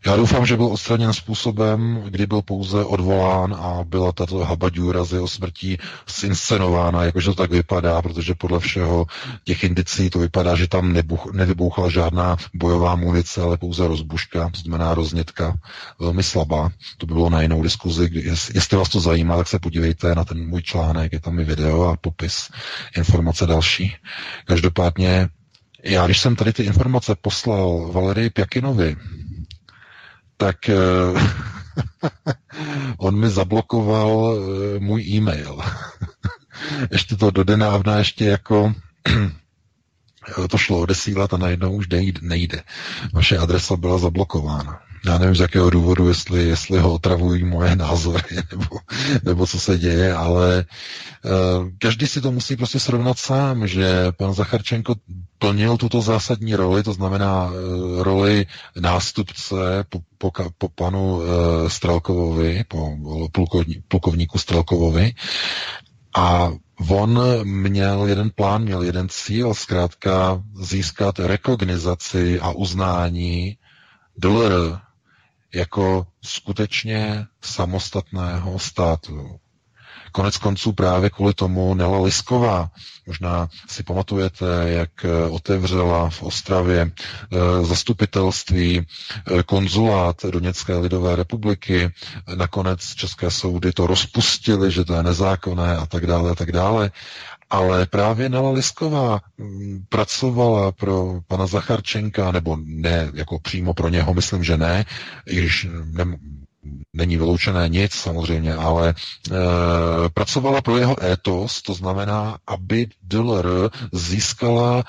[0.06, 5.14] Já doufám, že byl odstraněn způsobem, kdy byl pouze odvolán a byla tato habaďůra z
[5.14, 5.78] jeho smrtí
[6.20, 9.06] zinscenována, jakože to tak vypadá, protože podle všeho
[9.44, 14.60] těch indicí to vypadá, že tam nebuch, nevybouchla žádná bojová munice, ale pouze rozbuška, to
[14.60, 15.58] znamená roznětka,
[16.00, 16.70] velmi slabá.
[16.98, 18.10] To by bylo na jinou diskuzi.
[18.10, 18.22] Kdy,
[18.54, 21.84] jestli vás to zajímá, tak se podívejte na ten můj článek, je tam i video
[21.84, 22.50] a popis,
[22.98, 23.96] informace další.
[24.46, 25.30] Každopádně
[25.84, 28.96] já, když jsem tady ty informace poslal Valerii Pjakinovi,
[30.42, 30.76] tak eh,
[32.98, 35.60] on mi zablokoval eh, můj e-mail.
[36.92, 38.74] ještě to dodenávna ještě jako
[40.50, 41.88] to šlo odesílat a najednou už
[42.22, 42.64] nejde.
[43.14, 44.82] Vaše adresa byla zablokována.
[45.06, 48.78] Já nevím z jakého důvodu, jestli, jestli ho otravují moje názory, nebo,
[49.24, 50.66] nebo co se děje, ale
[51.26, 54.96] uh, každý si to musí prostě srovnat sám, že pan Zacharčenko
[55.40, 58.46] plnil tuto zásadní roli, to znamená uh, roli
[58.80, 59.56] nástupce
[59.90, 61.24] po, po, po panu uh,
[61.68, 62.98] Strelkovovi, po
[63.32, 65.14] plukovní, plukovníku Strelkovovi.
[66.16, 66.52] A
[66.90, 73.58] on měl jeden plán, měl jeden cíl, zkrátka získat rekognizaci a uznání
[74.18, 74.80] DLR
[75.54, 79.40] jako skutečně samostatného státu.
[80.12, 82.72] Konec konců právě kvůli tomu Nela Lisková,
[83.08, 91.90] možná si pamatujete, jak eh, otevřela v Ostravě eh, zastupitelství, eh, konzulát Doněcké lidové republiky,
[92.36, 96.92] nakonec české soudy to rozpustili, že to je nezákonné a tak dále a tak dále.
[97.52, 104.14] Ale právě Nela Lisková mm, pracovala pro pana Zacharčenka, nebo ne jako přímo pro něho,
[104.14, 104.86] myslím, že ne,
[105.28, 106.06] i když ne,
[106.94, 108.94] není vyloučené nic samozřejmě, ale e,
[110.14, 114.84] pracovala pro jeho étos, to znamená, aby DLR získala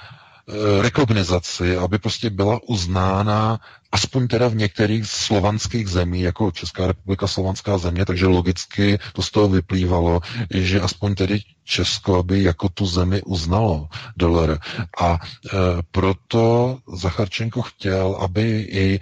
[0.81, 3.61] rekognizaci, aby prostě byla uznána
[3.93, 9.31] aspoň teda v některých slovanských zemí, jako Česká republika slovanská země, takže logicky to z
[9.31, 10.21] toho vyplývalo,
[10.55, 14.59] že aspoň tedy Česko, aby jako tu zemi uznalo dolar.
[15.01, 15.49] A e,
[15.91, 19.01] proto Zacharčenko chtěl, aby i e,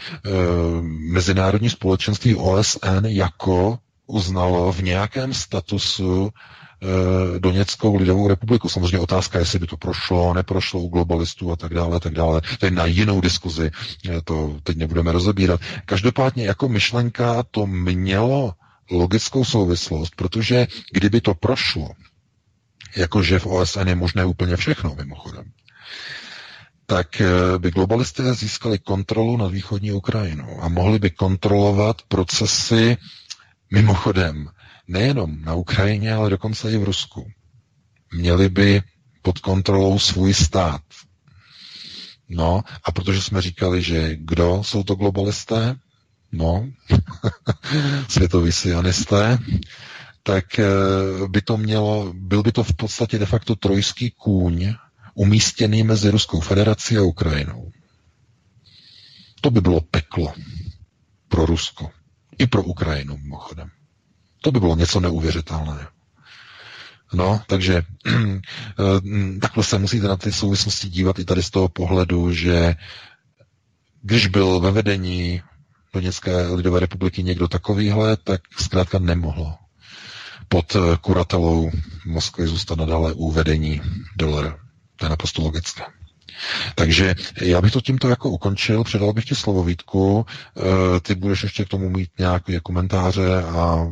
[1.13, 6.60] mezinárodní společenství OSN jako uznalo v nějakém statusu Eh,
[7.39, 8.69] Doněckou lidovou republiku.
[8.69, 12.41] Samozřejmě otázka, jestli by to prošlo, neprošlo u globalistů a tak dále, tak dále.
[12.59, 13.71] To je na jinou diskuzi,
[14.09, 15.61] eh, to teď nebudeme rozebírat.
[15.87, 18.55] Každopádně jako myšlenka to mělo
[18.91, 21.89] logickou souvislost, protože kdyby to prošlo,
[22.97, 25.45] jakože v OSN je možné úplně všechno, mimochodem,
[26.87, 32.97] tak eh, by globalisté získali kontrolu nad východní Ukrajinou a mohli by kontrolovat procesy
[33.73, 34.49] mimochodem
[34.91, 37.31] nejenom na Ukrajině, ale dokonce i v Rusku.
[38.15, 38.83] Měli by
[39.23, 40.83] pod kontrolou svůj stát.
[42.29, 45.77] No, a protože jsme říkali, že kdo jsou to globalisté?
[46.33, 46.69] No,
[48.09, 49.39] světoví sionisté,
[50.23, 50.65] tak eh,
[51.29, 54.75] by to mělo, byl by to v podstatě de facto trojský kůň
[55.15, 57.71] umístěný mezi Ruskou federací a Ukrajinou.
[59.41, 60.35] To by bylo peklo
[61.29, 61.91] pro Rusko.
[62.39, 63.71] I pro Ukrajinu, mimochodem.
[64.41, 65.87] To by bylo něco neuvěřitelného.
[67.13, 72.33] No, takže eh, takhle se musíte na ty souvislosti dívat i tady z toho pohledu,
[72.33, 72.75] že
[74.03, 75.43] když byl ve vedení
[75.95, 79.55] Doněcké lidové republiky někdo takovýhle, tak zkrátka nemohlo
[80.49, 81.71] pod eh, kuratelou
[82.07, 83.81] Moskvy zůstat nadále u vedení
[84.17, 84.59] dolar.
[84.97, 85.83] To je naprosto logické.
[86.75, 90.27] Takže já bych to tímto jako ukončil, předal bych ti slovo Vítku,
[90.57, 93.87] eh, ty budeš ještě k tomu mít nějaké komentáře a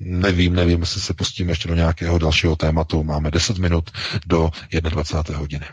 [0.00, 3.04] nevím, nevím, jestli se pustíme ještě do nějakého dalšího tématu.
[3.04, 3.90] Máme 10 minut
[4.26, 5.38] do 21.
[5.38, 5.64] hodiny.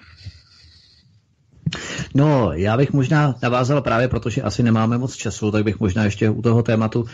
[2.13, 6.29] No, já bych možná navázal právě, protože asi nemáme moc času, tak bych možná ještě
[6.29, 7.07] u toho tématu uh,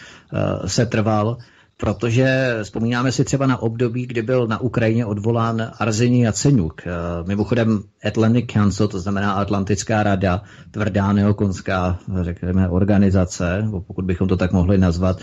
[0.66, 1.38] se trval
[1.82, 6.82] protože vzpomínáme si třeba na období, kdy byl na Ukrajině odvolán Arzeni Jaceňuk.
[6.86, 6.92] Eh,
[7.28, 10.42] mimochodem Atlantic Council, to znamená Atlantická rada,
[10.72, 15.20] tvrdá neokonská, řekněme, organizace, pokud bychom to tak mohli nazvat,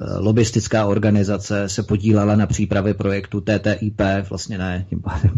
[0.00, 4.00] Eh, lobistická organizace se podílela na přípravě projektu TTIP,
[4.30, 5.30] vlastně ne tím pádem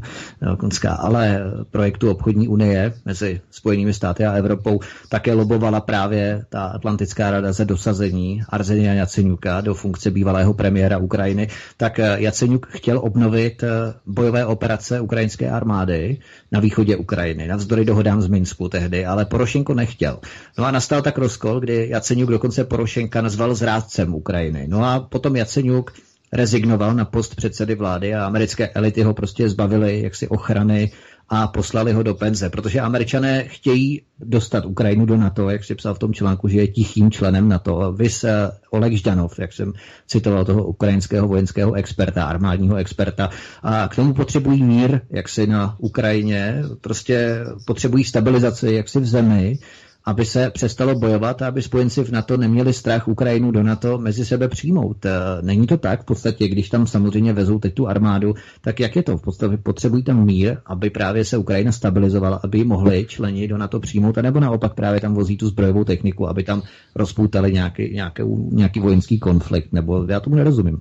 [0.58, 1.40] Konská, ale
[1.70, 7.64] projektu obchodní unie mezi Spojenými státy a Evropou, také lobovala právě ta Atlantická rada za
[7.64, 11.48] dosazení Arzenia Jaceňuka do funkce bývalého premiéra Ukrajiny.
[11.76, 13.68] Tak eh, Jaceňuk chtěl obnovit eh,
[14.06, 16.18] bojové operace ukrajinské armády
[16.52, 20.18] na východě Ukrajiny, navzdory dohodám z Minsku tehdy, ale Porošenko nechtěl.
[20.58, 24.43] No a nastal tak rozkol, kdy Jaceňuk dokonce Porošenka nazval zrádcem Ukrajiny.
[24.44, 24.68] Ukrajiny.
[24.68, 25.92] No a potom Jaceňuk
[26.32, 30.90] rezignoval na post předsedy vlády a americké elity ho prostě zbavily jaksi ochrany
[31.28, 35.94] a poslali ho do penze, protože američané chtějí dostat Ukrajinu do NATO, jak si psal
[35.94, 37.92] v tom článku, že je tichým členem NATO.
[37.92, 39.72] Vys eh, Oleg Ždanov, jak jsem
[40.06, 43.30] citoval toho ukrajinského vojenského experta, armádního experta.
[43.62, 49.06] A k tomu potřebují mír, jak si na Ukrajině, prostě potřebují stabilizaci, jak si v
[49.06, 49.58] zemi,
[50.04, 54.24] aby se přestalo bojovat a aby spojenci v NATO neměli strach Ukrajinu do NATO mezi
[54.24, 55.06] sebe přijmout.
[55.06, 55.10] Eh,
[55.42, 59.02] není to tak v podstatě, když tam samozřejmě vezou teď tu armádu, tak jak je
[59.02, 59.16] to?
[59.16, 63.58] V podstatě potřebují tam mír, aby právě se Ukrajina stabilizovala, aby ji mohli členi do
[63.58, 66.62] NATO přijmout, anebo naopak právě tam vozí tu zbrojovou techniku, aby tam
[66.94, 70.80] rozpoutali nějaký, nějaký, nějaký vojenský konflikt, nebo já tomu nerozumím.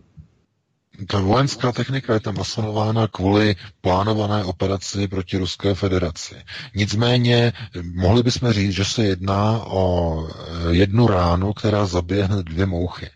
[1.07, 6.35] Ta vojenská technika je tam nasanována kvůli plánované operaci proti Ruské federaci.
[6.75, 7.53] Nicméně
[7.93, 10.33] mohli bychom říct, že se jedná o eh,
[10.75, 13.09] jednu ránu, která zabije hned dvě mouchy.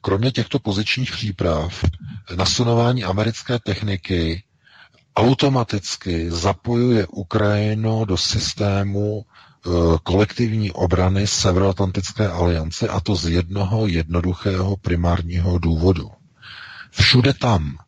[0.00, 1.84] Kromě těchto pozičních příprav,
[2.36, 4.42] nasunování americké techniky
[5.16, 9.70] automaticky zapojuje Ukrajinu do systému eh,
[10.02, 16.10] kolektivní obrany Severoatlantické aliance a to z jednoho jednoduchého primárního důvodu.
[16.94, 17.78] Všude tam,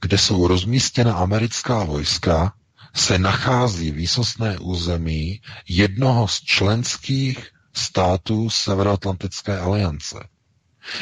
[0.00, 2.52] kde jsou rozmístěna americká vojska,
[2.94, 10.28] se nachází výsostné území jednoho z členských států Severoatlantické aliance.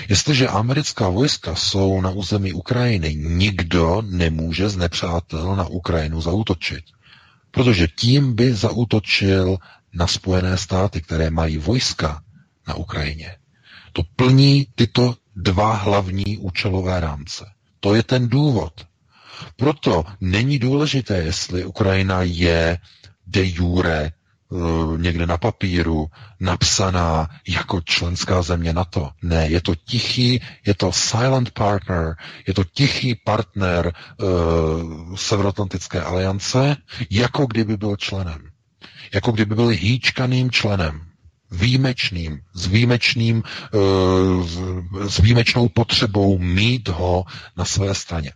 [0.09, 6.85] Jestliže americká vojska jsou na území Ukrajiny, nikdo nemůže z nepřátel na Ukrajinu zautočit.
[7.51, 9.57] Protože tím by zautočil
[9.93, 12.23] na Spojené státy, které mají vojska
[12.69, 13.37] na Ukrajině.
[13.93, 17.45] To plní tyto dva hlavní účelové rámce.
[17.81, 18.87] To je ten důvod.
[19.57, 22.79] Proto není důležité, jestli Ukrajina je
[23.27, 24.57] de jure eh,
[24.99, 26.07] někde na papíru
[26.41, 29.11] napsaná jako členská země NATO.
[29.23, 32.17] Ne, je to tichý, je to silent partner,
[32.47, 36.77] je to tichý partner uh, Severoatlantické aliance,
[37.11, 38.43] jako kdyby byl členem.
[39.15, 41.01] Jako kdyby byl hýčkaným členem
[41.55, 47.25] výjimečným, s, výjimečným, eh, s výjimečnou potřebou mít ho
[47.57, 48.33] na své straně.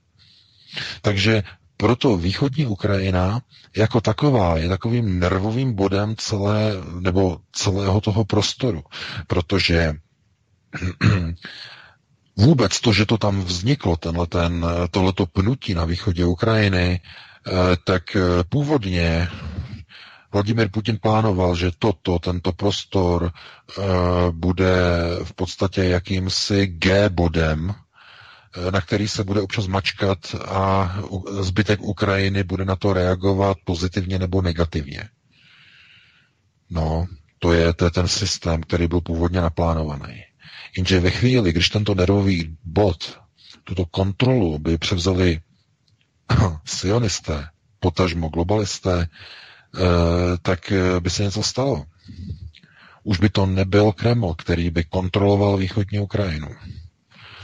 [1.02, 1.42] Takže
[1.76, 3.40] proto východní Ukrajina
[3.76, 8.82] jako taková je takovým nervovým bodem celé, nebo celého toho prostoru,
[9.26, 9.94] protože
[12.36, 17.50] vůbec to, že to tam vzniklo, tenhle ten, tohleto pnutí na východě Ukrajiny, eh,
[17.84, 19.28] tak eh, původně
[20.32, 23.84] Vladimir Putin plánoval, že toto, tento prostor uh,
[24.30, 24.76] bude
[25.24, 30.92] v podstatě jakýmsi G-bodem, eh, na který se bude občas mačkat a
[31.40, 35.08] zbytek Ukrajiny bude na to reagovat pozitivně nebo negativně.
[36.70, 37.06] No,
[37.38, 40.22] to je, to je ten systém, který byl původně naplánovaný.
[40.76, 43.18] Jenže ve chvíli, když tento nervový bod,
[43.64, 45.40] tuto kontrolu by převzali
[46.64, 47.48] sionisté,
[47.80, 49.47] potažmo globalisté, Eh,
[50.42, 51.84] tak eh, by se něco stalo.
[53.02, 56.48] Už by to nebyl Kreml, který by kontroloval východní Ukrajinu.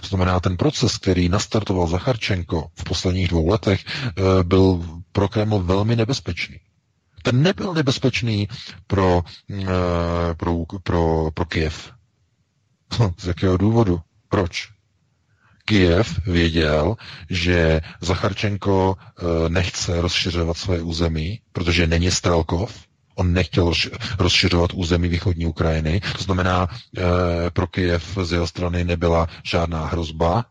[0.01, 5.59] To znamená, ten proces, který nastartoval Zacharčenko v posledních dvou letech, eh, byl pro Kreml
[5.59, 6.61] velmi nebezpečný.
[7.23, 8.49] Ten nebyl nebezpečný
[8.87, 9.23] pro,
[10.37, 11.93] pro, pro, pro Kiev.
[13.19, 14.01] Z jakého důvodu?
[14.29, 14.74] Proč?
[15.65, 16.97] Kiev věděl,
[17.31, 18.97] že Zacharčenko
[19.49, 22.75] nechce rozšiřovat své území, protože není Strelkov,
[23.15, 23.73] On nechtěl
[24.19, 26.69] rozšiřovat území východní Ukrajiny, to znamená,
[27.53, 30.45] pro Kyjev z jeho strany nebyla žádná hrozba.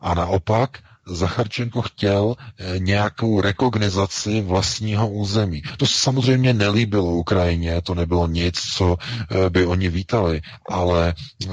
[0.00, 0.78] A naopak
[1.10, 5.62] Zacharčenko chtěl eh, nějakou rekognizaci vlastního území.
[5.76, 10.40] To se samozřejmě nelíbilo Ukrajině, to nebylo nic, co eh, by oni vítali,
[10.70, 11.14] ale
[11.46, 11.48] eh,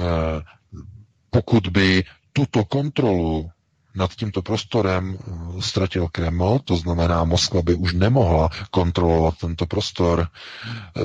[1.30, 2.04] pokud by
[2.36, 3.48] tuto kontrolu
[3.96, 5.16] nad tímto prostorem
[5.60, 10.28] ztratil Kreml, to znamená, Moskva by už nemohla kontrolovat tento prostor,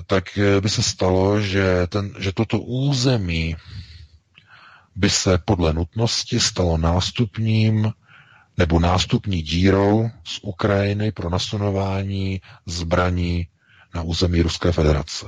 [0.07, 3.55] tak by se stalo, že, ten, že toto území
[4.95, 7.91] by se podle nutnosti stalo nástupním
[8.57, 13.47] nebo nástupní dírou z Ukrajiny pro nasunování zbraní
[13.95, 15.25] na území Ruské federace.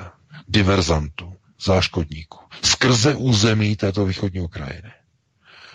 [0.47, 2.39] Diverzantů, záškodníků.
[2.63, 4.91] Skrze území této východní Ukrajiny.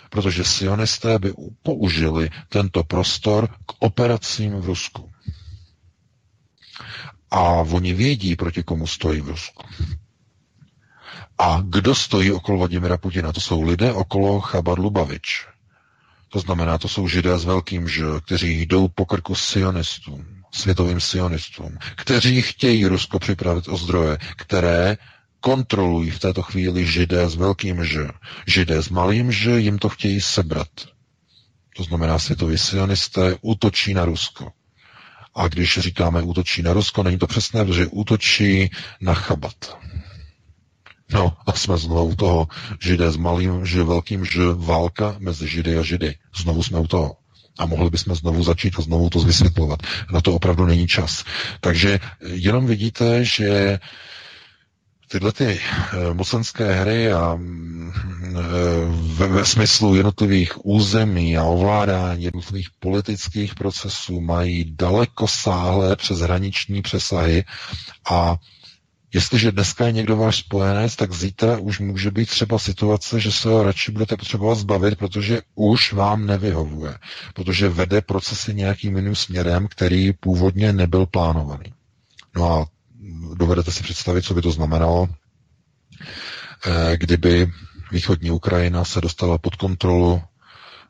[0.09, 1.33] Protože sionisté by
[1.63, 5.11] použili tento prostor k operacím v Rusku.
[7.31, 9.63] A oni vědí, proti komu stojí v Rusku.
[11.37, 13.33] A kdo stojí okolo Vladimira Putina?
[13.33, 15.45] To jsou lidé okolo Chabad Bavič.
[16.29, 21.77] To znamená, to jsou židé s velkým Ž, kteří jdou po krku sionistům, světovým sionistům,
[21.95, 24.97] kteří chtějí Rusko připravit o zdroje, které
[25.39, 28.07] kontrolují v této chvíli židé s velkým Ž.
[28.47, 30.67] Židé s malým Ž jim to chtějí sebrat.
[31.77, 34.51] To znamená, světoví sionisté útočí na Rusko.
[35.35, 38.69] A když říkáme útočí na Rusko, není to přesné, protože útočí
[39.01, 39.77] na Chabat.
[41.13, 42.47] No a jsme znovu u toho
[42.81, 46.15] židé s malým, že velkým, že válka mezi židy a židy.
[46.35, 47.15] Znovu jsme u toho.
[47.59, 49.79] A mohli bychom znovu začít a znovu to vysvětlovat.
[50.13, 51.23] Na to opravdu není čas.
[51.61, 53.79] Takže jenom vidíte, že
[55.11, 58.39] tyhle ty eh, mocenské hry a mm, eh,
[59.15, 67.43] ve, ve smyslu jednotlivých území a ovládání jednotlivých politických procesů mají daleko sáhlé přeshraniční přesahy
[68.11, 68.35] a
[69.13, 73.49] Jestliže dneska je někdo váš spojenec, tak zítra už může být třeba situace, že se
[73.49, 76.97] ho radši budete potřebovat zbavit, protože už vám nevyhovuje.
[77.33, 81.73] Protože vede procesy nějakým jiným směrem, který původně nebyl plánovaný.
[82.35, 82.65] No a
[83.35, 85.07] dovedete si představit, co by to znamenalo,
[86.65, 87.51] eh, kdyby
[87.91, 90.21] východní Ukrajina se dostala pod kontrolu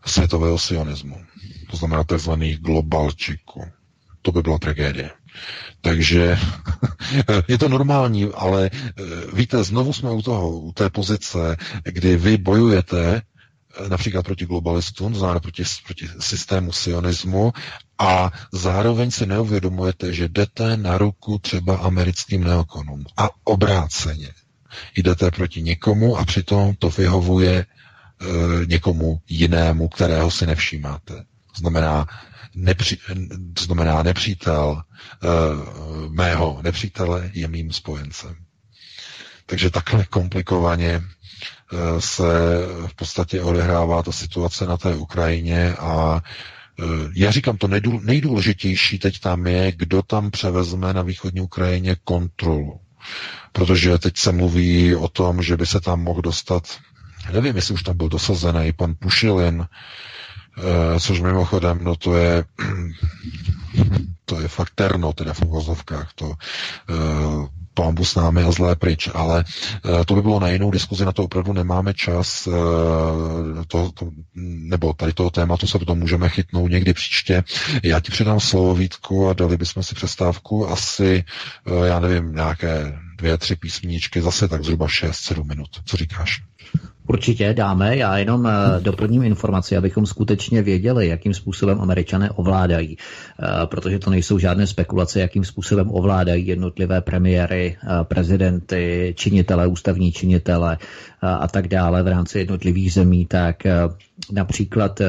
[0.05, 1.25] světového sionismu.
[1.71, 2.31] To znamená tzv.
[2.59, 3.63] globalčiků.
[4.21, 5.09] To by byla tragédie.
[5.81, 6.37] Takže
[7.47, 9.03] je to normální, ale eh,
[9.33, 13.21] víte, znovu jsme u toho, u té pozice, kdy vy bojujete
[13.89, 17.53] například proti globalistům, znamená proti, proti systému sionismu
[17.99, 24.29] a zároveň si neuvědomujete, že jdete na ruku třeba americkým neokonům a obráceně.
[24.97, 27.65] Jdete proti někomu a přitom to vyhovuje e,
[28.65, 31.23] někomu jinému, kterého si nevšímáte.
[31.57, 32.07] Znamená,
[32.55, 32.97] nepři,
[33.59, 34.83] znamená nepřítel
[35.23, 38.35] uh, mého nepřítele je mým spojencem.
[39.45, 41.01] Takže takhle komplikovaně
[41.99, 42.23] se
[42.87, 46.21] v podstatě odehrává ta situace na té Ukrajině a
[46.79, 46.85] uh,
[47.15, 47.67] já říkám, to
[48.01, 52.79] nejdůležitější teď tam je, kdo tam převezme na východní Ukrajině kontrolu.
[53.51, 56.63] Protože teď se mluví o tom, že by se tam mohl dostat,
[57.33, 59.67] nevím, jestli už tam byl dosazený pan Pušilin,
[60.59, 62.45] Eh, což mimochodem, no to je
[64.25, 66.33] to je fakt terno, teda v uvozovkách, to
[67.79, 69.43] pán s námi a zlé pryč, ale
[69.85, 72.55] uh, to by bylo na jinou diskuzi, na to opravdu nemáme čas, uh,
[73.67, 77.43] to, to, nebo tady toho tématu se to můžeme chytnout někdy příště.
[77.83, 81.23] Já ti předám slovo Vítku a dali bychom si přestávku asi,
[81.67, 85.69] uh, já nevím, nějaké dvě, tři písmníčky, zase tak zhruba 6-7 minut.
[85.85, 86.41] Co říkáš?
[87.09, 93.65] Určitě dáme, já jenom uh, doplním informaci, abychom skutečně věděli, jakým způsobem američané ovládají, uh,
[93.65, 100.77] protože to nejsou žádné spekulace, jakým způsobem ovládají jednotlivé premiéry, uh, prezidenty, činitele, ústavní činitele
[101.21, 103.63] a tak dále v rámci jednotlivých zemí, tak
[104.31, 105.01] například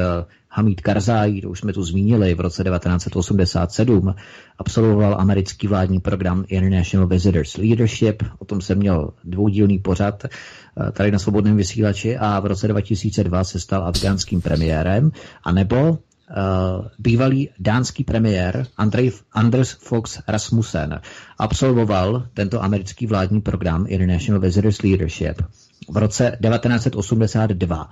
[0.53, 4.15] Hamid Karzai, to už jsme tu zmínili, v roce 1987
[4.57, 11.11] absolvoval americký vládní program International Visitors Leadership, o tom se měl dvoudílný pořad eh, tady
[11.11, 15.11] na svobodném vysílači a v roce 2002 se stal afgánským premiérem,
[15.43, 15.97] anebo
[16.31, 21.01] Uh, bývalý dánský premiér Andrej, Anders Fox Rasmussen
[21.37, 25.41] absolvoval tento americký vládní program International Visitors Leadership
[25.89, 27.89] v roce 1982.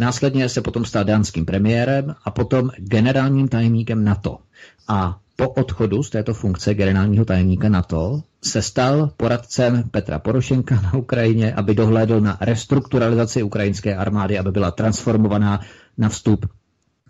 [0.00, 4.38] Následně se potom stal dánským premiérem a potom generálním tajemníkem NATO.
[4.88, 10.94] A po odchodu z této funkce generálního tajemníka NATO se stal poradcem Petra Porošenka na
[10.94, 15.60] Ukrajině, aby dohlédl na restrukturalizaci ukrajinské armády, aby byla transformovaná
[15.98, 16.46] na vstup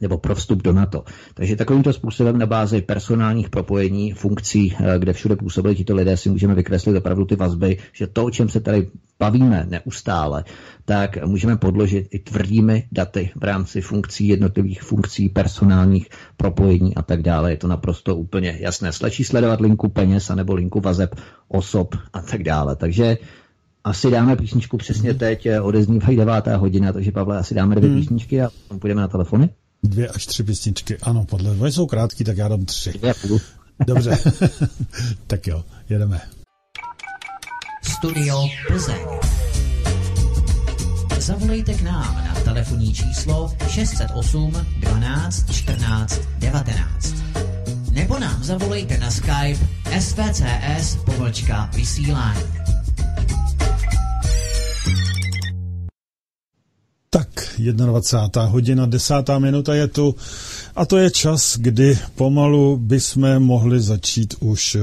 [0.01, 1.05] nebo pro vstup do NATO.
[1.35, 6.31] Takže takovýmto způsobem na bázi personálních propojení, funkcí, eh, kde všude působili tito lidé, si
[6.31, 8.89] můžeme vykreslit opravdu ty vazby, že to, o čem se tady
[9.21, 10.45] bavíme neustále,
[10.85, 17.23] tak můžeme podložit i tvrdými daty v rámci funkcí, jednotlivých funkcí, personálních propojení a tak
[17.23, 17.51] dále.
[17.51, 18.93] Je to naprosto úplně jasné.
[18.93, 21.15] Slečí sledovat linku peněz anebo linku vazeb
[21.49, 22.77] osob a tak dále.
[22.77, 23.19] Takže
[23.85, 28.01] asi dáme písničku přesně teď, odeznívají devátá hodina, takže Pavle, asi dáme dvě hmm.
[28.01, 29.51] písničky a půjdeme na telefony.
[29.83, 32.93] Dvě až tři písničky, ano, podle dvě jsou krátký, tak já dám tři.
[33.87, 34.19] Dobře,
[35.27, 36.21] tak jo, jedeme.
[38.01, 39.05] Studio Plzeň.
[41.19, 47.15] Zavolejte k nám na telefonní číslo 608 12 14 19.
[47.93, 49.61] Nebo nám zavolejte na Skype
[50.01, 52.41] svcs pobočka vysílání.
[57.11, 57.29] Tak,
[57.59, 58.45] 21.
[58.45, 59.15] hodina, 10.
[59.39, 60.17] minuta je tu
[60.77, 64.81] a to je čas, kdy pomalu bychom mohli začít už eh,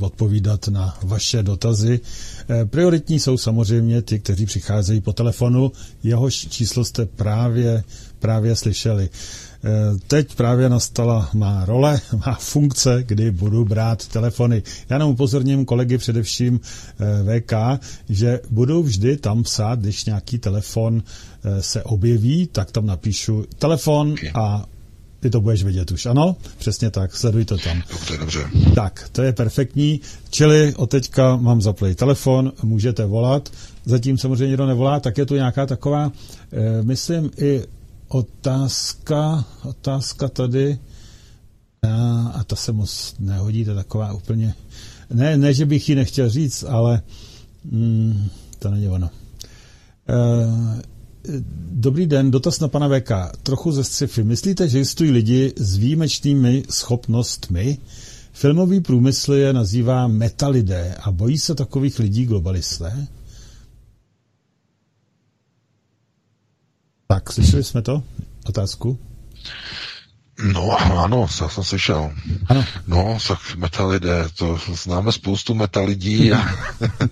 [0.00, 2.00] odpovídat na vaše dotazy.
[2.48, 7.84] Eh, prioritní jsou samozřejmě ti, kteří přicházejí po telefonu, jehož číslo jste právě,
[8.18, 9.08] právě slyšeli.
[9.64, 9.68] Eh,
[10.06, 14.62] teď právě nastala má role, má funkce, kdy budu brát telefony.
[14.88, 16.60] Já nám upozorním kolegy především
[17.30, 21.02] eh, VK, že budou vždy tam psát, když nějaký telefon
[21.60, 24.66] se objeví, tak tam napíšu telefon a
[25.26, 26.36] ty to budeš vidět už, ano?
[26.58, 27.82] Přesně tak, sleduj to tam.
[27.92, 28.40] Dobře, dobře.
[28.74, 30.00] Tak, to je perfektní.
[30.30, 33.48] Čili od teďka mám zaplej telefon, můžete volat.
[33.84, 36.12] Zatím samozřejmě někdo nevolá, tak je tu nějaká taková,
[36.52, 37.62] eh, myslím, i
[38.08, 40.78] Otázka, otázka tady,
[41.82, 44.54] a, a ta se moc nehodí, to je taková úplně,
[45.10, 47.02] ne, ne, že bych ji nechtěl říct, ale
[47.64, 48.28] mm,
[48.58, 49.06] to není ono.
[49.06, 49.12] E,
[51.70, 53.10] Dobrý den, dotaz na pana VK.
[53.42, 54.24] Trochu ze sci-fi.
[54.24, 57.78] Myslíte, že existují lidi s výjimečnými schopnostmi?
[58.32, 63.06] Filmový průmysl je nazývá metalidé a bojí se takových lidí globalisté?
[67.06, 68.02] Tak, slyšeli jsme to?
[68.48, 68.98] Otázku?
[70.42, 72.10] No ano, já jsem slyšel.
[72.48, 72.64] Ano.
[72.86, 76.44] No, tak metalidé, to známe spoustu metalidí a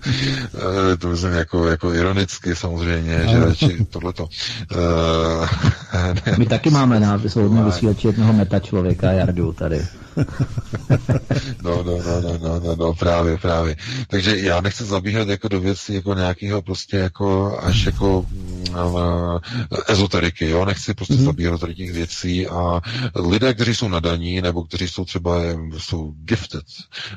[0.99, 3.49] to myslím jako, jako ironicky samozřejmě, ano.
[3.49, 4.27] že či tohleto.
[4.75, 9.85] Uh, My taky máme na svobodném vysílači jednoho meta člověka, Jardu, tady.
[11.63, 13.75] no, no, no, no, no, no, no, právě, právě.
[14.07, 19.39] Takže já nechci zabíhat jako do věcí jako nějakého prostě jako až jako uh,
[19.87, 21.25] ezoteriky, jo, nechci prostě mm-hmm.
[21.25, 22.81] zabíhat do těch věcí a
[23.15, 25.41] lidé, kteří jsou nadaní, nebo kteří jsou třeba
[25.77, 26.65] jsou gifted,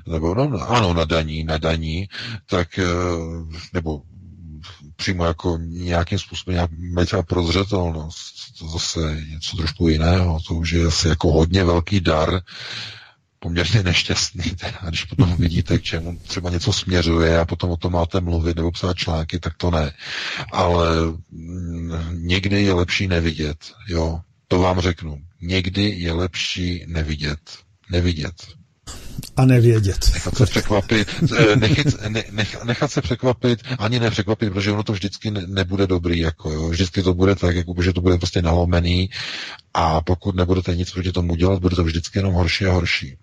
[0.07, 2.09] nebo no, ano, nadaní, nadaní,
[2.47, 2.81] tak
[3.73, 4.03] nebo
[4.99, 10.87] přímo jako nějakým způsobem nějak třeba prozřetelnost, to zase něco trošku jiného, to už je
[10.87, 12.41] asi jako hodně velký dar,
[13.39, 17.93] poměrně nešťastný, teda, když potom vidíte, k čemu třeba něco směřuje a potom o tom
[17.93, 19.93] máte mluvit nebo psát články, tak to ne.
[20.53, 20.89] Ale
[21.31, 23.59] mm, někdy je lepší nevidět,
[23.89, 24.21] jo.
[24.49, 25.23] To vám řeknu.
[25.41, 27.39] Někdy je lepší nevidět.
[27.91, 28.58] Nevidět.
[29.37, 30.11] A nevědět.
[30.15, 31.09] Nechat se překvapit,
[31.39, 35.87] eh, nechat, ne, nech, nechat se překvapit, ani nepřekvapit, protože ono to vždycky ne, nebude
[35.87, 36.69] dobrý, jako jo.
[36.69, 39.11] Vždycky to bude tak, jako, že to bude prostě nalomený
[39.75, 43.17] a pokud nebudete nic proti tomu dělat, bude to vždycky jenom horší a horší.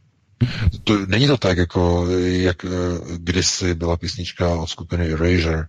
[0.84, 2.69] To, není to tak, jako jak eh,
[3.17, 5.67] kdysi byla písnička od skupiny Erasure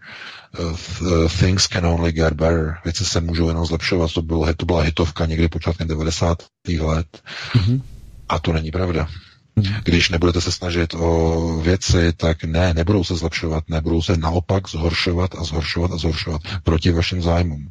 [0.59, 2.77] uh, Things can only get better.
[2.85, 4.13] Věci se můžou jenom zlepšovat.
[4.13, 6.43] To, bylo, to byla hitovka někdy počátkem 90.
[6.81, 7.23] let.
[7.55, 7.83] Mm-hmm.
[8.29, 9.09] A to není pravda.
[9.85, 15.35] Když nebudete se snažit o věci, tak ne, nebudou se zlepšovat, nebudou se naopak zhoršovat
[15.39, 17.71] a zhoršovat a zhoršovat proti vašim zájmům.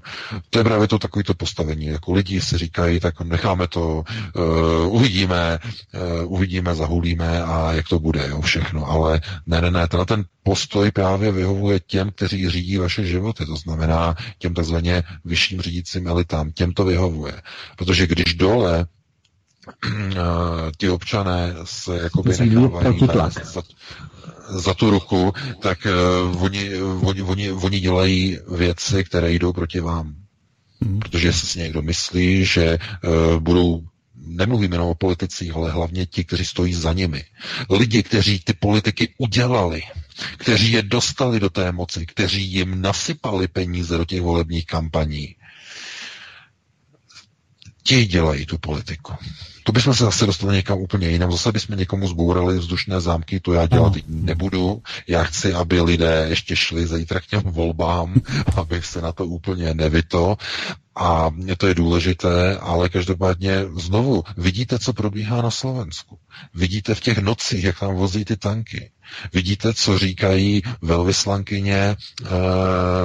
[0.50, 1.86] To je právě to takovýto postavení.
[1.86, 4.04] Jako lidi si říkají, tak necháme to,
[4.36, 5.60] uh, uvidíme,
[6.24, 8.86] uh, uvidíme, zahulíme a jak to bude, jo, všechno.
[8.86, 13.56] Ale ne, ne, ne, tenhle ten postoj právě vyhovuje těm, kteří řídí vaše životy, to
[13.56, 17.42] znamená těm takzvaně vyšším řídícím elitám, těm to vyhovuje.
[17.78, 18.86] Protože když dole
[20.78, 23.00] ti občané se jakoby nechávají
[23.44, 23.64] za,
[24.50, 25.88] za tu ruku, tak
[26.32, 30.16] uh, oni, oni, oni, oni dělají věci, které jdou proti vám.
[30.82, 31.00] Hmm.
[31.00, 33.84] Protože si někdo myslí, že uh, budou
[34.16, 37.24] nemluvím jenom o politicích, ale hlavně ti, kteří stojí za nimi.
[37.70, 39.82] Lidi, kteří ty politiky udělali,
[40.38, 45.36] kteří je dostali do té moci, kteří jim nasypali peníze do těch volebních kampaní,
[47.88, 49.14] Ti dělají tu politiku.
[49.66, 51.32] To bychom se zase dostali někam úplně jinam.
[51.32, 54.02] Zase bychom někomu zbourali vzdušné zámky, to já dělat no.
[54.08, 54.82] nebudu.
[55.08, 58.22] Já chci, aby lidé ještě šli zítra k těm volbám,
[58.56, 60.38] abych se na to úplně nevyto.
[60.96, 66.18] A to je důležité, ale každopádně znovu vidíte, co probíhá na Slovensku.
[66.54, 68.92] Vidíte v těch nocích, jak tam vozí ty tanky.
[69.34, 71.96] Vidíte, co říkají velvyslankyně e,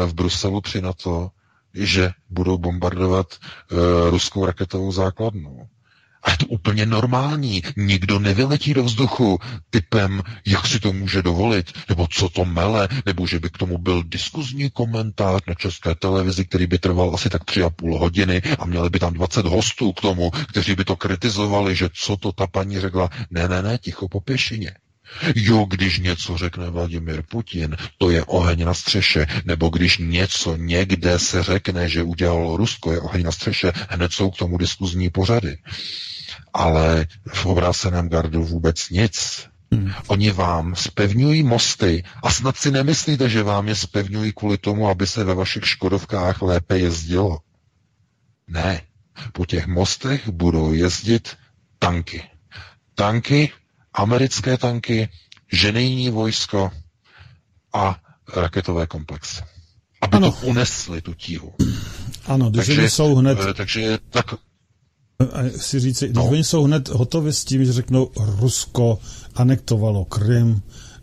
[0.06, 1.30] v Bruselu při NATO,
[1.74, 5.68] že budou bombardovat e, ruskou raketovou základnu.
[6.22, 7.62] A je to úplně normální.
[7.76, 9.38] Nikdo nevyletí do vzduchu
[9.70, 13.78] typem, jak si to může dovolit, nebo co to mele, nebo že by k tomu
[13.78, 18.42] byl diskuzní komentář na české televizi, který by trval asi tak tři a půl hodiny
[18.58, 22.32] a měli by tam 20 hostů k tomu, kteří by to kritizovali, že co to
[22.32, 23.10] ta paní řekla.
[23.30, 24.70] Ne, ne, ne, ticho po pěšině.
[25.34, 31.18] Jo, když něco řekne Vladimir Putin, to je oheň na střeše, nebo když něco někde
[31.18, 35.58] se řekne, že udělalo Rusko, je oheň na střeše, hned jsou k tomu diskuzní pořady
[36.54, 39.46] ale v obráceném gardu vůbec nic.
[39.72, 39.92] Hmm.
[40.06, 45.06] Oni vám spevňují mosty a snad si nemyslíte, že vám je spevňují kvůli tomu, aby
[45.06, 47.38] se ve vašich škodovkách lépe jezdilo.
[48.48, 48.82] Ne,
[49.32, 51.36] po těch mostech budou jezdit
[51.78, 52.22] tanky.
[52.94, 53.52] Tanky,
[53.94, 55.08] americké tanky,
[55.52, 56.70] ženejní vojsko
[57.72, 58.00] a
[58.36, 59.42] raketové komplexy.
[60.00, 60.32] Aby ano.
[60.32, 61.54] to unesli, tu tíhu.
[62.26, 63.38] Ano, takže jsou hned...
[63.50, 64.34] Eh, takže tak,
[65.56, 66.28] si říct, když no.
[66.28, 68.98] oni jsou hned hotovi s tím, že řeknou, Rusko
[69.34, 70.62] anektovalo Krym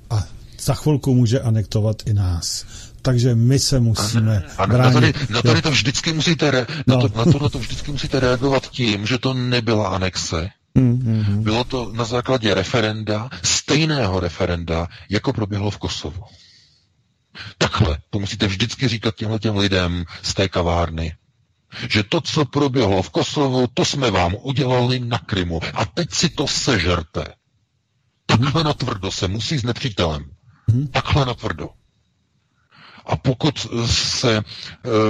[0.10, 0.24] a
[0.60, 2.66] za chvilku může anektovat i nás.
[3.02, 4.94] Takže my se musíme a, a bránit.
[4.94, 6.96] Na, tady, na tady to vždycky musíte re, no.
[6.96, 10.50] na, to, na tohle to vždycky musíte reagovat tím, že to nebyla anexe.
[10.78, 11.44] Mm-hmm.
[11.44, 16.24] Bylo to na základě referenda, stejného referenda, jako proběhlo v Kosovu.
[17.58, 21.16] Takhle, to musíte vždycky říkat těmhle těm lidem z té kavárny
[21.90, 26.30] že to, co proběhlo v Kosovu, to jsme vám udělali na Krymu a teď si
[26.30, 27.26] to sežerte.
[28.26, 30.32] Takhle na tvrdo se musí s nepřítelem.
[30.92, 31.70] Takhle na tvrdo.
[33.06, 34.44] A pokud se e,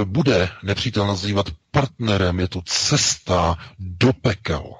[0.04, 4.74] bude nepřítel nazývat partnerem, je to cesta do pekel.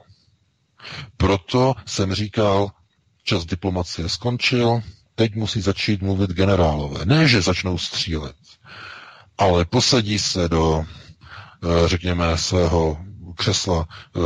[1.16, 2.70] Proto jsem říkal,
[3.24, 4.82] čas diplomacie skončil,
[5.14, 7.04] teď musí začít mluvit generálové.
[7.04, 8.36] Ne, že začnou střílet,
[9.38, 10.84] ale posadí se do
[11.64, 12.98] Eh, řekněme, svého
[13.34, 14.20] křesla eh,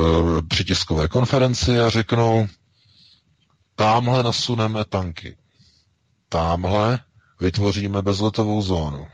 [0.48, 2.48] při tiskové konferenci a řeknou,
[3.74, 5.36] tamhle nasuneme tanky,
[6.28, 7.00] tamhle
[7.40, 9.06] vytvoříme bezletovou zónu,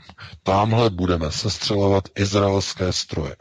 [0.42, 3.36] tamhle budeme sestřelovat izraelské stroje.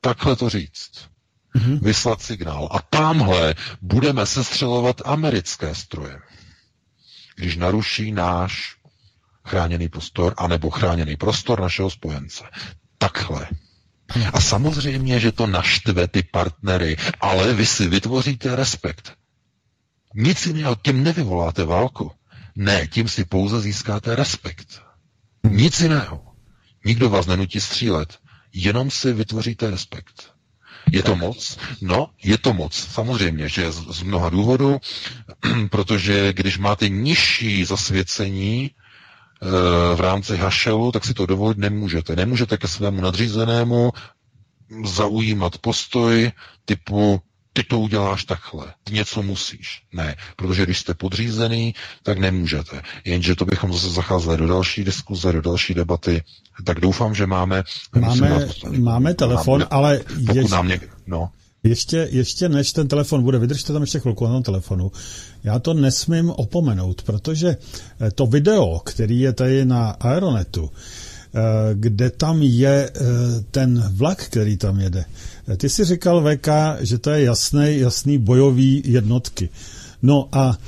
[0.00, 1.09] Takhle to říct.
[1.56, 1.80] Mm-hmm.
[1.82, 2.68] Vyslat signál.
[2.70, 6.18] A tamhle budeme sestřelovat americké stroje.
[7.36, 8.76] Když naruší náš
[9.44, 12.44] chráněný prostor, anebo chráněný prostor našeho spojence
[12.98, 13.48] takhle.
[14.32, 19.12] A samozřejmě, že to naštve ty partnery, ale vy si vytvoříte respekt.
[20.14, 22.12] Nic jiného, tím nevyvoláte válku.
[22.56, 24.82] Ne, tím si pouze získáte respekt.
[25.50, 26.34] Nic jiného.
[26.84, 28.18] Nikdo vás nenutí střílet,
[28.52, 30.32] jenom si vytvoříte respekt.
[30.92, 31.58] Je to moc?
[31.80, 32.74] No, je to moc.
[32.74, 34.78] Samozřejmě, že z, z mnoha důvodů,
[35.70, 38.70] protože když máte nižší zasvěcení,
[39.42, 42.16] Eh, v rámci hašelu, tak si to dovolit nemůžete.
[42.16, 43.92] Nemůžete ke svému nadřízenému
[44.84, 46.32] zaujímat postoj
[46.64, 47.20] typu
[47.52, 49.82] ty to uděláš takhle, něco musíš.
[49.92, 52.82] Ne, protože když jste podřízený, tak nemůžete.
[53.04, 56.22] Jenže to bychom zase zacházeli do další diskuze, do další debaty.
[56.64, 57.62] Tak doufám, že máme...
[58.00, 58.48] Máme,
[58.78, 59.98] máme telefon, nám, ale...
[59.98, 61.30] Pokud ještě, nám něk, no.
[61.62, 64.92] ještě, ještě než ten telefon bude, vydržte tam ještě chvilku na tom telefonu.
[65.44, 67.56] Já to nesmím opomenout, protože
[68.00, 70.70] eh, to video, který je tady na Aeronetu,
[71.74, 73.00] kde tam je eh,
[73.50, 75.04] ten vlak, který tam jede.
[75.56, 76.48] Ty si říkal, VK,
[76.80, 79.48] že to je jasný, jasný bojový jednotky.
[80.02, 80.58] No a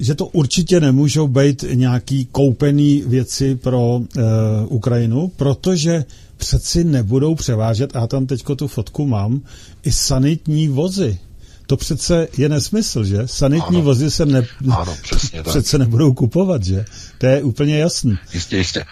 [0.00, 4.20] že to určitě nemůžou být nějaký koupený věci pro e,
[4.66, 6.04] Ukrajinu, protože
[6.36, 9.40] přeci nebudou převážet, a já tam teďko tu fotku mám,
[9.82, 11.18] i sanitní vozy.
[11.66, 13.18] To přece je nesmysl, že?
[13.26, 13.82] Sanitní ano.
[13.82, 15.52] vozy se ne, ano, přesně tak.
[15.52, 16.84] přece nebudou kupovat, že?
[17.18, 18.18] To je úplně jasný.
[18.34, 18.84] Jistě, jistě.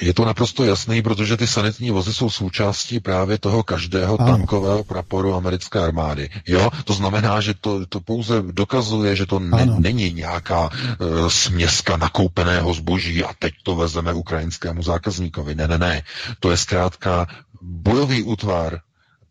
[0.00, 4.36] Je to naprosto jasný, protože ty sanitní vozy jsou součástí právě toho každého ano.
[4.36, 6.30] tankového praporu americké armády.
[6.46, 11.96] Jo, to znamená, že to, to pouze dokazuje, že to ne, není nějaká uh, směska
[11.96, 15.54] nakoupeného zboží a teď to vezeme ukrajinskému zákazníkovi.
[15.54, 16.02] Ne, ne, ne.
[16.40, 17.26] To je zkrátka
[17.62, 18.80] bojový útvar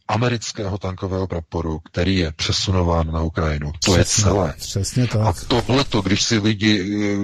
[0.08, 3.72] amerického tankového praporu, který je přesunován na Ukrajinu.
[3.72, 4.54] To přesně, je celé.
[4.58, 5.22] Přesně tak.
[5.22, 6.74] A tohleto, když si lidi,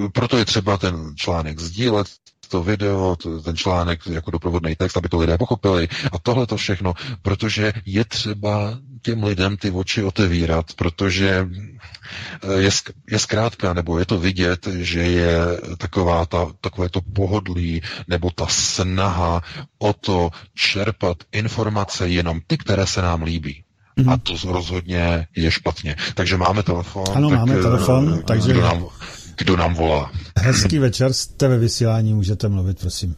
[0.06, 2.08] eh, proto je třeba ten článek sdílet,
[2.48, 6.94] to video, ten článek jako doprovodný text, aby to lidé pochopili a tohle to všechno,
[7.22, 11.48] protože je třeba těm lidem ty oči otevírat, protože
[12.44, 12.70] eh, je,
[13.12, 15.38] je zkrátka, nebo je to vidět, že je
[15.78, 19.42] taková ta, takové to pohodlí, nebo ta snaha
[19.78, 23.64] o to čerpat informace jenom ty, které se nám líbí.
[23.98, 24.14] Mm-hmm.
[24.14, 25.96] A to rozhodně je špatně.
[26.14, 27.06] Takže máme telefon.
[27.16, 28.54] Ano, tak, máme telefon, takže...
[28.54, 28.86] Nám,
[29.38, 30.12] kdo nám volá?
[30.38, 33.16] Hezký večer, jste ve vysílání, můžete mluvit, prosím.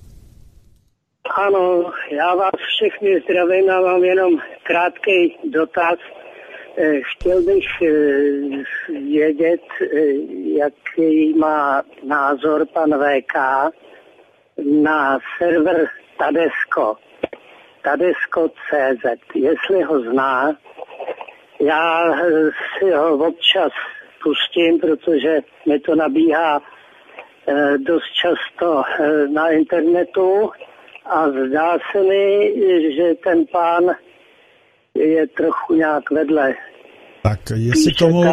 [1.36, 4.34] Ano, já vás všechny zdravím a mám jenom
[4.64, 6.00] krátký dotaz.
[6.78, 7.94] Eh, chtěl bych eh,
[9.10, 9.88] vědět, eh,
[10.60, 13.36] jaký má názor pan VK
[14.84, 15.88] na server
[16.18, 16.96] Tadesko.
[17.84, 19.36] Tadesko.cz.
[19.36, 20.58] Jestli ho zná,
[21.60, 22.14] já
[22.78, 23.72] si ho občas
[24.24, 26.62] pustím, protože mi to nabíhá
[27.78, 28.84] dost často
[29.34, 30.50] na internetu
[31.06, 32.54] a zdá se mi,
[32.96, 33.84] že ten pán
[34.96, 36.54] je trochu nějak vedle.
[37.24, 38.24] Tak jestli k, tomu,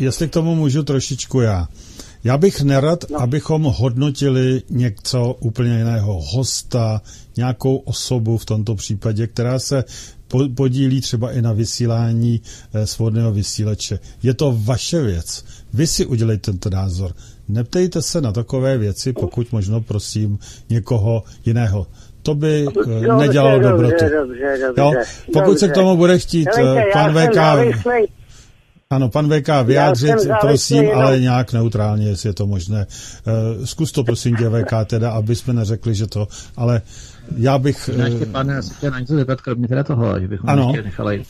[0.00, 1.66] jestli k tomu můžu trošičku já.
[2.24, 3.20] Já bych nerad, no.
[3.20, 7.00] abychom hodnotili něco úplně jiného, hosta,
[7.36, 9.84] nějakou osobu v tomto případě, která se
[10.54, 12.40] podílí třeba i na vysílání
[12.74, 13.98] eh, svobodného vysíleče.
[14.22, 15.44] Je to vaše věc.
[15.74, 17.14] Vy si udělejte tento názor.
[17.48, 20.38] Neptejte se na takové věci, pokud možno prosím
[20.70, 21.86] někoho jiného
[22.22, 24.04] to by eh, dobře, nedělalo dobrotu.
[24.04, 24.92] Dobře, dobře, jo?
[25.26, 25.58] Pokud dobře.
[25.58, 27.36] se k tomu bude chtít eh, pan VK...
[28.92, 31.02] Ano, pan VK vyjádřit, prosím, jenom...
[31.02, 32.86] ale nějak neutrálně, jestli je to možné.
[33.56, 36.82] Uh, zkus to, prosím tě, VK, teda, aby jsme neřekli, že to, ale
[37.36, 37.90] já bych...
[37.94, 38.04] Uh...
[38.04, 40.66] Ještě, pane, já se chtěl na něco zeptat, kromě teda toho, že bychom ano.
[40.68, 41.22] ještě nechali...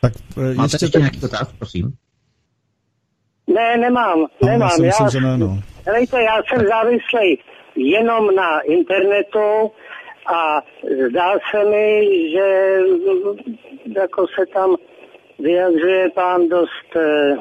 [0.00, 1.92] Tak uh, Máte ještě, ještě nějaký dotaz, prosím?
[3.54, 4.70] Ne, nemám, no, nemám.
[4.70, 5.62] Já, myslím, já, že ne, no.
[5.86, 7.38] Helejte, já jsem závislý
[7.76, 9.70] jenom na internetu
[10.34, 10.60] a
[11.10, 12.00] zdá se mi,
[12.32, 12.76] že
[13.96, 14.76] jako se tam
[15.42, 17.34] vyjadřuje pán dost eh,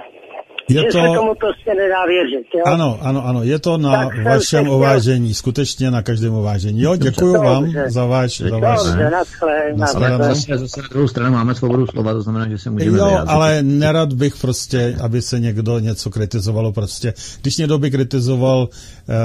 [0.74, 0.92] je že to...
[0.92, 2.48] se tomu prostě nedá věřit.
[2.56, 2.64] Jo?
[2.66, 4.74] Ano, ano, ano, je to na tak vašem chtěl...
[4.74, 6.82] ovážení, skutečně na každém ovážení.
[6.82, 7.86] Jo, děkuji vám dobře.
[7.90, 8.42] za váš...
[8.42, 10.08] Za váš dobře, naschle, naschle.
[10.08, 13.06] Ale zase, zase na druhou stranu máme svobodu slova, to znamená, že se můžeme Jo,
[13.06, 13.30] vyjádřit.
[13.30, 17.14] ale nerad bych prostě, aby se někdo něco kritizovalo prostě.
[17.42, 19.16] Když někdo by kritizoval uh,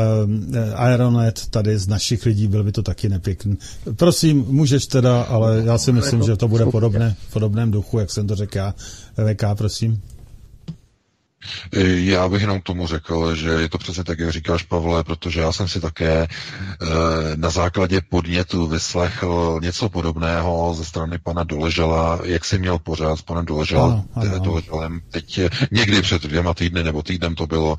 [0.74, 3.59] Aeronet tady z našich lidí, byl by to taky nepěkný.
[3.97, 8.10] Prosím, můžeš teda, ale já si myslím, že to bude podobné, v podobném duchu, jak
[8.10, 8.74] jsem to řekl já.
[9.32, 10.02] VK, prosím.
[11.97, 15.52] Já bych jenom tomu řekl, že je to přece tak, jak říkáš, Pavle, protože já
[15.52, 16.27] jsem si také e,
[17.36, 23.23] na základě podnětu vyslechl něco podobného ze strany pana Doležela, jak si měl pořád s
[23.23, 24.05] panem Doležela,
[24.39, 25.40] Doleželem teď
[25.70, 27.77] někdy před dvěma týdny nebo týdnem to bylo,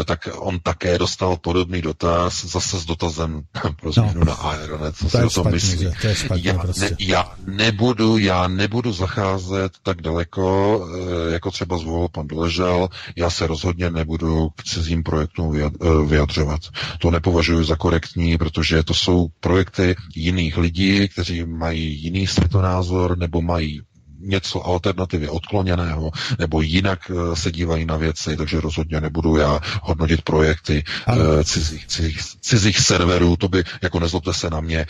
[0.00, 3.42] e, tak on také dostal podobný dotaz, zase s dotazem
[3.80, 4.24] pro změnu no.
[4.24, 5.88] na Aeronet, co to si o tom myslí.
[6.34, 6.84] já, prostě.
[6.84, 10.80] ne, já nebudu, já nebudu zacházet tak daleko,
[11.28, 15.70] e, jako třeba zvolil pan Doležel, já se rozhodně nebudu k cizím projektům eh,
[16.08, 16.60] vyjadřovat.
[16.98, 23.42] To nepovažuji za korektní, protože to jsou projekty jiných lidí, kteří mají jiný světonázor nebo
[23.42, 23.80] mají
[24.20, 30.22] něco alternativě odkloněného, nebo jinak eh, se dívají na věci, takže rozhodně nebudu já hodnotit
[30.22, 34.86] projekty uh, cizích, cizích, cizích serverů, to by, jako nezlobte se na mě,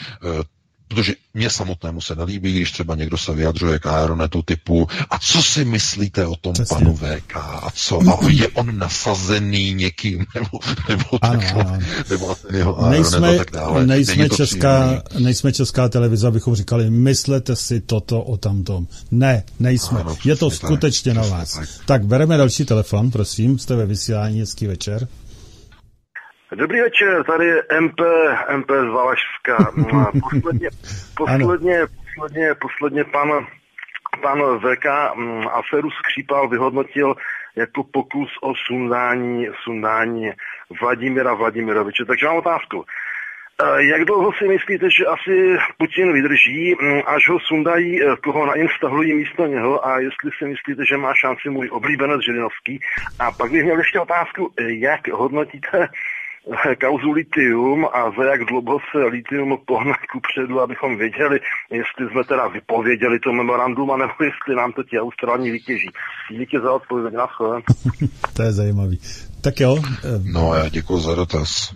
[0.89, 5.43] Protože mě samotnému se nelíbí, když třeba někdo se vyjadřuje k aeronetu typu a co
[5.43, 6.77] si myslíte o tom Přesně.
[6.77, 8.01] panu VK a co?
[8.01, 10.59] A je on nasazený někým nebo,
[10.89, 11.79] nebo, ano, takhle, ano.
[12.11, 13.87] nebo jeho nejsme, a tak dále.
[13.87, 18.87] Nejsme česká, nejsme česká televize, abychom říkali, myslete si toto o tamtom.
[19.11, 20.01] Ne, nejsme.
[20.01, 21.53] Ano, je to skutečně tak, na vás.
[21.53, 21.69] Tak.
[21.87, 25.09] tak bereme další telefon, prosím, jste ve vysílání, hezký večer.
[26.55, 28.01] Dobrý večer, tady je MP,
[28.57, 29.57] MP z Valašska.
[30.31, 30.69] Posledně,
[31.17, 31.81] posledně,
[32.15, 33.47] posledně, posledně pan,
[34.23, 34.87] pan VK
[35.17, 37.15] mm, aferu Skřípal vyhodnotil
[37.57, 40.31] jako pokus o sundání, sundání
[40.81, 42.05] Vladimira Vladimiroviče.
[42.05, 42.85] Takže mám otázku.
[43.63, 48.47] E, jak dlouho si myslíte, že asi Putin vydrží, mm, až ho sundají, e, koho
[48.47, 52.81] nainstalují místo něho a jestli si myslíte, že má šanci můj oblíbenec Žilinovský?
[53.19, 55.89] A pak bych měl ještě otázku, e, jak hodnotíte
[56.81, 61.41] kauzu litium a za jak dlouho se litium pohne ku předu, abychom věděli,
[61.71, 65.91] jestli jsme teda vypověděli to memorandum, anebo jestli nám to ti austrální vytěží.
[66.31, 67.27] Díky za odpověď, na
[68.37, 69.01] To je zajímavý.
[69.41, 69.77] Tak jo.
[70.33, 71.75] No já děkuji za dotaz.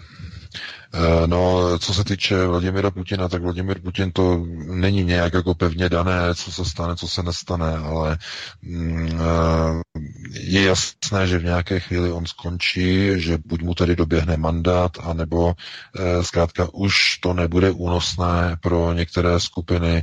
[0.95, 5.89] Eh, no, co se týče Vladimira Putina, tak Vladimir Putin to není nějak jako pevně
[5.89, 8.19] dané, co se stane, co se nestane, ale
[8.63, 10.01] mm, eh,
[10.33, 15.55] je jasné, že v nějaké chvíli on skončí, že buď mu tedy doběhne mandát, anebo
[15.55, 20.03] eh, zkrátka už to nebude únosné pro některé skupiny,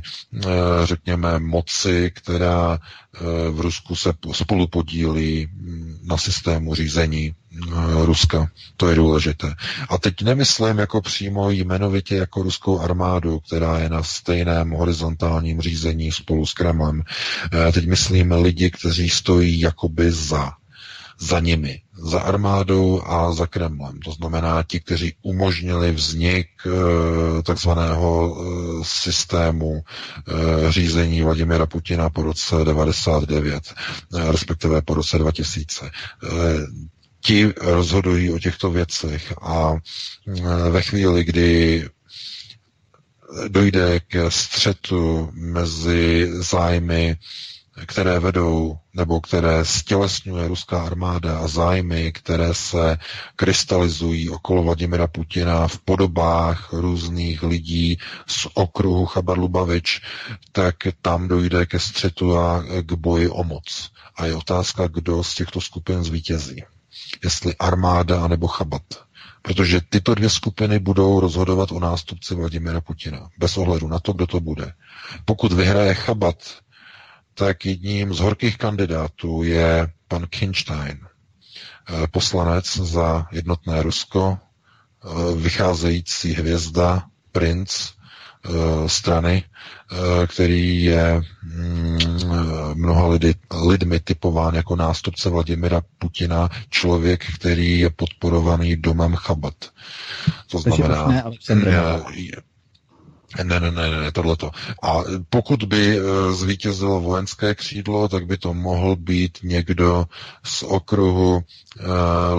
[0.84, 2.78] řekněme, moci, která
[3.50, 7.34] v Rusku se spolu podílí mm, na systému řízení
[8.04, 8.50] Ruska.
[8.76, 9.54] To je důležité.
[9.88, 16.12] A teď nemyslím jako přímo jmenovitě jako ruskou armádu, která je na stejném horizontálním řízení
[16.12, 17.02] spolu s Kremlem.
[17.68, 20.52] Eh, teď myslím lidi, kteří stojí jakoby za
[21.20, 23.98] za nimi, za armádou a za Kremlem.
[23.98, 28.36] To znamená ti, kteří umožnili vznik e, takzvaného
[28.82, 29.82] systému
[30.68, 33.74] řízení Vladimira Putina po roce 99,
[34.14, 35.90] e, respektive po roce 2000.
[37.20, 41.84] Ti rozhodují o těchto věcech a e, ve chvíli, kdy
[43.48, 47.16] dojde k střetu mezi zájmy,
[47.86, 52.98] které vedou nebo které stělesňuje ruská armáda a zájmy, které se
[53.36, 60.00] krystalizují okolo Vladimira Putina v podobách různých lidí z okruhu Chabar-Lubavič,
[60.52, 63.90] tak tam dojde ke střetu a k boji o moc.
[64.16, 66.64] A je otázka, kdo z těchto skupin zvítězí
[67.24, 68.82] jestli armáda anebo chabat.
[69.42, 73.28] Protože tyto dvě skupiny budou rozhodovat o nástupci Vladimira Putina.
[73.38, 74.72] Bez ohledu na to, kdo to bude.
[75.24, 76.36] Pokud vyhraje chabat,
[77.34, 86.32] tak jedním z horkých kandidátů je pan Kinstein, eh, poslanec za jednotné Rusko, eh, vycházející
[86.34, 87.02] hvězda,
[87.32, 87.90] princ
[88.86, 89.44] strany,
[89.92, 91.98] eh, který je mm,
[92.74, 93.34] mnoha lidi,
[93.66, 99.54] lidmi typován jako nástupce Vladimira Putina, člověk, který je podporovaný domem Chabat.
[100.50, 101.22] To znamená, ne,
[103.42, 104.50] ne, ne, ne, tohleto.
[104.82, 110.04] A pokud by eh, zvítězilo vojenské křídlo, tak by to mohl být někdo
[110.44, 111.42] z okruhu uh,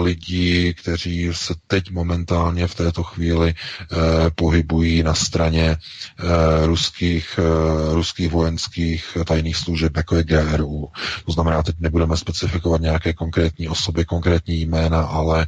[0.02, 3.98] lidí, kteří se teď momentálně v této chvíli uh,
[4.34, 5.76] pohybují na straně
[6.64, 7.38] ruských,
[7.92, 10.88] ruských vojenských tajných služeb, jako je GRU.
[11.26, 15.46] To znamená, teď nebudeme specifikovat nějaké konkrétní osoby, konkrétní jména, ale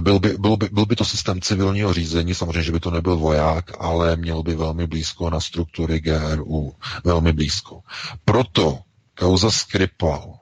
[0.00, 3.16] byl, by, byl, by, byl by to systém civilního řízení, samozřejmě, že by to nebyl
[3.16, 6.72] voják, ale měl by velmi blízko na struktury GRU.
[7.04, 7.80] Velmi blízko.
[8.24, 8.78] Proto
[9.14, 10.34] kauza Skripal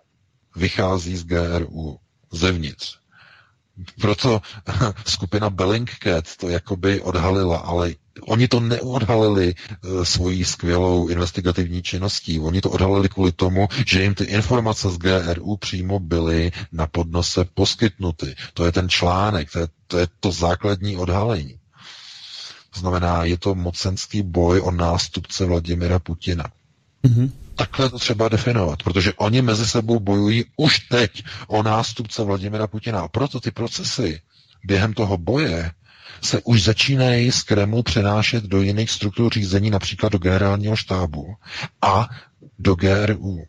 [0.56, 1.98] vychází z GRU
[2.32, 2.98] zevnitř.
[4.01, 4.40] Proto
[5.06, 12.40] skupina Bellingcat to jakoby odhalila, ale oni to neodhalili e, svojí skvělou investigativní činností.
[12.40, 17.44] Oni to odhalili kvůli tomu, že jim ty informace z GRU přímo byly na podnose
[17.55, 18.34] poskytnuty.
[18.55, 21.59] To je ten článek, to je to, je to základní odhalení.
[22.74, 26.44] To znamená, je to mocenský boj o nástupce Vladimira Putina.
[27.05, 27.30] Mm-hmm.
[27.55, 33.01] Takhle to třeba definovat, protože oni mezi sebou bojují už teď o nástupce Vladimira Putina.
[33.01, 34.20] A proto ty procesy
[34.64, 35.70] během toho boje
[36.22, 41.34] se už začínají z Kremlu přenášet do jiných struktur řízení, například do generálního štábu
[41.82, 42.09] a
[42.59, 43.44] do GRU.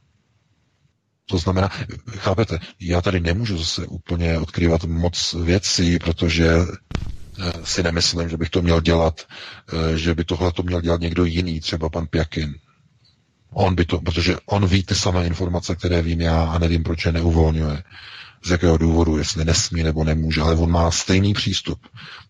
[1.26, 1.70] To znamená,
[2.18, 6.50] chápete, já tady nemůžu zase úplně odkryvat moc věcí, protože
[7.64, 9.22] si nemyslím, že bych to měl dělat,
[9.94, 12.56] eh, že by tohle to měl dělat někdo jiný, třeba pan Pjakin.
[13.54, 17.06] On by to, protože on ví ty samé informace, které vím já a nevím, proč
[17.06, 17.84] je neuvolňuje.
[18.46, 21.80] Z jakého důvodu, jestli nesmí nebo nemůže, ale on má stejný přístup.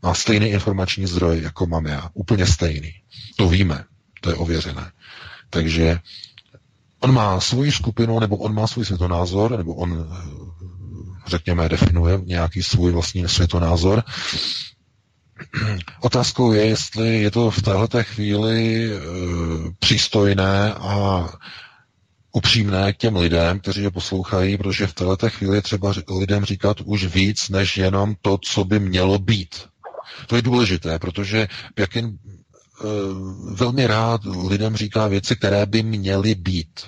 [0.04, 2.10] Má stejný informační zdroj, jako mám já.
[2.14, 2.92] Úplně stejný.
[3.36, 3.84] To víme.
[4.22, 4.92] To je ověřené.
[5.50, 6.00] Takže
[7.00, 10.16] on má svoji skupinu, nebo on má svůj světonázor, nebo on, eh,
[11.28, 14.04] řekněme, definuje nějaký svůj vlastní světonázor
[16.02, 19.00] Otázkou je, jestli je to v této chvíli e,
[19.80, 21.30] přístojné a
[22.32, 26.82] upřímné k těm lidem, kteří je poslouchají, protože v této chvíli je třeba lidem říkat
[26.82, 29.56] už víc, než jenom to, co by mělo být.
[30.28, 32.16] To je důležité, protože Pjakin e,
[33.54, 36.80] velmi rád lidem říká věci, které by měly být.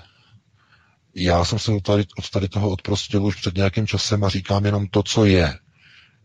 [1.15, 4.65] Já jsem se od tady, od tady toho odprostil už před nějakým časem a říkám
[4.65, 5.53] jenom to, co je.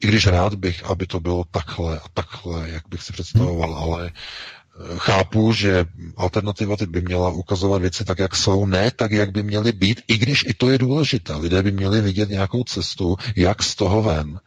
[0.02, 3.82] I když rád bych, aby to bylo takhle a takhle, jak bych si představoval, hmm.
[3.82, 5.84] ale eh, chápu, že
[6.16, 10.18] alternativa by měla ukazovat věci tak, jak jsou, ne tak, jak by měly být, i
[10.18, 11.36] když i to je důležité.
[11.36, 14.40] Lidé by měli vidět nějakou cestu, jak z toho ven.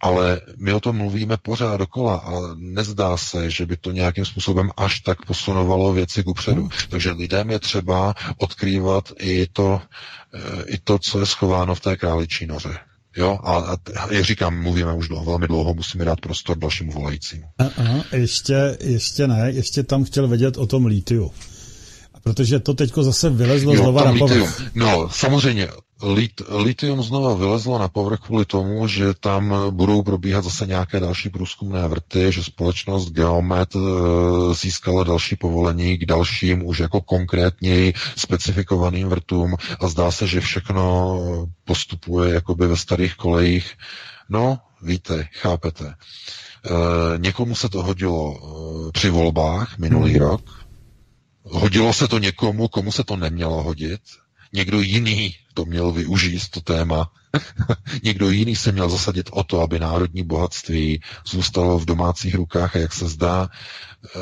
[0.00, 4.70] Ale my o tom mluvíme pořád dokola a nezdá se, že by to nějakým způsobem
[4.76, 6.60] až tak posunovalo věci kupředu.
[6.60, 6.70] Hmm.
[6.88, 9.82] Takže lidem je třeba odkrývat i to,
[10.34, 12.78] eh, i to, co je schováno v té králičí noře.
[13.16, 13.56] Jo, a,
[13.96, 17.44] a jak říkám, mluvíme už dlouho, velmi dlouho, musíme dát prostor dalšímu volajícímu.
[17.58, 21.32] Aha, ještě, ještě ne, ještě tam chtěl vědět o tom lítiu.
[22.22, 24.62] Protože to teďko zase vylezlo jo, znova na povrch.
[24.74, 25.68] No, samozřejmě,
[26.02, 31.28] lit, litium znova vylezlo na povrch kvůli tomu, že tam budou probíhat zase nějaké další
[31.28, 33.78] průzkumné vrty, že společnost Geomet e,
[34.54, 41.18] získala další povolení k dalším už jako konkrétněji specifikovaným vrtům a zdá se, že všechno
[41.64, 43.72] postupuje jakoby ve starých kolejích.
[44.28, 45.86] No, víte, chápete.
[45.86, 45.94] E,
[47.18, 50.20] někomu se to hodilo e, při volbách minulý hmm.
[50.20, 50.64] rok,
[51.42, 54.00] hodilo se to někomu, komu se to nemělo hodit,
[54.54, 57.10] někdo jiný to měl využít, to téma.
[58.02, 62.78] někdo jiný se měl zasadit o to, aby národní bohatství zůstalo v domácích rukách a
[62.78, 64.18] jak se zdá, e,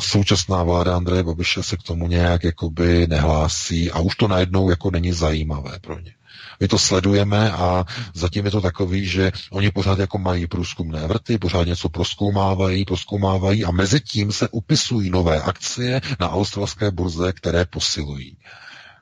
[0.00, 4.90] současná vláda Andreje Babiše se k tomu nějak jakoby nehlásí a už to najednou jako
[4.90, 6.14] není zajímavé pro ně.
[6.60, 7.84] My to sledujeme a
[8.14, 13.64] zatím je to takový, že oni pořád jako mají průzkumné vrty, pořád něco proskoumávají, proskoumávají
[13.64, 18.36] a mezi tím se upisují nové akcie na australské burze, které posilují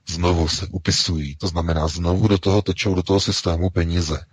[0.08, 1.36] znovu se upisují.
[1.36, 4.24] To znamená, znovu do toho tečou do toho systému peníze.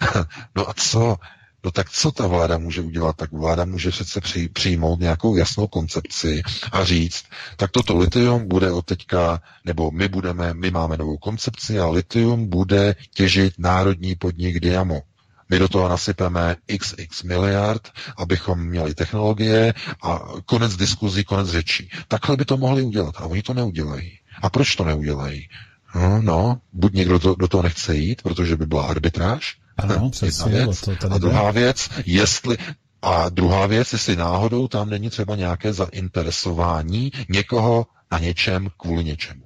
[0.56, 1.16] no a co?
[1.64, 3.16] No tak co ta vláda může udělat?
[3.16, 6.42] Tak vláda může přece při, přijmout nějakou jasnou koncepci
[6.72, 7.24] a říct,
[7.56, 12.46] tak toto litium bude od teďka, nebo my budeme, my máme novou koncepci a litium
[12.48, 15.02] bude těžit národní podnik Diamo.
[15.50, 21.90] My do toho nasypeme xx miliard, abychom měli technologie a konec diskuzí, konec řečí.
[22.08, 24.18] Takhle by to mohli udělat a oni to neudělají.
[24.42, 25.48] A proč to neudělají?
[25.94, 30.52] No, no buď někdo to, do toho nechce jít, protože by byla arbitráž, ano, přesně,
[30.52, 30.80] věc.
[30.80, 32.56] To tady a druhá věc, jestli,
[33.02, 39.44] a druhá věc, jestli náhodou tam není třeba nějaké zainteresování někoho na něčem kvůli něčemu.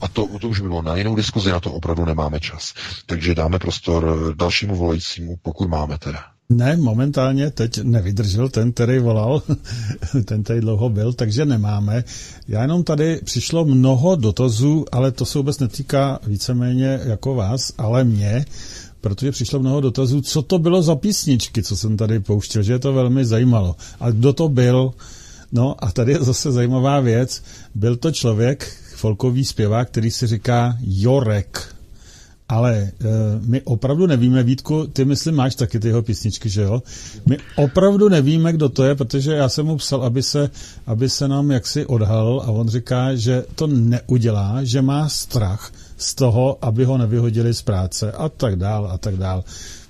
[0.00, 2.74] A to, to už bylo na jinou diskuzi, na to opravdu nemáme čas.
[3.06, 6.18] Takže dáme prostor dalšímu volajícímu, pokud máme teda.
[6.48, 9.42] Ne, momentálně teď nevydržel ten, který volal,
[10.24, 12.04] ten tady dlouho byl, takže nemáme.
[12.48, 18.04] Já jenom tady přišlo mnoho dotazů, ale to se vůbec netýká víceméně jako vás, ale
[18.04, 18.44] mě,
[19.04, 22.78] protože přišlo mnoho dotazů, co to bylo za písničky, co jsem tady pouštěl, že je
[22.78, 23.76] to velmi zajímalo.
[24.00, 24.92] A kdo to byl?
[25.52, 27.42] No a tady je zase zajímavá věc.
[27.74, 31.74] Byl to člověk, folkový zpěvák, který se říká Jorek.
[32.48, 32.92] Ale e,
[33.40, 36.82] my opravdu nevíme, Vítku, ty myslím máš taky ty jeho písničky, že jo?
[37.26, 40.50] My opravdu nevíme, kdo to je, protože já jsem mu psal, aby se,
[40.86, 46.14] aby se nám jaksi odhalil a on říká, že to neudělá, že má strach z
[46.14, 49.44] toho, aby ho nevyhodili z práce a tak dál a tak dál.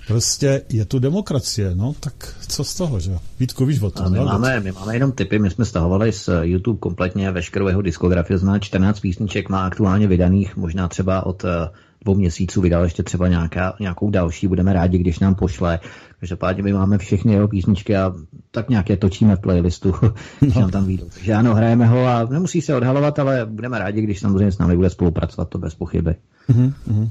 [0.07, 4.19] Prostě je tu demokracie, no, tak co z toho, že Vítku, víš o tom, my,
[4.19, 8.59] máme, my máme jenom typy, my jsme stahovali z YouTube kompletně veškerou jeho diskografii, zná
[8.59, 11.69] 14 písniček, má aktuálně vydaných, možná třeba od eh,
[12.05, 15.79] dvou měsíců vydal ještě třeba nějaká, nějakou další, budeme rádi, když nám pošle.
[16.19, 18.13] Každopádně my máme všechny jeho písničky a
[18.51, 19.93] tak nějak je točíme v playlistu,
[20.39, 20.61] když no.
[20.61, 21.05] nám tam vyjdou.
[21.13, 24.75] Takže ano, hrajeme ho a nemusí se odhalovat, ale budeme rádi, když samozřejmě s námi
[24.75, 26.15] bude spolupracovat, to bez pochyby.
[26.49, 27.09] Mm-hmm.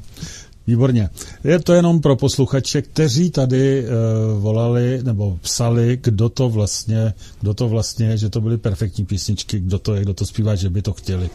[0.67, 1.09] Výborně.
[1.45, 7.55] Je to jenom pro posluchače, kteří tady uh, volali nebo psali, kdo to vlastně, kdo
[7.55, 10.83] to vlastně, že to byly perfektní písničky, kdo to je, kdo to zpívá, že by
[10.83, 11.31] to chtěli.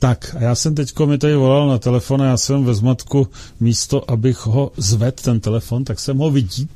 [0.00, 3.28] Tak, a já jsem teďko mi tady volal na telefon a já jsem ve zmatku
[3.60, 6.70] místo, abych ho zved ten telefon, tak jsem ho vidíp.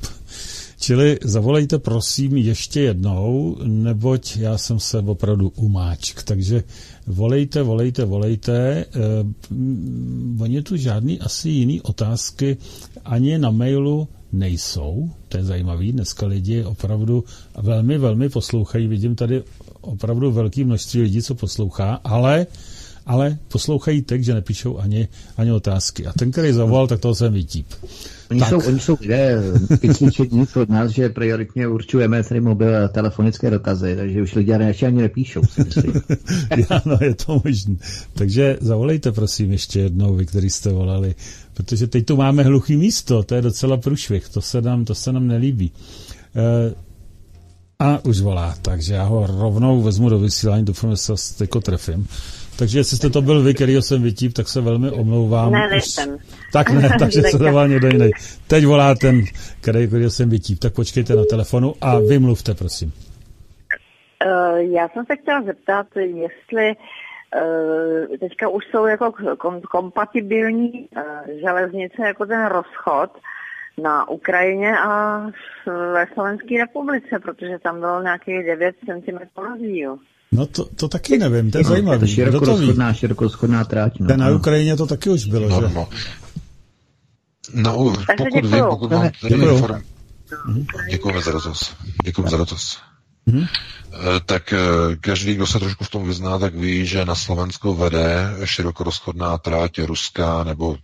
[0.79, 6.23] Čili zavolejte prosím ještě jednou, neboť já jsem se opravdu umáčk.
[6.23, 6.63] Takže
[7.07, 8.85] volejte, volejte, volejte.
[8.85, 8.99] Eh,
[10.39, 12.57] oni tu žádný asi jiný otázky
[13.05, 15.09] ani na mailu nejsou.
[15.29, 15.91] To je zajímavý.
[15.91, 17.23] Dneska lidi opravdu
[17.61, 18.87] velmi, velmi poslouchají.
[18.87, 19.43] Vidím tady
[19.81, 22.47] opravdu velké množství lidí, co poslouchá, ale
[23.05, 25.07] ale poslouchají tak, že nepíšou ani,
[25.37, 26.05] ani otázky.
[26.05, 27.67] A ten, který zavolal, tak toho jsem vytíp.
[28.31, 28.49] Oni tak.
[28.49, 29.43] jsou, oni jsou lidé
[29.81, 34.87] vycvičení od nás, že prioritně určujeme tedy mobil a telefonické dotazy, takže už lidé ještě
[34.87, 35.93] ani nepíšou, myslím.
[36.69, 37.75] ano, je to možné.
[38.13, 41.15] Takže zavolejte prosím ještě jednou, vy, který jste volali,
[41.53, 45.11] protože teď tu máme hluchý místo, to je docela průšvih, to se nám, to se
[45.11, 45.71] nám nelíbí.
[46.35, 46.75] E,
[47.79, 52.07] a už volá, takže já ho rovnou vezmu do vysílání, doufám, že se teď trefím.
[52.59, 55.51] Takže jestli jste to byl vy, který jsem vytíp, tak se velmi omlouvám.
[55.51, 56.17] Ne, nejsem.
[56.53, 58.11] Tak ne, takže se dával někdo jiný.
[58.47, 59.21] Teď volá ten,
[59.61, 60.59] který, který jsem vytíp.
[60.59, 62.93] Tak počkejte na telefonu a vymluvte, prosím.
[64.25, 71.39] Uh, já jsem se chtěla zeptat, jestli uh, teďka už jsou jako kom- kompatibilní uh,
[71.41, 73.11] železnice jako ten rozchod
[73.77, 75.19] na Ukrajině a
[75.65, 79.97] ve Slovenské republice, protože tam bylo nějakých 9 cm rozdíl.
[80.33, 81.99] No to, to taky nevím, to je no, zajímavé.
[81.99, 83.99] To široko rozchodná, široko rozchodná tráť.
[83.99, 84.07] No.
[84.07, 85.73] Ten na Ukrajině to taky už bylo, no, že?
[85.73, 85.87] No.
[87.53, 89.81] No, Takže pokud vím, pokud mám tedy inform...
[90.89, 91.75] Děkujeme za dotaz.
[92.03, 92.77] Děkujeme za dotaz.
[93.27, 93.47] Mm-hmm.
[94.25, 98.33] Tak eh, každý, kdo se trošku v tom vyzná, tak ví, že na Slovensku vede
[98.45, 100.77] širokorozchodná tráť ruská nebo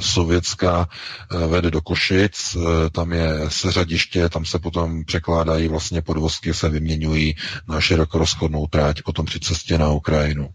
[0.00, 6.54] sovětská eh, vede do Košic, eh, tam je seřadiště, tam se potom překládají vlastně podvozky,
[6.54, 7.36] se vyměňují
[7.68, 10.48] na širokorozchodnou tráť potom při cestě na Ukrajinu.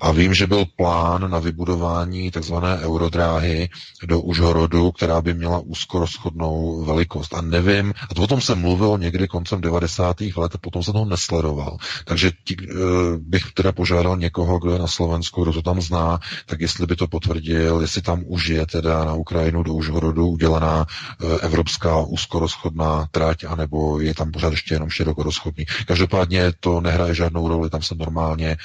[0.00, 3.68] A vím, že byl plán na vybudování takzvané eurodráhy
[4.04, 7.34] do Užhorodu, která by měla úzkorozchodnou velikost.
[7.34, 10.16] A nevím, a o tom se mluvilo někdy koncem 90.
[10.36, 11.76] let, a potom se toho nesledoval.
[12.04, 12.74] Takže tí, eh,
[13.18, 16.96] bych teda požádal někoho, kdo je na Slovensku, kdo to tam zná, tak jestli by
[16.96, 23.08] to potvrdil, jestli tam už je teda na Ukrajinu do Užhorodu udělaná eh, evropská úzkorozchodná
[23.10, 25.64] trať, anebo je tam pořád ještě jenom širokorozchodný.
[25.86, 28.56] Každopádně to nehraje žádnou roli, tam se normálně e,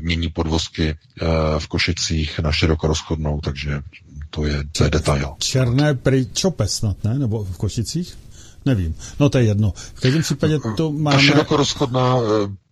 [0.00, 0.96] mění podvozky e,
[1.58, 3.80] v Košicích na širokorozchodnou, takže
[4.30, 5.34] to je, to je detail.
[5.38, 7.18] Černé Pričope snad, ne?
[7.18, 8.18] Nebo v Košicích?
[8.64, 8.94] Nevím.
[9.20, 9.72] No to je jedno.
[9.94, 11.16] V každém případě to máme...
[11.16, 12.16] Ta širokorozchodná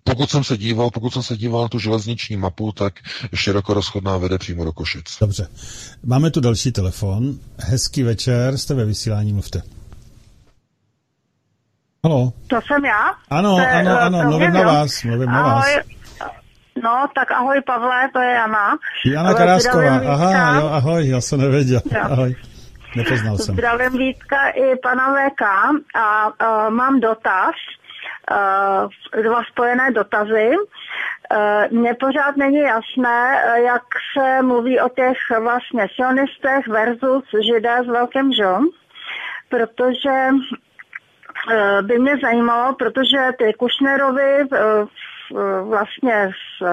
[0.04, 2.94] pokud jsem se díval, pokud jsem se díval na tu železniční mapu, tak
[3.34, 5.18] široko rozchodná vede přímo do Košic.
[5.20, 5.48] Dobře.
[6.04, 7.34] Máme tu další telefon.
[7.58, 9.62] Hezký večer, jste ve vysílání, mluvte.
[12.04, 12.32] Halo.
[12.46, 13.14] To jsem já?
[13.30, 15.42] Ano, to ano, ano, ano mluvím na vás, mluvím ahoj.
[15.42, 15.64] na vás.
[16.82, 18.78] No, tak ahoj Pavle, to je Jana.
[19.06, 22.00] Jana Karásková, aha, jo, ahoj, já jsem nevěděl, jo.
[22.02, 22.36] ahoj.
[22.96, 23.54] Nepoznal jsem.
[23.54, 25.42] Zdravím Vítka i pana VK
[25.94, 27.54] a uh, mám dotaz.
[28.30, 30.50] Eh, dva spojené dotazy.
[31.30, 33.82] Eh, mně pořád není jasné, eh, jak
[34.18, 38.66] se mluví o těch vlastně sionistech versus židé s velkým žom,
[39.48, 40.28] protože
[41.82, 44.48] by mě zajímalo, protože ty Kušnerovi
[45.62, 46.64] vlastně s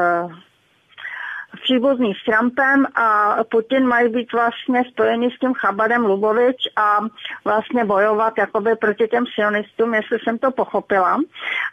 [1.68, 7.00] příbuzný s Trumpem a Putin mají být vlastně spojeni s tím Chabadem Lubovič a
[7.46, 11.20] vlastně bojovat jakoby proti těm sionistům, jestli jsem to pochopila.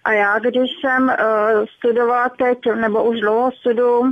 [0.04, 1.14] A já, když jsem uh,
[1.78, 4.08] studovala teď, nebo už dlouho studuju uh,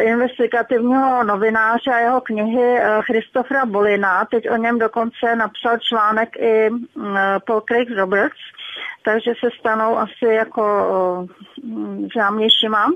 [0.00, 6.70] investigativního novináře a jeho knihy uh, Christofra Bolina, teď o něm dokonce napsal článek i
[6.70, 7.06] uh,
[7.46, 8.42] Paul Craig Roberts,
[9.02, 12.86] takže se stanou asi jako uh, známějšíma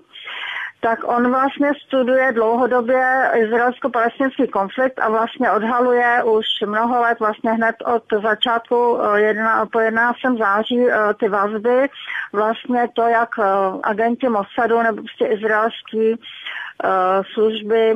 [0.80, 7.76] tak on vlastně studuje dlouhodobě izraelsko-palestinský konflikt a vlastně odhaluje už mnoho let, vlastně hned
[7.94, 10.16] od začátku eh, jedna, po 11.
[10.38, 11.88] září eh, ty vazby,
[12.32, 13.44] vlastně to, jak eh,
[13.82, 16.14] agenti Mossadu nebo prostě izraelský
[17.34, 17.94] služby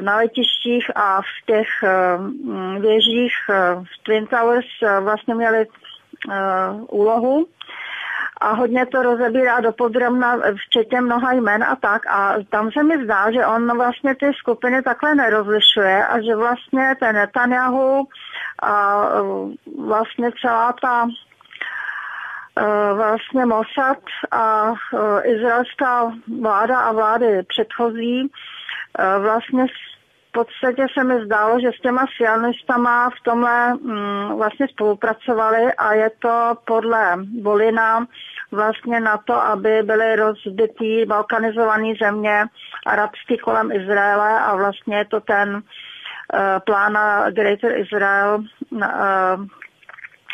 [0.00, 1.68] na letištích a v těch
[2.80, 3.32] věžích
[3.82, 4.66] v Twin Towers
[5.00, 5.66] vlastně měli
[6.88, 7.46] úlohu
[8.42, 12.06] a hodně to rozebírá do podrobna, včetně mnoha jmen a tak.
[12.06, 16.94] A tam se mi zdá, že on vlastně ty skupiny takhle nerozlišuje a že vlastně
[17.00, 18.08] ten Netanyahu
[18.62, 19.04] a
[19.86, 21.06] vlastně celá ta
[22.56, 23.98] e, vlastně Mossad
[24.30, 28.28] a e, izraelská vláda a vlády předchozí e,
[29.18, 29.92] vlastně v
[30.32, 36.10] podstatě se mi zdálo, že s těma sionistama v tomhle mm, vlastně spolupracovali a je
[36.18, 38.06] to podle Bolina
[38.52, 42.44] vlastně na to, aby byly rozbitý balkanizované země
[42.86, 45.60] arabský kolem Izraele a vlastně je to ten uh,
[46.66, 48.44] plán na Greater Israel.
[48.70, 48.82] Uh,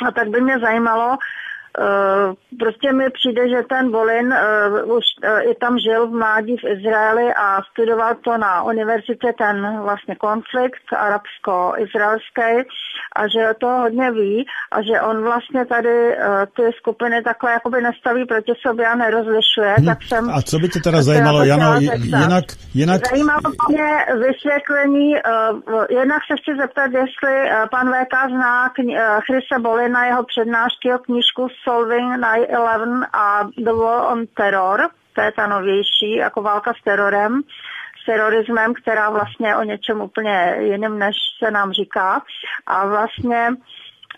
[0.07, 1.48] a tak by mě zajímalo, Eh,
[2.59, 6.65] prostě mi přijde, že ten Bolin uh, už uh, i tam žil v mládí v
[6.65, 12.69] Izraeli a studoval to na univerzitě ten vlastně konflikt arabsko-izraelský
[13.17, 16.23] a že to hodně ví a že on vlastně tady uh,
[16.57, 19.75] ty skupiny takhle jakoby nestaví proti sobě a nerozlišuje.
[19.77, 19.87] Hmm.
[19.87, 23.01] Tak jsem, a co by tě teda zajímalo, Jano, jinak, jinak...
[23.11, 23.91] Zajímalo mě
[24.27, 30.07] vysvětlení, uh, jednak se chci zeptat, jestli uh, pan VK zná kni- uh, Chrise Bolina,
[30.07, 36.11] jeho přednášky o knížku Solving 9-11 a The War on Terror, to je ta novější,
[36.19, 37.43] jako válka s terorem,
[38.03, 42.23] s terorismem, která vlastně o něčem úplně jiném, než se nám říká.
[42.67, 43.49] A vlastně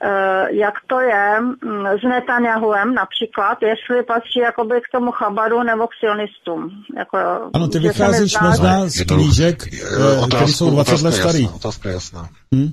[0.02, 5.86] eh, jak to je mm, s Netanyahuem například, jestli patří jakoby k tomu chabaru nebo
[5.86, 6.70] k sionistům.
[6.96, 7.18] Jako,
[7.54, 11.48] ano, ty vycházíš možná z knížek, eh, které jsou 20 let starý.
[11.48, 12.28] Otázka jasná.
[12.52, 12.72] Hmm?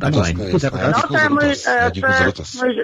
[0.00, 0.32] Takhle.
[0.32, 0.58] No,
[1.08, 1.54] to je můj,
[2.56, 2.74] můj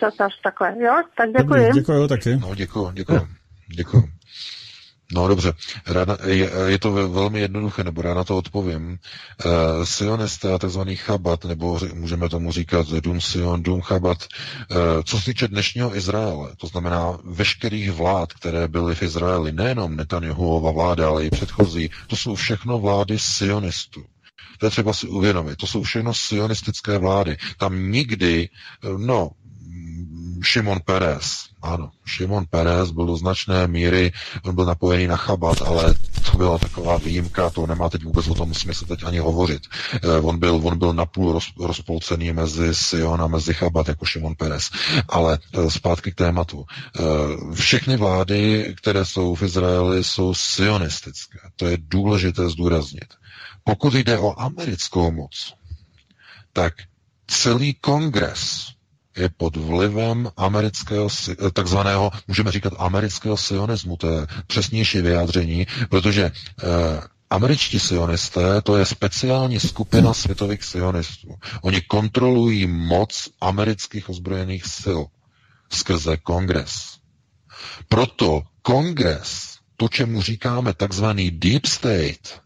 [0.00, 0.92] dotaz, takhle, jo?
[1.16, 1.70] Tak děkuji.
[1.74, 2.36] Děkuji taky.
[2.36, 3.28] No, děkuji, děkuji.
[3.76, 4.14] Děkuji.
[5.12, 5.52] No dobře,
[5.86, 8.98] ráda, je, je to velmi jednoduché, nebo ráda to odpovím.
[9.44, 10.80] Uh, sionisté a tzv.
[10.94, 14.18] chabat, nebo můžeme tomu říkat Dum Sion, Dum chabat,
[14.70, 19.96] uh, co se týče dnešního Izraele, to znamená veškerých vlád, které byly v Izraeli, nejenom
[19.96, 24.04] Netanyahuova vláda, ale i předchozí, to jsou všechno vlády sionistů.
[24.58, 25.56] To je třeba si uvědomit.
[25.56, 27.36] To jsou všechno sionistické vlády.
[27.58, 28.48] Tam nikdy,
[28.96, 29.30] no,
[30.42, 34.12] Šimon Peres, ano, Šimon Peres byl do značné míry,
[34.42, 35.94] on byl napojený na Chabat, ale
[36.30, 39.62] to byla taková výjimka, to nemá teď vůbec o tom smysl teď ani hovořit.
[39.94, 44.34] Eh, on byl, on byl napůl roz, rozpolcený mezi Sion a mezi Chabat, jako Šimon
[44.34, 44.70] Peres.
[45.08, 46.64] Ale eh, zpátky k tématu.
[46.68, 47.02] Eh,
[47.54, 51.38] všechny vlády, které jsou v Izraeli, jsou sionistické.
[51.56, 53.14] To je důležité zdůraznit.
[53.64, 55.54] Pokud jde o americkou moc,
[56.52, 56.74] tak
[57.26, 58.68] celý kongres
[59.16, 61.08] je pod vlivem amerického,
[61.52, 66.64] takzvaného, můžeme říkat amerického sionismu, to je přesnější vyjádření, protože eh,
[67.30, 71.28] američtí sionisté, to je speciální skupina světových sionistů.
[71.62, 75.00] Oni kontrolují moc amerických ozbrojených sil
[75.72, 76.98] skrze kongres.
[77.88, 82.40] Proto kongres, to, čemu říkáme takzvaný deep state,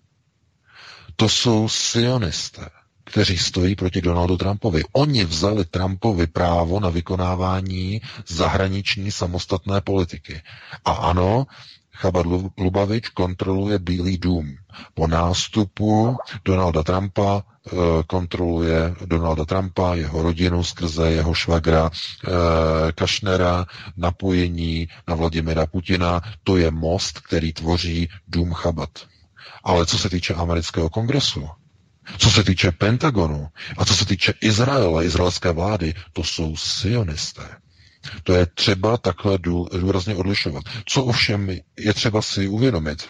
[1.20, 2.68] to jsou sionisté
[3.10, 4.82] kteří stojí proti Donaldu Trumpovi.
[4.92, 10.42] Oni vzali Trumpovi právo na vykonávání zahraniční samostatné politiky.
[10.84, 11.46] A ano,
[11.94, 12.26] Chabad
[12.58, 14.56] Lubavič kontroluje Bílý dům.
[14.94, 17.70] Po nástupu Donalda Trumpa e,
[18.06, 23.66] kontroluje Donalda Trumpa, jeho rodinu skrze jeho švagra e, Kašnera,
[23.96, 26.20] napojení na Vladimira Putina.
[26.44, 28.90] To je most, který tvoří dům Chabad.
[29.64, 31.48] Ale co se týče amerického kongresu,
[32.18, 37.56] co se týče Pentagonu a co se týče Izraele, izraelské vlády, to jsou sionisté.
[38.22, 39.38] To je třeba takhle
[39.78, 40.64] důrazně odlišovat.
[40.86, 43.08] Co ovšem je třeba si uvědomit,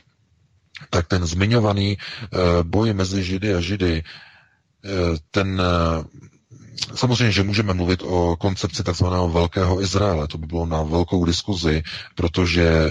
[0.91, 4.03] tak ten zmiňovaný uh, boj mezi Židy a Židy,
[4.85, 6.05] uh, ten uh,
[6.95, 10.29] Samozřejmě, že můžeme mluvit o koncepci takzvaného Velkého Izraele.
[10.29, 11.83] To by bylo na velkou diskuzi,
[12.15, 12.91] protože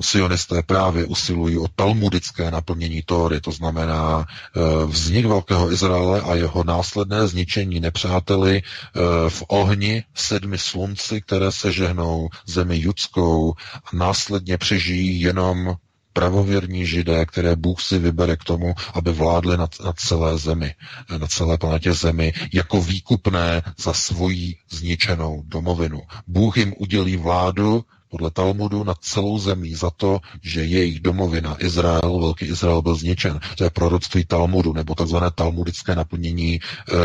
[0.00, 6.64] sionisté právě usilují o talmudické naplnění Tóry, to znamená eh, vznik Velkého Izraele a jeho
[6.64, 9.00] následné zničení nepřáteli eh,
[9.30, 13.54] v ohni sedmi slunci, které se žehnou zemi judskou
[13.84, 15.76] a následně přežijí jenom
[16.14, 20.74] pravověrní židé, které Bůh si vybere k tomu, aby vládli na, na celé zemi,
[21.18, 26.00] na celé planetě zemi, jako výkupné za svoji zničenou domovinu.
[26.26, 27.84] Bůh jim udělí vládu
[28.14, 33.40] podle Talmudu na celou zemí za to, že jejich domovina Izrael, velký Izrael byl zničen.
[33.58, 36.60] To je proroctví Talmudu, nebo takzvané talmudické naplnění e,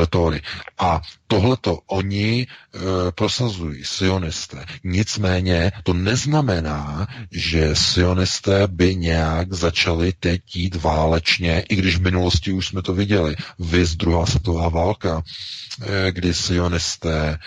[0.10, 0.42] Tóry.
[0.78, 2.48] A tohleto oni e,
[3.12, 4.66] prosazují, sionisté.
[4.84, 12.54] Nicméně to neznamená, že sionisté by nějak začali teď jít válečně, i když v minulosti
[12.54, 13.36] už jsme to viděli.
[13.60, 15.24] Vys druhá světová válka,
[15.82, 17.40] e, kdy sionisté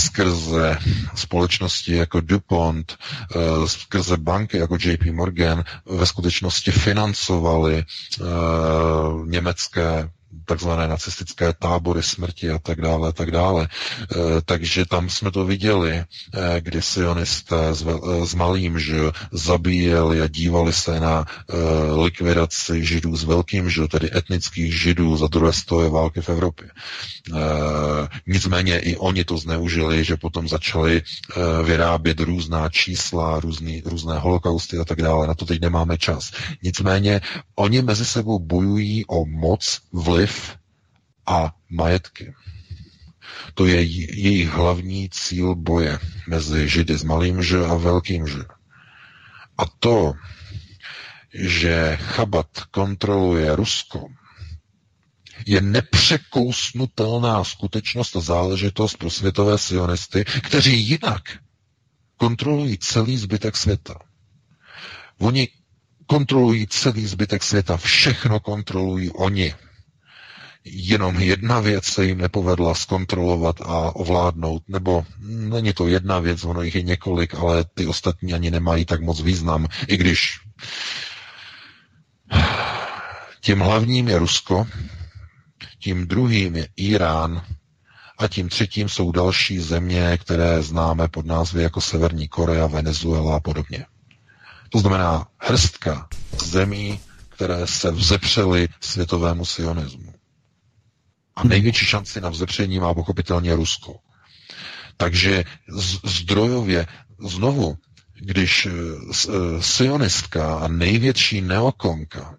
[0.00, 0.78] skrze
[1.14, 2.98] společnosti jako DuPont,
[3.36, 8.24] eh, skrze banky jako JP Morgan ve skutečnosti financovali eh,
[9.24, 10.10] německé
[10.46, 13.68] takzvané nacistické tábory smrti a tak dále, tak dále.
[13.68, 16.06] E, takže tam jsme to viděli, e,
[16.60, 17.82] kdy sionisté s,
[18.32, 18.96] e, malým že
[19.32, 21.24] zabíjeli a dívali se na
[21.96, 26.70] likvidaci židů s velkým že, tedy etnických židů za druhé stoje války v Evropě.
[28.26, 31.02] Nicméně i oni to zneužili, že potom začali
[31.64, 35.26] vyrábět různá čísla, různý, různé holokausty a tak dále.
[35.26, 36.30] Na to teď nemáme čas.
[36.62, 37.20] Nicméně
[37.56, 40.35] oni mezi sebou bojují o moc, vliv
[41.26, 42.34] a majetky.
[43.54, 45.98] To je jejich hlavní cíl boje
[46.28, 48.38] mezi Židy s malým Ž a velkým Ž.
[49.58, 50.12] A to,
[51.34, 54.08] že Chabat kontroluje Rusko,
[55.46, 61.22] je nepřekousnutelná skutečnost a záležitost pro světové sionisty, kteří jinak
[62.16, 63.94] kontrolují celý zbytek světa.
[65.18, 65.48] Oni
[66.06, 69.54] kontrolují celý zbytek světa, všechno kontrolují oni
[70.68, 76.62] jenom jedna věc se jim nepovedla zkontrolovat a ovládnout, nebo není to jedna věc, ono
[76.62, 80.40] jich je několik, ale ty ostatní ani nemají tak moc význam, i když
[83.40, 84.66] tím hlavním je Rusko,
[85.78, 87.42] tím druhým je Irán
[88.18, 93.40] a tím třetím jsou další země, které známe pod názvy jako Severní Korea, Venezuela a
[93.40, 93.86] podobně.
[94.70, 96.08] To znamená hrstka
[96.44, 100.05] zemí, které se vzepřely světovému sionismu.
[101.36, 103.96] A největší šanci na vzepření má pochopitelně Rusko.
[104.96, 105.44] Takže
[106.04, 106.86] zdrojově
[107.18, 107.76] znovu,
[108.20, 112.38] když eh, eh, sionistka a největší neokonka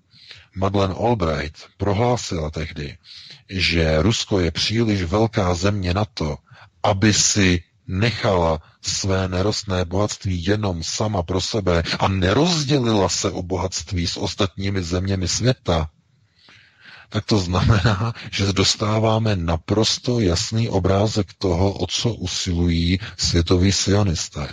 [0.55, 2.97] Madeleine Albright prohlásila tehdy,
[3.49, 6.37] že Rusko je příliš velká země na to,
[6.83, 14.07] aby si nechala své nerostné bohatství jenom sama pro sebe a nerozdělila se o bohatství
[14.07, 15.89] s ostatními zeměmi světa,
[17.09, 24.47] tak to znamená, že dostáváme naprosto jasný obrázek toho, o co usilují světoví sionisté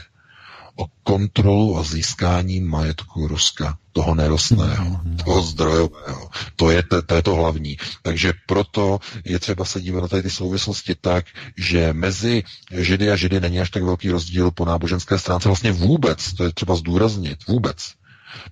[0.76, 5.24] o kontrolu a získání majetku Ruska, toho nerostného, mm-hmm.
[5.24, 6.30] toho zdrojového.
[6.56, 7.76] To je, to, to je to hlavní.
[8.02, 11.26] Takže proto je třeba se dívat na tady ty souvislosti tak,
[11.56, 15.48] že mezi Židy a Židy není až tak velký rozdíl po náboženské stránce.
[15.48, 17.76] Vlastně vůbec, to je třeba zdůraznit, vůbec.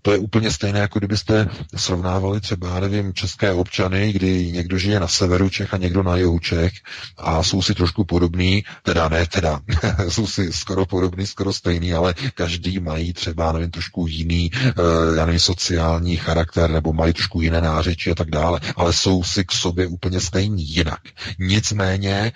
[0.02, 5.00] To je úplně stejné, jako kdybyste srovnávali třeba, já nevím, české občany, kdy někdo žije
[5.00, 6.72] na severu Čech a někdo na jihu Čech
[7.18, 9.60] a jsou si trošku podobní, teda ne, teda,
[10.08, 14.72] jsou si skoro podobný, skoro stejný, ale každý mají třeba, nevím, trošku jiný, eh,
[15.16, 19.44] já nevím, sociální charakter, nebo mají trošku jiné nářeči a tak dále, ale jsou si
[19.44, 21.00] k sobě úplně stejní jinak.
[21.38, 22.32] Nicméně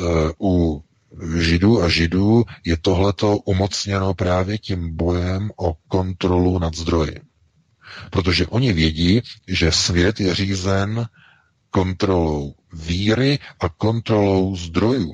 [0.00, 0.84] uh, u
[1.38, 7.20] Židů a Židů je tohleto umocněno právě tím bojem o kontrolu nad zdroji.
[8.10, 11.06] Protože oni vědí, že svět je řízen
[11.70, 15.12] kontrolou víry a kontrolou zdrojů.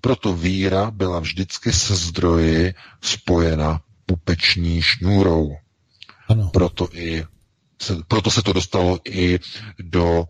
[0.00, 5.56] Proto víra byla vždycky se zdroji spojena pupeční šňůrou.
[6.28, 6.50] Ano.
[6.52, 7.24] Proto, i,
[7.82, 9.38] se, proto se to dostalo i
[9.78, 10.24] do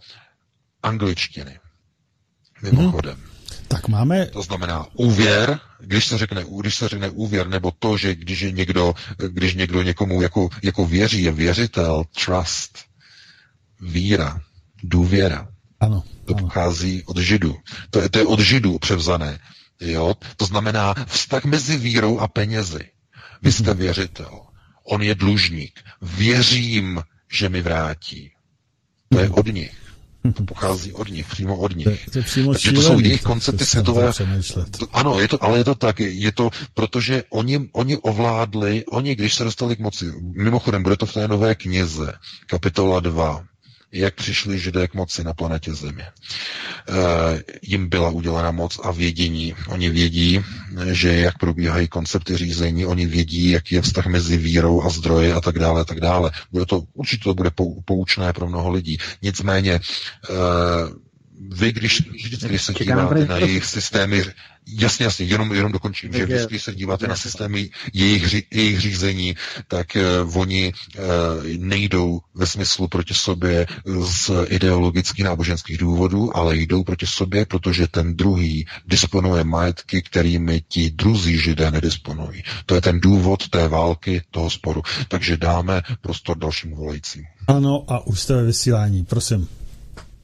[0.83, 1.59] angličtiny.
[2.63, 3.15] Mimochodem.
[3.17, 3.36] Hmm.
[3.69, 4.27] Tak máme...
[4.27, 8.53] To znamená úvěr, když se řekne, když se řekne úvěr, nebo to, že když je
[8.53, 8.95] někdo,
[9.29, 12.79] když někdo někomu jako, jako věří, je věřitel, trust,
[13.81, 14.41] víra,
[14.83, 15.49] důvěra.
[15.81, 16.03] Ano.
[16.25, 16.47] To ano.
[16.47, 17.57] pochází od židů.
[17.91, 19.39] To je, to je od židů převzané.
[19.81, 20.15] Jo?
[20.37, 22.91] To znamená vztah mezi vírou a penězi.
[23.43, 23.79] Vy jste mhm.
[23.79, 24.41] věřitel.
[24.85, 25.81] On je dlužník.
[26.03, 28.31] Věřím, že mi vrátí.
[29.09, 29.35] To je mhm.
[29.35, 29.86] od nich.
[30.33, 32.05] To pochází od nich, přímo od nich.
[32.05, 34.11] To, to, přímo Takže to jsou jejich koncepty světové.
[34.93, 36.01] Ano, je to, ale je to tak.
[36.01, 41.07] Je to, protože oni, oni ovládli, oni, když se dostali k moci, mimochodem, bude to
[41.07, 42.13] v té nové knize,
[42.47, 43.45] kapitola 2,
[43.93, 46.05] jak přišli židé k moci na planetě Země.
[46.05, 46.13] E,
[47.63, 49.55] jim byla udělena moc a vědění.
[49.69, 50.41] Oni vědí,
[50.91, 55.41] že jak probíhají koncepty řízení, oni vědí, jaký je vztah mezi vírou a zdroje a
[55.41, 56.31] tak dále, a tak dále.
[56.53, 57.51] Bude to, určitě to bude
[57.85, 58.99] poučné pro mnoho lidí.
[59.23, 59.81] Nicméně e,
[61.41, 62.03] vy, když,
[62.47, 64.25] když se díváte na jejich systémy,
[64.67, 69.37] jasně, jasně, jenom, jenom dokončím, že vždycky, když se díváte na systémy jejich, jejich řízení,
[69.69, 71.03] tak uh, oni uh,
[71.57, 73.67] nejdou ve smyslu proti sobě
[74.05, 80.91] z ideologických náboženských důvodů, ale jdou proti sobě, protože ten druhý disponuje majetky, kterými ti
[80.91, 82.43] druzí židé nedisponují.
[82.67, 84.83] To je ten důvod té války, toho sporu.
[85.09, 87.25] Takže dáme prostor dalšímu volajícímu.
[87.49, 89.49] Ano, a už jste ve vysílání, prosím.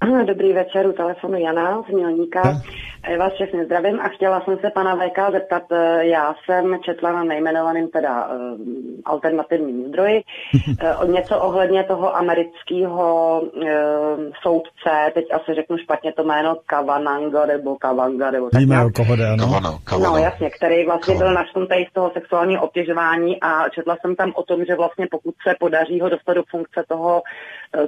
[0.03, 2.63] Dobrý večer, u telefonu Jana z Mělníka.
[3.09, 7.13] Já vás všechny zdravím a chtěla jsem se pana VK zeptat, eh, já jsem četla
[7.13, 8.59] na nejmenovaném teda uh,
[9.05, 10.23] alternativním zdroji
[11.03, 13.43] uh, něco ohledně toho amerického
[14.43, 19.17] soudce, teď asi řeknu špatně to jméno, Kavananga nebo Kavanga nebo tak Víme, o koho
[19.17, 19.45] jde, ano.
[19.45, 20.11] Kavana, Kavana.
[20.11, 21.31] No jasně, který vlastně Kavana.
[21.31, 25.35] byl naštunutý z toho sexuálního obtěžování a četla jsem tam o tom, že vlastně pokud
[25.49, 27.23] se podaří ho dostat do funkce toho,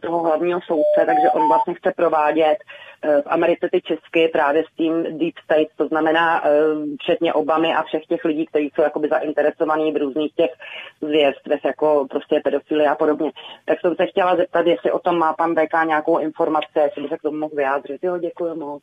[0.03, 2.59] toho hlavního soudce, takže on vlastně chce provádět
[3.07, 6.51] Eh, v Americe ty česky právě s tím deep state, to znamená eh,
[7.01, 10.51] včetně Obamy a všech těch lidí, kteří jsou jakoby zainteresovaní v různých těch
[11.01, 13.33] zvěstvech, jako prostě pedofilie a podobně.
[13.65, 17.09] Tak jsem se chtěla zeptat, jestli o tom má pan VK nějakou informaci, jestli by
[17.09, 18.05] se k tomu mohl vyjádřit.
[18.05, 18.83] Jo, děkuji moc.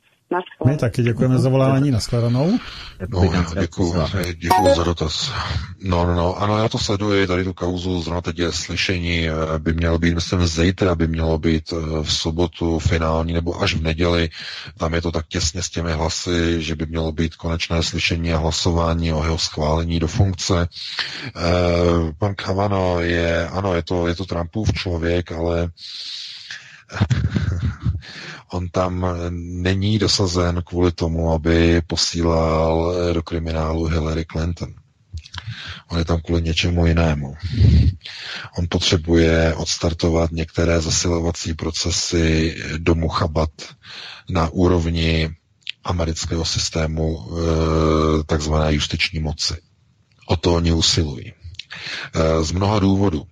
[0.66, 2.60] My taky děkujeme za volání, nashledanou.
[3.10, 3.94] No, děkuji,
[4.38, 5.32] děkuji za dotaz.
[5.84, 9.34] No, no, no, ano, já to sleduji, tady tu kauzu, zrovna teď je slyšení, eh,
[9.58, 11.72] by mělo být, myslím, zítra by mělo být
[12.04, 14.30] v sobotu finální, nebo až v neděli.
[14.78, 18.38] Tam je to tak těsně s těmi hlasy, že by mělo být konečné slyšení a
[18.38, 20.62] hlasování o jeho schválení do funkce.
[20.62, 20.68] E,
[22.18, 25.70] pan Kavano je, ano, je to, je to Trumpův člověk, ale
[28.52, 29.06] on tam
[29.40, 34.74] není dosazen kvůli tomu, aby posílal do kriminálu Hillary Clinton.
[35.92, 37.36] On je tam kvůli něčemu jinému.
[38.58, 43.50] On potřebuje odstartovat některé zasilovací procesy do Muchabat
[44.30, 45.30] na úrovni
[45.84, 49.54] amerického systému e, takzvané justiční moci.
[50.28, 51.34] O to oni usilují.
[51.34, 53.28] E, z mnoha důvodů.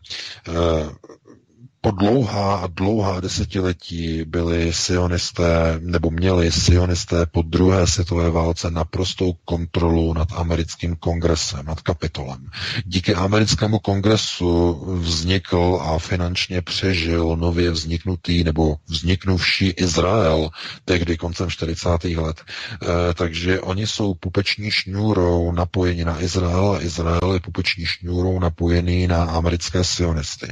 [1.81, 9.33] Po dlouhá a dlouhá desetiletí byli sionisté, nebo měli sionisté po druhé světové válce naprostou
[9.45, 12.45] kontrolu nad americkým kongresem, nad kapitolem.
[12.85, 20.49] Díky americkému kongresu vznikl a finančně přežil nově vzniknutý nebo vzniknuvší Izrael,
[20.85, 22.03] tehdy koncem 40.
[22.03, 22.41] let.
[22.41, 29.07] E, takže oni jsou pupeční šňůrou napojeni na Izrael a Izrael je pupeční šňůrou napojený
[29.07, 30.47] na americké sionisty.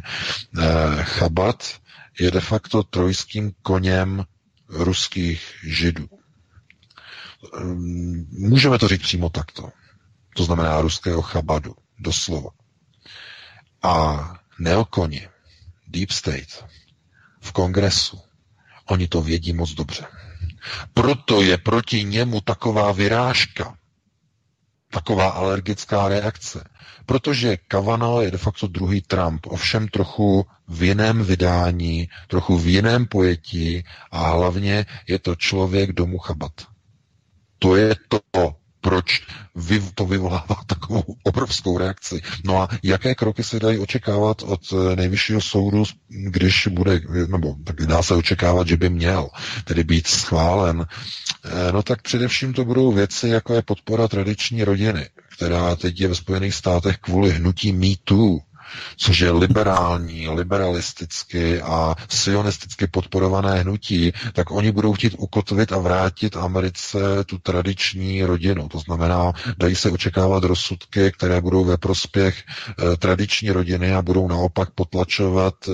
[0.59, 1.81] E, Chabad
[2.19, 4.25] je de facto trojským koněm
[4.69, 6.09] ruských židů.
[7.61, 9.69] Ehm, můžeme to říct přímo takto.
[10.35, 12.49] To znamená ruského chabadu, doslova.
[13.83, 14.17] A
[14.59, 15.27] neokoni,
[15.87, 16.65] Deep State,
[17.41, 18.21] v kongresu,
[18.85, 20.05] oni to vědí moc dobře.
[20.93, 23.77] Proto je proti němu taková vyrážka,
[24.97, 26.63] taková alergická reakce.
[27.05, 33.05] Protože Kavanaugh je de facto druhý Trump, ovšem trochu v jiném vydání, trochu v jiném
[33.05, 36.51] pojetí a hlavně je to člověk domu chabat.
[37.59, 39.21] To je to, proč
[39.95, 42.21] to vyvolává takovou obrovskou reakci.
[42.45, 47.75] No a jaké kroky se dají očekávat od eh, nejvyššího soudu, když bude, nebo tak
[47.85, 49.29] dá se očekávat, že by měl
[49.63, 50.85] tedy být schválen,
[51.45, 56.07] eh, no tak především to budou věci, jako je podpora tradiční rodiny, která teď je
[56.07, 58.37] ve Spojených státech kvůli hnutí MeToo,
[58.97, 66.37] což je liberální, liberalisticky a sionisticky podporované hnutí, tak oni budou chtít ukotvit a vrátit
[66.37, 68.67] Americe tu tradiční rodinu.
[68.69, 74.27] To znamená, dají se očekávat rozsudky, které budou ve prospěch e, tradiční rodiny a budou
[74.27, 75.71] naopak potlačovat e,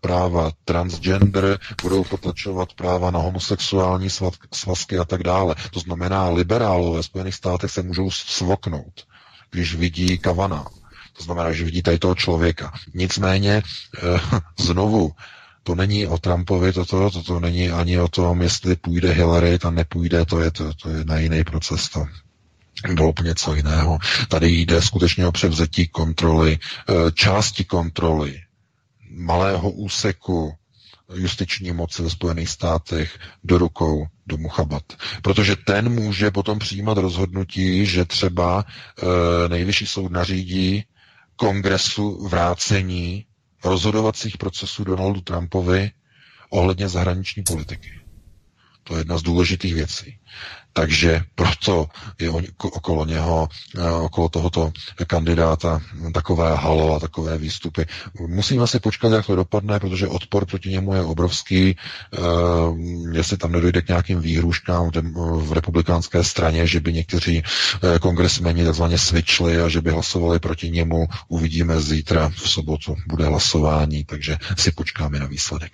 [0.00, 4.08] práva transgender, budou potlačovat práva na homosexuální
[4.54, 5.54] svazky a tak dále.
[5.70, 9.06] To znamená, liberálové ve Spojených státech se můžou svoknout,
[9.50, 10.64] když vidí Kavana
[11.20, 12.72] to znamená, že vidí tady toho člověka.
[12.94, 14.20] Nicméně eh,
[14.64, 15.12] znovu,
[15.62, 19.74] to není o Trumpovi, toto, toto to není ani o tom, jestli půjde Hillary, tam
[19.74, 21.88] nepůjde, to je, to, to je na jiný proces.
[21.88, 22.06] To
[22.94, 23.98] bylo úplně něco jiného.
[24.28, 26.58] Tady jde skutečně o převzetí kontroly,
[26.88, 28.40] eh, části kontroly,
[29.10, 30.54] malého úseku
[31.14, 34.82] justiční moci ve Spojených státech do rukou do Muchabat.
[35.22, 40.84] Protože ten může potom přijímat rozhodnutí, že třeba e, nejvyšší soud nařídí
[41.40, 43.26] kongresu vrácení
[43.64, 45.90] rozhodovacích procesů Donaldu Trumpovi
[46.50, 48.00] ohledně zahraniční politiky.
[48.84, 50.18] To je jedna z důležitých věcí.
[50.72, 51.86] Takže proto
[52.18, 52.30] je
[52.62, 54.72] okolo něho, eh, okolo tohoto
[55.06, 55.80] kandidáta
[56.14, 57.86] takové halo a takové výstupy.
[58.26, 61.76] Musíme si počkat, jak to dopadne, protože odpor proti němu je obrovský.
[61.76, 62.18] Eh,
[63.12, 64.90] jestli tam nedojde k nějakým výhruškám
[65.36, 70.70] v republikánské straně, že by někteří eh, kongresmeni takzvaně svičli a že by hlasovali proti
[70.70, 72.96] němu, uvidíme zítra v sobotu.
[73.06, 75.72] Bude hlasování, takže si počkáme na výsledek.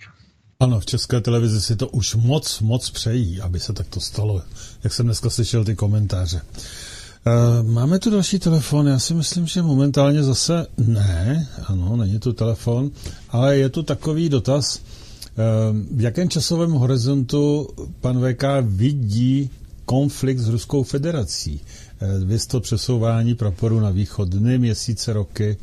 [0.60, 4.42] Ano, v české televizi si to už moc, moc přejí, aby se takto stalo,
[4.84, 6.40] jak jsem dneska slyšel ty komentáře.
[6.40, 12.32] E, máme tu další telefon, já si myslím, že momentálně zase ne, ano, není tu
[12.32, 12.90] telefon,
[13.28, 14.80] ale je tu takový dotaz, e,
[15.90, 17.68] v jakém časovém horizontu
[18.00, 19.50] pan VK vidí
[19.84, 21.60] konflikt s Ruskou federací?
[22.00, 25.56] E, vy to přesouvání praporu na východ, dny, měsíce, roky,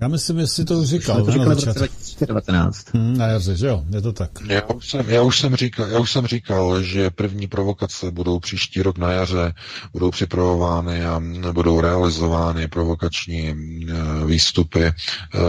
[0.00, 1.24] já myslím, jestli to už říkal.
[1.24, 2.94] To říkal v roce 2019.
[2.94, 4.30] Hmm, na jaře, že jo, je to tak.
[4.48, 8.38] Já už, jsem, já, už jsem říkal, já už jsem říkal, že první provokace budou
[8.38, 9.54] příští rok na jaře,
[9.92, 14.92] budou připravovány a budou realizovány provokační eh, výstupy eh,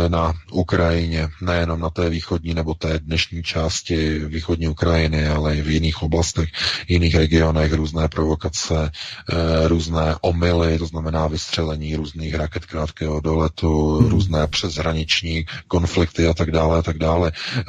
[0.08, 5.70] na Ukrajině, nejenom na té východní nebo té dnešní části východní Ukrajiny, ale i v
[5.70, 6.50] jiných oblastech,
[6.88, 8.92] jiných regionech, různé provokace,
[9.30, 14.10] eh, různé omily, to znamená vystřelení různých raket krátkého doletu, hmm.
[14.10, 17.32] různé různé přeshraniční konflikty a tak dále a tak dále.
[17.58, 17.64] Eh,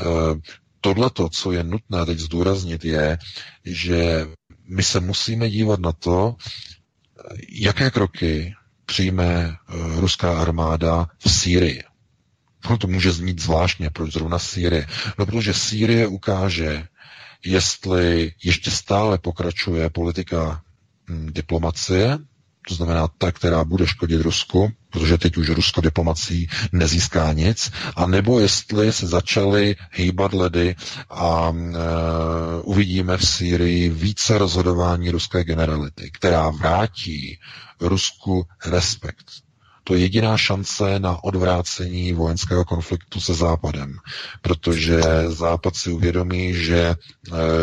[0.81, 3.19] Tohle, co je nutné teď zdůraznit, je,
[3.65, 4.27] že
[4.69, 6.37] my se musíme dívat na to,
[7.51, 8.55] jaké kroky
[8.87, 11.83] přijme eh, ruská armáda v Sýrii.
[12.71, 14.87] No to může znít zvláštně, proč zrovna Sýrie.
[15.19, 16.87] No protože Sýrie ukáže,
[17.45, 20.63] jestli ještě stále pokračuje politika
[21.11, 22.19] hm, diplomacie,
[22.69, 28.07] to znamená ta, která bude škodit Rusku, protože teď už Rusko diplomací nezíská nic, a
[28.07, 30.77] nebo jestli se začaly hýbat ledy
[31.11, 31.77] a e,
[32.63, 37.39] uvidíme v Sýrii více rozhodování ruské generality, která vrátí
[37.81, 39.25] Rusku respekt.
[39.85, 43.97] To je jediná šance na odvrácení vojenského konfliktu se Západem,
[44.43, 46.97] protože Západ si uvědomí, že e,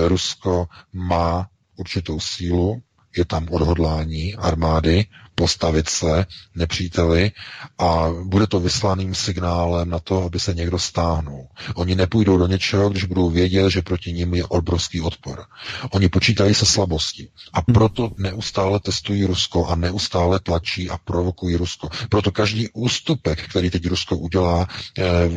[0.08, 2.82] Rusko má určitou sílu,
[3.18, 5.06] je tam odhodlání armády
[5.36, 7.32] postavit se nepříteli
[7.78, 11.48] a bude to vyslaným signálem na to, aby se někdo stáhnul.
[11.76, 15.46] Oni nepůjdou do něčeho, když budou vědět, že proti nim je obrovský odpor.
[15.92, 21.90] Oni počítají se slabostí a proto neustále testují Rusko a neustále tlačí a provokují Rusko.
[22.10, 25.30] Proto každý ústupek, který teď Rusko udělá eh, eh,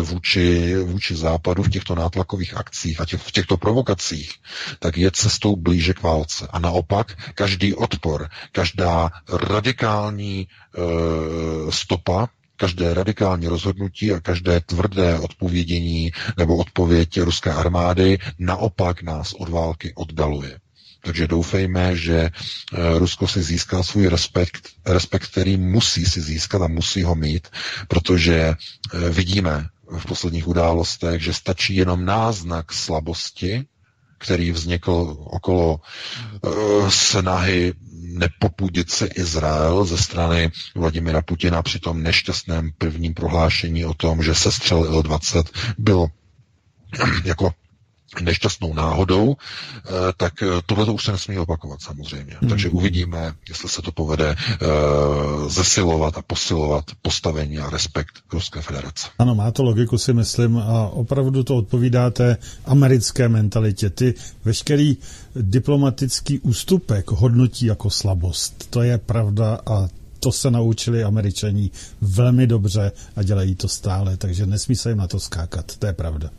[0.00, 4.32] vůči, vůči západu v těchto nátlakových akcích a těch, v těchto provokacích,
[4.78, 6.48] tak je cestou blíže k válce.
[6.50, 16.12] A naopak každý odpor, každá radikální e, stopa Každé radikální rozhodnutí a každé tvrdé odpovědění
[16.36, 20.58] nebo odpověď ruské armády naopak nás od války oddaluje.
[21.04, 26.68] Takže doufejme, že eh, Rusko si získá svůj respekt, respekt, který musí si získat a
[26.68, 27.48] musí ho mít,
[27.88, 29.66] protože eh, vidíme
[29.98, 33.64] v posledních událostech, že stačí jenom náznak slabosti,
[34.18, 35.80] který vznikl okolo
[36.88, 37.74] snahy
[38.16, 44.34] nepopudit se Izrael ze strany Vladimira Putina při tom nešťastném prvním prohlášení o tom, že
[44.34, 45.44] sestřel Il-20
[45.78, 46.06] byl
[47.24, 47.50] jako
[48.20, 52.36] nešťastnou náhodou, eh, tak eh, tohle to už se nesmí opakovat samozřejmě.
[52.40, 52.50] Hmm.
[52.50, 59.08] Takže uvidíme, jestli se to povede uh, zesilovat a posilovat postavení a respekt Ruské federace.
[59.18, 63.90] Ano, má to logiku, si myslím, a opravdu to odpovídá té americké mentalitě.
[63.90, 64.96] Ty veškerý
[65.34, 68.70] diplomatický ústupek hodnotí jako slabost.
[68.70, 69.88] To je pravda a
[70.20, 71.70] to se naučili američani
[72.00, 75.92] velmi dobře a dělají to stále, takže nesmí se jim na to skákat, to je
[75.92, 76.30] pravda.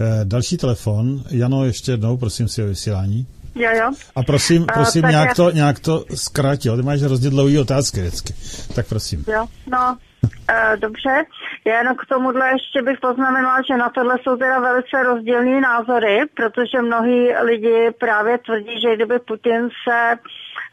[0.00, 1.22] Eh, další telefon.
[1.30, 3.26] Jano, ještě jednou, prosím si o vysílání.
[3.54, 3.90] Jo, jo.
[4.16, 5.34] A prosím, eh, prosím uh, nějak, já...
[5.34, 6.76] to, nějak to zkrátil.
[6.76, 8.34] Ty máš hrozně dlouhý otázky vždycky.
[8.74, 9.24] Tak prosím.
[9.28, 11.24] Jo, no, uh, dobře.
[11.64, 16.18] Já jenom k tomuhle ještě bych poznamenala, že na tohle jsou teda velice rozdílné názory,
[16.34, 20.18] protože mnohí lidi právě tvrdí, že kdyby Putin se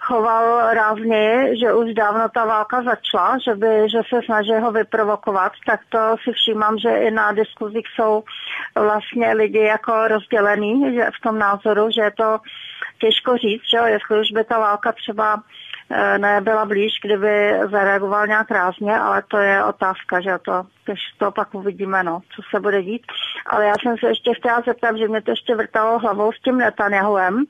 [0.10, 5.52] choval rázně, že už dávno ta válka začala, že, by, že se snaží ho vyprovokovat,
[5.66, 8.24] tak to si všímám, že i na diskuzích jsou
[8.76, 12.40] vlastně lidi jako rozdělený že v tom názoru, že je to
[13.02, 15.44] těžko říct, že jestli už by ta válka třeba
[16.18, 21.56] nebyla blíž, kdyby zareagoval nějak rázně, ale to je otázka, že to, když to pak
[21.56, 23.06] uvidíme, no, co se bude dít.
[23.46, 26.58] Ale já jsem se ještě chtěla zeptat, že mě to ještě vrtalo hlavou s tím
[26.58, 27.46] Netanyahuem,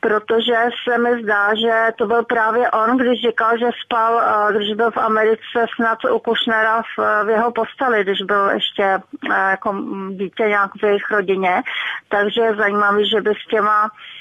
[0.00, 0.56] protože
[0.88, 4.90] se mi zdá, že to byl právě on, když říkal, že spal, eh, když byl
[4.90, 9.74] v Americe snad u Kushnera v, v jeho posteli, když byl ještě eh, jako
[10.10, 11.62] dítě nějak v jejich rodině.
[12.08, 14.17] Takže je zajímavé, že by s těma Eh,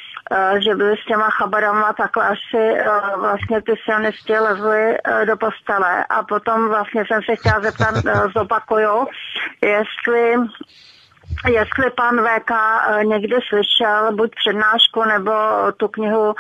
[0.66, 2.86] že byli s těma chabarama takhle až si eh,
[3.20, 6.06] vlastně ty sionisti lezli eh, do postele.
[6.10, 7.96] A potom vlastně jsem se chtěla zeptat,
[8.36, 9.08] zopakuju,
[9.62, 10.36] jestli
[11.48, 12.52] jestli pan VK
[13.04, 15.32] někdy slyšel buď přednášku nebo
[15.78, 16.36] tu knihu uh,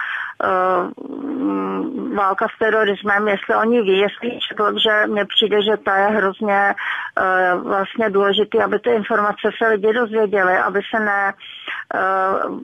[2.15, 6.75] Válka s terorismem, jestli oni ví, jestli četl, že mně přijde, že to je hrozně
[6.75, 11.33] uh, vlastně důležité, aby ty informace se lidi dozvěděli, aby se ne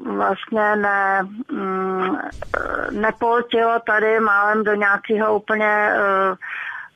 [0.06, 2.20] vlastně ne, um,
[2.92, 6.36] nepoltilo tady málem do nějakého úplně uh,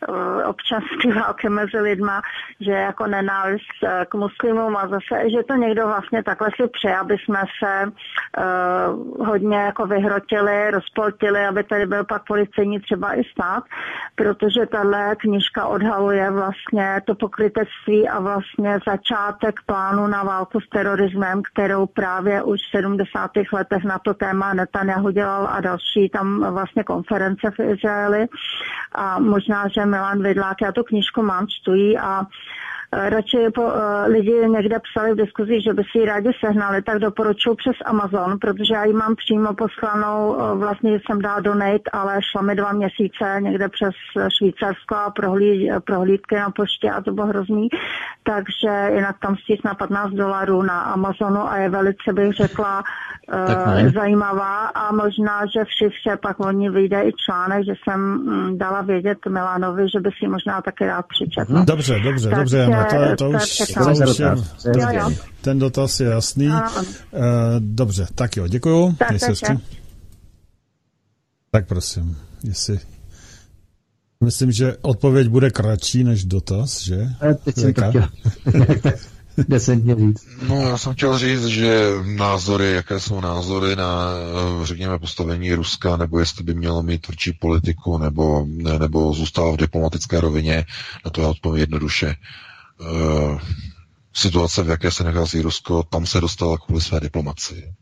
[0.04, 2.22] Eh, občanské války mezi lidma,
[2.60, 6.98] že jako nenávist eh, k muslimům a zase, že to někdo vlastně takhle si přeje,
[6.98, 13.24] aby jsme se uh, hodně jako vyhrotili, rozpoltili, aby tady byl pak policejní třeba i
[13.24, 13.64] stát,
[14.16, 21.42] protože tahle knižka odhaluje vlastně to pokrytectví a vlastně začátek plánu na válku s terorismem,
[21.54, 23.32] kterou právě už v 70.
[23.54, 28.28] letech na to téma Netanyahu dělal a další tam vlastně konference v Izraeli
[28.96, 32.22] a možná, že Milan Vidlák, já tu knížku mám, čtují a
[32.94, 33.72] radši po, uh,
[34.08, 38.40] lidi někde psali v diskuzi, že by si ji rádi sehnali, tak doporučuji přes Amazon,
[38.42, 42.72] protože já ji mám přímo poslanou, uh, vlastně jsem dala donate, ale šla mi dva
[42.72, 43.94] měsíce někde přes
[44.38, 47.68] Švýcarsko a prohlí, prohlídky na poště a to bylo hrozný,
[48.24, 52.84] takže jinak tam stíš na 15 dolarů na Amazonu a je velice, bych řekla,
[53.34, 58.00] uh, zajímavá a možná, že vši vše pak o ní vyjde i článek, že jsem
[58.02, 61.66] um, dala vědět Milanovi, že by si možná taky rád přečetl.
[61.66, 64.36] Dobře, dobře, tak, dobře, No, to, to, už, to už je,
[65.42, 66.48] ten dotaz je jasný.
[66.48, 66.54] Uh,
[67.60, 68.96] dobře, tak jo, děkuju.
[69.00, 69.08] Tak,
[69.42, 69.58] tak,
[71.52, 72.80] tak prosím, jestli...
[74.24, 77.08] Myslím, že odpověď bude kratší než dotaz, že?
[77.44, 78.10] Teď jsem to chtěl.
[79.48, 80.28] Desentně říct.
[80.48, 84.12] No, já jsem chtěl říct, že názory, jaké jsou názory na,
[84.62, 88.46] eh, řekněme, postavení Ruska, nebo jestli by mělo mít tvrdší politiku, nebo,
[88.80, 90.66] nebo zůstal v diplomatické rovině,
[91.06, 92.08] na to já odpovím jednoduše.
[92.08, 92.16] Eh,
[94.14, 97.74] situace, v jaké se nachází Rusko, tam se dostala kvůli své diplomaci.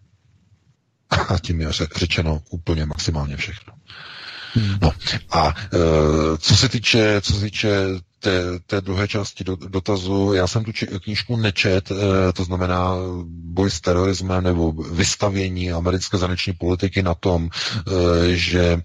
[1.30, 3.74] A tím je řečeno úplně maximálně všechno.
[4.54, 4.78] Hmm.
[4.82, 4.92] No
[5.32, 5.78] a e,
[6.38, 7.70] co se týče, co se týče
[8.26, 12.96] té, té druhé části do, dotazu, já jsem tu či, knížku nečet, e, to znamená
[13.30, 18.82] boj s terorismem nebo vystavění americké zahraniční politiky na tom, e, že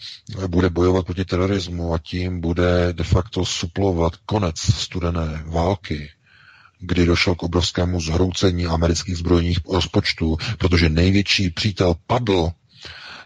[0.46, 6.10] bude bojovat proti terorismu a tím bude de facto suplovat konec studené války,
[6.80, 12.50] kdy došlo k obrovskému zhroucení amerických zbrojních rozpočtů, protože největší přítel padl,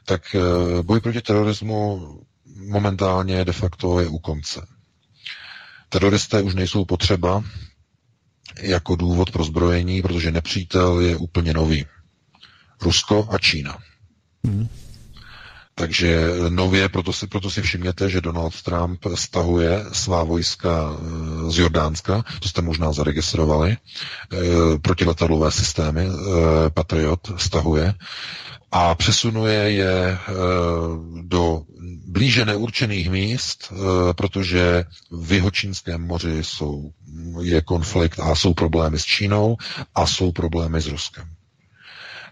[0.05, 0.37] tak
[0.83, 2.09] boj proti terorismu
[2.67, 4.74] momentálně de facto je u konce.
[5.89, 7.45] Teroristé už nejsou potřeba
[8.61, 11.87] jako důvod pro zbrojení, protože nepřítel je úplně nový.
[12.83, 13.79] Rusko a Čína.
[14.47, 14.69] Hmm.
[15.75, 21.59] Takže nově, proto si, proto si všimněte, že Donald Trump stahuje svá vojska eh, z
[21.59, 24.37] Jordánska, to jste možná zaregistrovali, eh,
[24.83, 27.95] protiletadlové systémy eh, Patriot stahuje.
[28.77, 30.19] A přesunuje je
[31.23, 31.63] do
[32.07, 33.73] blíže neurčených míst,
[34.17, 36.91] protože v Jihočínském moři jsou,
[37.41, 39.57] je konflikt a jsou problémy s Čínou
[39.95, 41.34] a jsou problémy s Ruskem.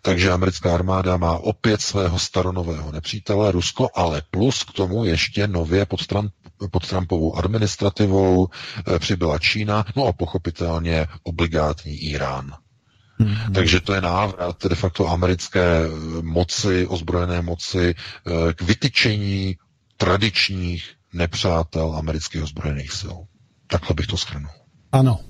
[0.02, 5.86] Takže americká armáda má opět svého staronového nepřítele, Rusko, ale plus k tomu ještě nově
[5.86, 6.32] pod, Trump,
[6.70, 8.48] pod Trumpovou administrativou
[8.94, 12.52] e, přibyla Čína, no a pochopitelně obligátní Irán.
[13.18, 13.52] Hmm.
[13.54, 15.88] Takže to je návrat de facto americké eh,
[16.22, 19.56] moci, ozbrojené moci eh, k vytyčení
[19.96, 23.16] tradičních nepřátel amerických ozbrojených sil.
[23.66, 24.50] Takhle bych to schrnul.
[24.92, 25.20] Ano,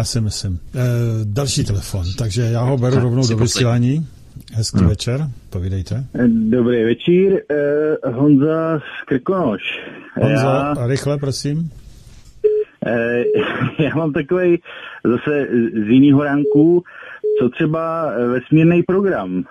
[0.00, 0.54] já si myslím.
[0.54, 0.78] E,
[1.24, 4.06] další telefon, takže já ho beru rovnou do vysílání.
[4.54, 4.88] Hezký hmm.
[4.88, 5.20] večer,
[5.50, 6.04] povídejte.
[6.28, 9.62] Dobrý večír, uh, Honza z Krkonoš.
[10.20, 10.86] Honza, já...
[10.86, 11.58] rychle, prosím.
[11.58, 11.70] Uh,
[13.78, 14.58] já mám takový
[15.04, 15.46] zase
[15.86, 16.84] z jiného ránku,
[17.40, 19.44] co třeba vesmírný program.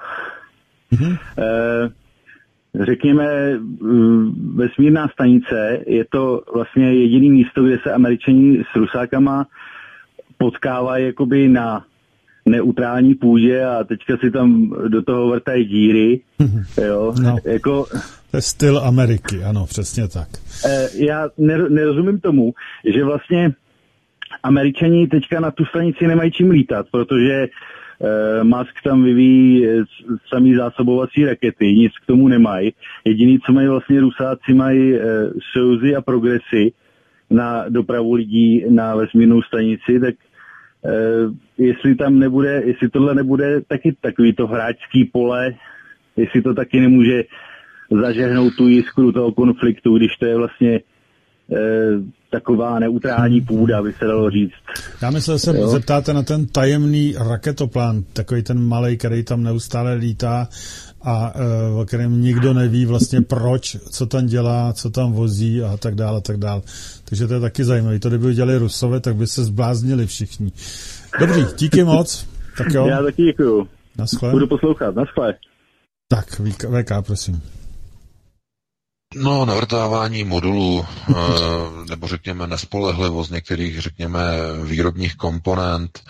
[0.94, 1.12] Mm-hmm.
[1.12, 3.60] Uh, řekněme,
[4.56, 9.48] vesmírná stanice je to vlastně jediný místo, kde se američani s rusákama
[10.40, 11.86] potkávají jakoby na
[12.46, 16.20] neutrální půdě a teďka si tam do toho vrtají díry.
[16.88, 17.38] Jo, no.
[17.46, 17.86] jako...
[18.32, 20.28] To je styl Ameriky, ano, přesně tak.
[20.66, 21.30] Eh, já
[21.70, 22.54] nerozumím tomu,
[22.86, 23.52] že vlastně
[24.44, 29.84] američani teďka na tu stanici nemají čím lítat, protože eh, Musk tam vyvíjí eh,
[30.34, 32.74] samý zásobovací rakety, nic k tomu nemají.
[33.06, 34.94] Jediný, co mají vlastně Rusáci, mají
[35.54, 36.72] Souzy a Progresy
[37.30, 40.16] na dopravu lidí na vesmírnou stanici, tak
[41.58, 45.54] jestli tam nebude, jestli tohle nebude taky takový to hráčský pole,
[46.18, 47.24] jestli to taky nemůže
[48.02, 50.82] zažehnout tu jiskru toho konfliktu, když to je vlastně e,
[52.32, 54.54] taková neutrální půda, by se dalo říct.
[55.02, 55.68] Já myslím, že se jo?
[55.68, 60.48] zeptáte na ten tajemný raketoplán, takový ten malý, který tam neustále lítá
[61.02, 65.78] a e, o kterém nikdo neví vlastně proč, co tam dělá, co tam vozí a
[65.78, 66.62] tak dále, a tak dále.
[67.10, 68.00] Takže to je taky zajímavé.
[68.00, 70.52] To kdyby dělali Rusové, tak by se zbláznili všichni.
[71.20, 72.28] Dobře, díky moc.
[72.58, 72.88] Tak jo.
[72.88, 73.68] Já taky děkuju.
[73.98, 74.32] Naschle.
[74.32, 74.96] Budu poslouchat.
[74.96, 75.34] Naschle.
[76.08, 77.42] Tak, VK, prosím.
[79.16, 81.14] No, navrtávání modulů, eh,
[81.90, 84.22] nebo řekněme nespolehlivost některých, řekněme,
[84.64, 86.04] výrobních komponent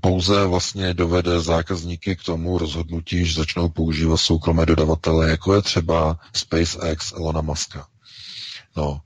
[0.00, 6.18] pouze vlastně dovede zákazníky k tomu rozhodnutí, že začnou používat soukromé dodavatele, jako je třeba
[6.34, 7.86] SpaceX Elona Muska.
[8.76, 9.00] No,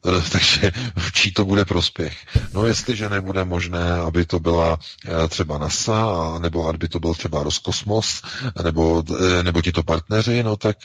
[0.32, 2.16] takže v čí to bude prospěch.
[2.54, 6.06] No jestliže nebude možné, aby to byla eh, třeba NASA,
[6.38, 8.22] nebo aby to byl třeba Roskosmos,
[8.62, 10.76] nebo, eh, nebo tito partneři, no tak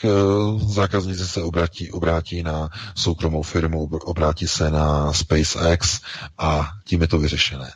[0.66, 6.00] zákazníci se obrátí, obrátí na soukromou firmu, obrátí se na SpaceX
[6.38, 7.72] a tím je to vyřešené.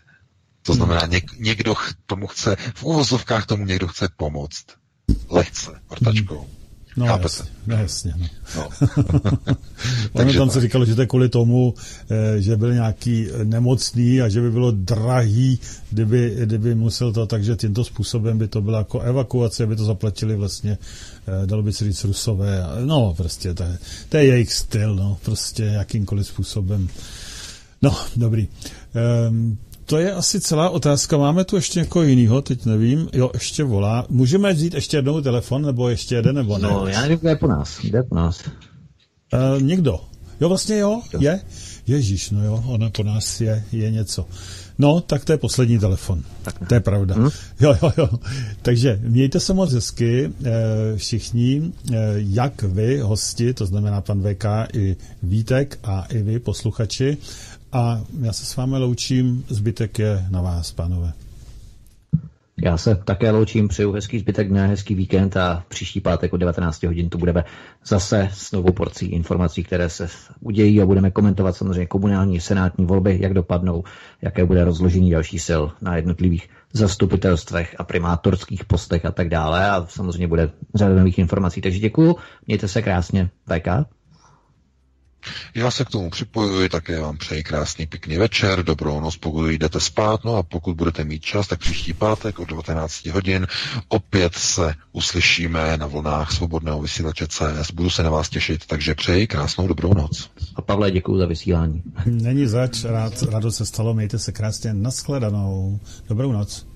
[0.63, 1.75] To znamená, něk, někdo
[2.07, 4.65] tomu chce, v uvozovkách tomu někdo chce pomoct.
[5.31, 6.49] Lehce, vrtačkou.
[6.97, 8.15] No jasně, no jasně.
[8.19, 8.29] No.
[8.57, 8.69] no.
[10.13, 11.75] Takže tam se říkalo, že to je kvůli tomu,
[12.11, 15.59] eh, že byl nějaký nemocný a že by bylo drahý,
[15.91, 20.37] kdyby, kdyby musel to, takže tímto způsobem by to byla jako evakuace, aby to zaplatili
[20.37, 20.79] vlastně,
[21.43, 22.65] eh, dalo by se říct rusové.
[22.85, 26.89] No prostě, to je, to je jejich styl, no, prostě jakýmkoliv způsobem.
[27.83, 28.49] No, dobrý.
[29.29, 31.17] Um, to je asi celá otázka.
[31.17, 33.09] Máme tu ještě někoho jiného, teď nevím.
[33.13, 34.07] Jo, ještě volá.
[34.09, 36.69] Můžeme vzít ještě jednou telefon, nebo ještě jeden, nebo ne?
[36.69, 37.79] No, já nevím, kde je po nás.
[37.83, 38.41] Kde je po nás?
[39.35, 40.01] Uh, někdo.
[40.41, 41.41] Jo, vlastně jo, je.
[41.87, 44.27] Ježíš, no jo, ona po nás je, je něco.
[44.79, 46.23] No, tak to je poslední telefon.
[46.69, 47.15] To je pravda.
[47.15, 47.31] Hmm?
[47.61, 48.09] Jo, jo, jo.
[48.63, 50.53] Takže mějte se moc hezky eh,
[50.97, 57.17] všichni, eh, jak vy, hosti, to znamená pan VK i Vítek a i vy, posluchači.
[57.73, 61.13] A já se s vámi loučím, zbytek je na vás, pánové.
[62.65, 66.83] Já se také loučím, přeju hezký zbytek dne, hezký víkend a příští pátek o 19
[66.83, 67.45] hodin tu budeme
[67.87, 70.09] zase s novou porcí informací, které se
[70.41, 73.85] udějí a budeme komentovat samozřejmě komunální senátní volby, jak dopadnou,
[74.23, 79.87] jaké bude rozložení další sil na jednotlivých zastupitelstvech a primátorských postech a tak dále a
[79.89, 81.61] samozřejmě bude řada nových informací.
[81.61, 83.96] Takže děkuju, mějte se krásně, VK.
[85.55, 89.81] Já se k tomu připojuji, také vám přeji krásný pěkný večer, dobrou noc, pokud jdete
[89.81, 93.47] spát, no a pokud budete mít čas, tak příští pátek od 19 hodin
[93.89, 97.71] opět se uslyšíme na vlnách svobodného vysílače CS.
[97.71, 100.31] Budu se na vás těšit, takže přeji krásnou dobrou noc.
[100.57, 101.83] A Pavle, děkuji za vysílání.
[102.07, 105.81] Není zač, rád, rádo se stalo, mějte se krásně, nashledanou.
[106.09, 106.67] Dobrou noc.